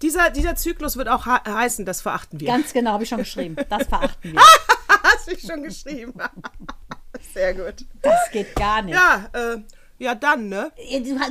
dieser, 0.01 0.29
dieser 0.31 0.55
Zyklus 0.55 0.97
wird 0.97 1.07
auch 1.07 1.25
heißen, 1.25 1.85
das 1.85 2.01
verachten 2.01 2.39
wir. 2.39 2.47
Ganz 2.47 2.73
genau, 2.73 2.91
habe 2.91 3.03
ich 3.03 3.09
schon 3.09 3.19
geschrieben. 3.19 3.55
Das 3.69 3.87
verachten 3.87 4.33
wir. 4.33 4.41
Hast 5.03 5.31
du 5.31 5.37
schon 5.47 5.63
geschrieben. 5.63 6.13
Sehr 7.33 7.53
gut. 7.53 7.85
Das 8.01 8.29
geht 8.31 8.55
gar 8.55 8.81
nicht. 8.81 8.95
Ja, 8.95 9.29
äh, 9.33 9.57
ja 9.99 10.15
dann, 10.15 10.47
ne? 10.49 10.71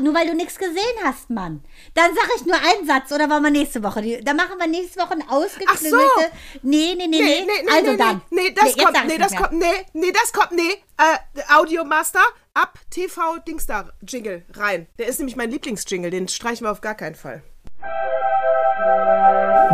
Nur 0.02 0.14
weil 0.14 0.26
du 0.28 0.34
nichts 0.34 0.56
gesehen 0.58 0.74
hast, 1.04 1.30
Mann. 1.30 1.62
Dann 1.94 2.12
sage 2.14 2.28
ich 2.36 2.44
nur 2.46 2.56
einen 2.56 2.86
Satz 2.86 3.10
oder 3.12 3.28
wollen 3.30 3.42
wir 3.44 3.50
nächste 3.50 3.82
Woche? 3.82 4.02
die- 4.02 4.22
Dann 4.24 4.36
machen 4.36 4.58
wir 4.58 4.66
nächste 4.66 5.00
Woche 5.00 5.12
ein 5.14 5.24
ausgeklügelte. 5.28 6.30
Nee, 6.62 6.94
nee, 6.96 7.06
nee, 7.06 7.20
nee. 7.20 7.46
also 7.72 7.90
nee, 7.92 7.96
dann. 7.96 8.20
Nee, 8.30 8.50
das 8.52 8.64
jetzt 8.74 8.82
kommt, 8.84 8.96
sag 8.96 9.06
nee, 9.06 9.18
das 9.18 9.30
mehr. 9.32 9.40
kommt, 9.40 9.52
nee, 9.52 9.66
nee, 9.92 10.12
das 10.12 10.32
kommt, 10.32 10.52
nee. 10.52 10.82
Äh, 10.98 11.18
Audiomaster, 11.54 12.22
ab 12.54 12.78
TV 12.90 13.36
Dingsda 13.46 13.90
Jingle 14.06 14.44
rein. 14.54 14.86
Der 14.98 15.06
ist 15.08 15.18
nämlich 15.18 15.36
mein 15.36 15.50
Lieblingsjingle, 15.50 16.10
den 16.10 16.26
streichen 16.28 16.66
wir 16.66 16.70
auf 16.72 16.80
gar 16.80 16.94
keinen 16.94 17.14
Fall. 17.14 17.42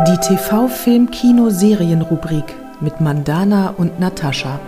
Die 0.07 0.17
TV-Film-Kino-Serien-Rubrik 0.17 2.45
mit 2.81 2.99
Mandana 3.01 3.73
und 3.77 3.99
Natascha. 3.99 4.59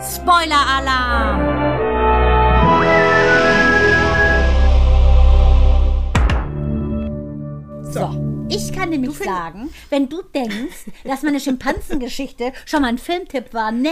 Spoiler-Alarm! 0.00 1.87
So, 7.90 8.27
ich 8.48 8.72
kann 8.72 8.90
nämlich 8.90 9.16
sagen, 9.18 9.70
wenn 9.90 10.08
du 10.08 10.22
denkst, 10.22 10.86
dass 11.04 11.22
meine 11.22 11.40
Schimpansengeschichte 11.40 12.52
schon 12.64 12.82
mal 12.82 12.88
ein 12.88 12.98
Filmtipp 12.98 13.52
war, 13.52 13.72
nee. 13.72 13.88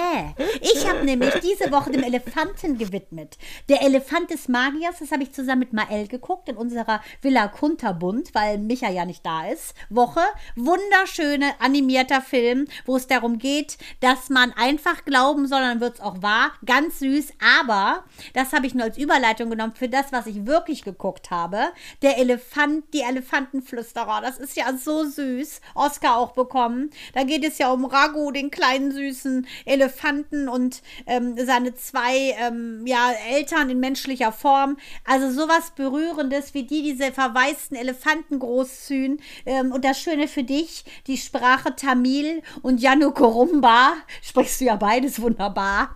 Ich 0.61 0.89
habe 0.89 1.05
nämlich 1.05 1.35
diese 1.41 1.71
Woche 1.71 1.91
dem 1.91 2.03
Elefanten 2.03 2.79
gewidmet. 2.79 3.37
Der 3.69 3.83
Elefant 3.83 4.31
des 4.31 4.49
Magiers, 4.49 4.99
das 5.01 5.13
habe 5.13 5.23
ich 5.23 5.33
zusammen 5.33 5.61
mit 5.61 5.73
Mael 5.73 6.09
geguckt 6.09 6.49
in 6.49 6.57
unserer 6.57 7.03
Villa 7.21 7.49
Kunterbund, 7.49 8.35
weil 8.35 8.59
Micha 8.59 8.91
ja 8.91 9.05
nicht 9.05 9.27
da 9.27 9.47
ist. 9.47 9.75
Woche. 9.91 10.23
Wunderschöne 10.55 11.53
animierter 11.61 12.23
Film, 12.23 12.67
wo 12.87 12.97
es 12.97 13.07
darum 13.07 13.39
geht, 13.39 13.77
dass 14.01 14.31
man 14.31 14.53
einfach 14.53 15.05
glauben 15.05 15.47
soll, 15.49 15.61
dann 15.61 15.81
wird 15.81 15.97
es 15.97 16.01
auch 16.01 16.23
wahr. 16.23 16.53
Ganz 16.65 17.01
süß, 17.01 17.35
aber 17.61 18.05
das 18.33 18.53
habe 18.53 18.67
ich 18.67 18.75
nur 18.75 18.85
als 18.85 18.99
Überleitung 18.99 19.51
genommen 19.51 19.75
für 19.75 19.89
das, 19.89 20.13
was 20.13 20.27
ich 20.27 20.47
wirklich 20.47 20.83
geguckt 20.83 21.31
habe. 21.31 21.61
Der 22.03 22.19
Elefant, 22.19 22.85
die 22.95 23.03
Elefantenflüsterer, 23.03 24.21
das 24.23 24.39
ist 24.39 24.46
ja 24.55 24.73
so 24.77 25.05
süß. 25.05 25.61
Oscar 25.75 26.17
auch 26.17 26.33
bekommen. 26.33 26.91
Da 27.15 27.25
geht 27.25 27.45
es 27.45 27.59
ja 27.59 27.73
um 27.73 27.85
Ragu, 27.85 28.31
den 28.31 28.51
kleinen 28.51 28.93
süßen 28.93 29.47
Elefanten 29.65 30.49
und 30.49 30.83
ähm, 31.07 31.35
seine 31.45 31.75
zwei 31.75 32.37
ähm, 32.39 32.87
ja, 32.87 33.13
Eltern 33.31 33.71
in 33.71 33.81
menschlicher 33.81 34.33
Form. 34.33 34.77
Also 35.05 35.31
sowas 35.31 35.73
Berührendes, 35.75 36.55
wie 36.55 36.65
die 36.65 36.83
diese 36.83 37.13
verwaisten 37.13 37.77
Elefanten 37.77 38.39
großziehen. 38.39 39.21
Ähm, 39.45 39.73
und 39.73 39.85
das 39.85 40.01
Schöne 40.01 40.29
für 40.29 40.45
dich, 40.45 40.85
die 41.07 41.17
Sprache 41.17 41.75
Tamil 41.75 42.43
und 42.63 42.81
Janu 42.81 43.11
Korumba, 43.11 43.95
sprichst 44.23 44.61
du 44.61 44.67
ja 44.67 44.77
beides 44.77 45.21
wunderbar, 45.21 45.95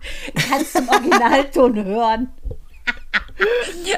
kannst 0.49 0.75
du 0.75 0.79
im 0.79 0.89
Originalton 0.89 1.83
hören. 1.85 2.31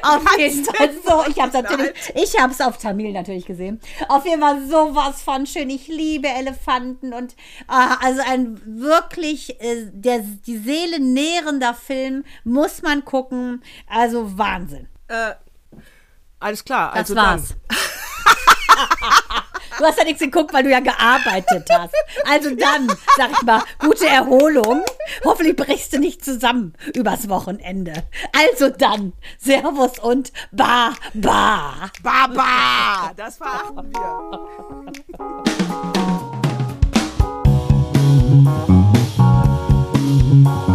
Auf 0.01 0.37
jeden 0.37 0.65
Fall 0.65 0.89
so. 1.05 1.23
Ich 1.29 1.39
habe 1.39 1.47
es 1.49 1.53
natürlich, 1.53 1.93
ich 2.15 2.61
auf 2.61 2.77
Tamil 2.77 3.11
natürlich 3.11 3.45
gesehen. 3.45 3.79
Auf 4.07 4.25
jeden 4.25 4.41
Fall 4.41 4.65
sowas 4.67 5.21
von 5.21 5.45
schön. 5.45 5.69
Ich 5.69 5.87
liebe 5.87 6.27
Elefanten 6.27 7.13
und 7.13 7.35
ah, 7.67 7.97
also 8.01 8.21
ein 8.25 8.61
wirklich 8.65 9.61
äh, 9.61 9.89
der 9.91 10.19
die 10.19 10.57
Seele 10.57 10.99
nährender 10.99 11.73
Film 11.73 12.23
muss 12.43 12.81
man 12.81 13.05
gucken. 13.05 13.63
Also 13.87 14.37
Wahnsinn. 14.37 14.87
Äh, 15.07 15.33
alles 16.39 16.63
klar. 16.63 16.91
Das 16.91 17.11
also 17.11 17.15
war's. 17.15 17.55
Dann. 17.67 17.77
Du 19.77 19.85
hast 19.85 19.97
ja 19.97 20.03
nichts 20.03 20.21
geguckt, 20.21 20.53
weil 20.53 20.63
du 20.63 20.69
ja 20.69 20.79
gearbeitet 20.79 21.67
hast. 21.71 21.93
Also 22.25 22.55
dann, 22.55 22.87
sag 23.17 23.31
ich 23.31 23.41
mal, 23.43 23.61
gute 23.79 24.07
Erholung. 24.07 24.83
Hoffentlich 25.23 25.55
brichst 25.55 25.93
du 25.93 25.99
nicht 25.99 26.23
zusammen 26.23 26.73
übers 26.95 27.29
Wochenende. 27.29 27.93
Also 28.31 28.69
dann, 28.69 29.13
Servus 29.39 29.99
und 29.99 30.31
Ba, 30.51 30.93
Ba. 31.13 31.91
Ba, 32.01 32.27
Ba. 32.27 33.11
Das 33.15 33.37
verachten 33.37 33.91
wir. 33.93 34.63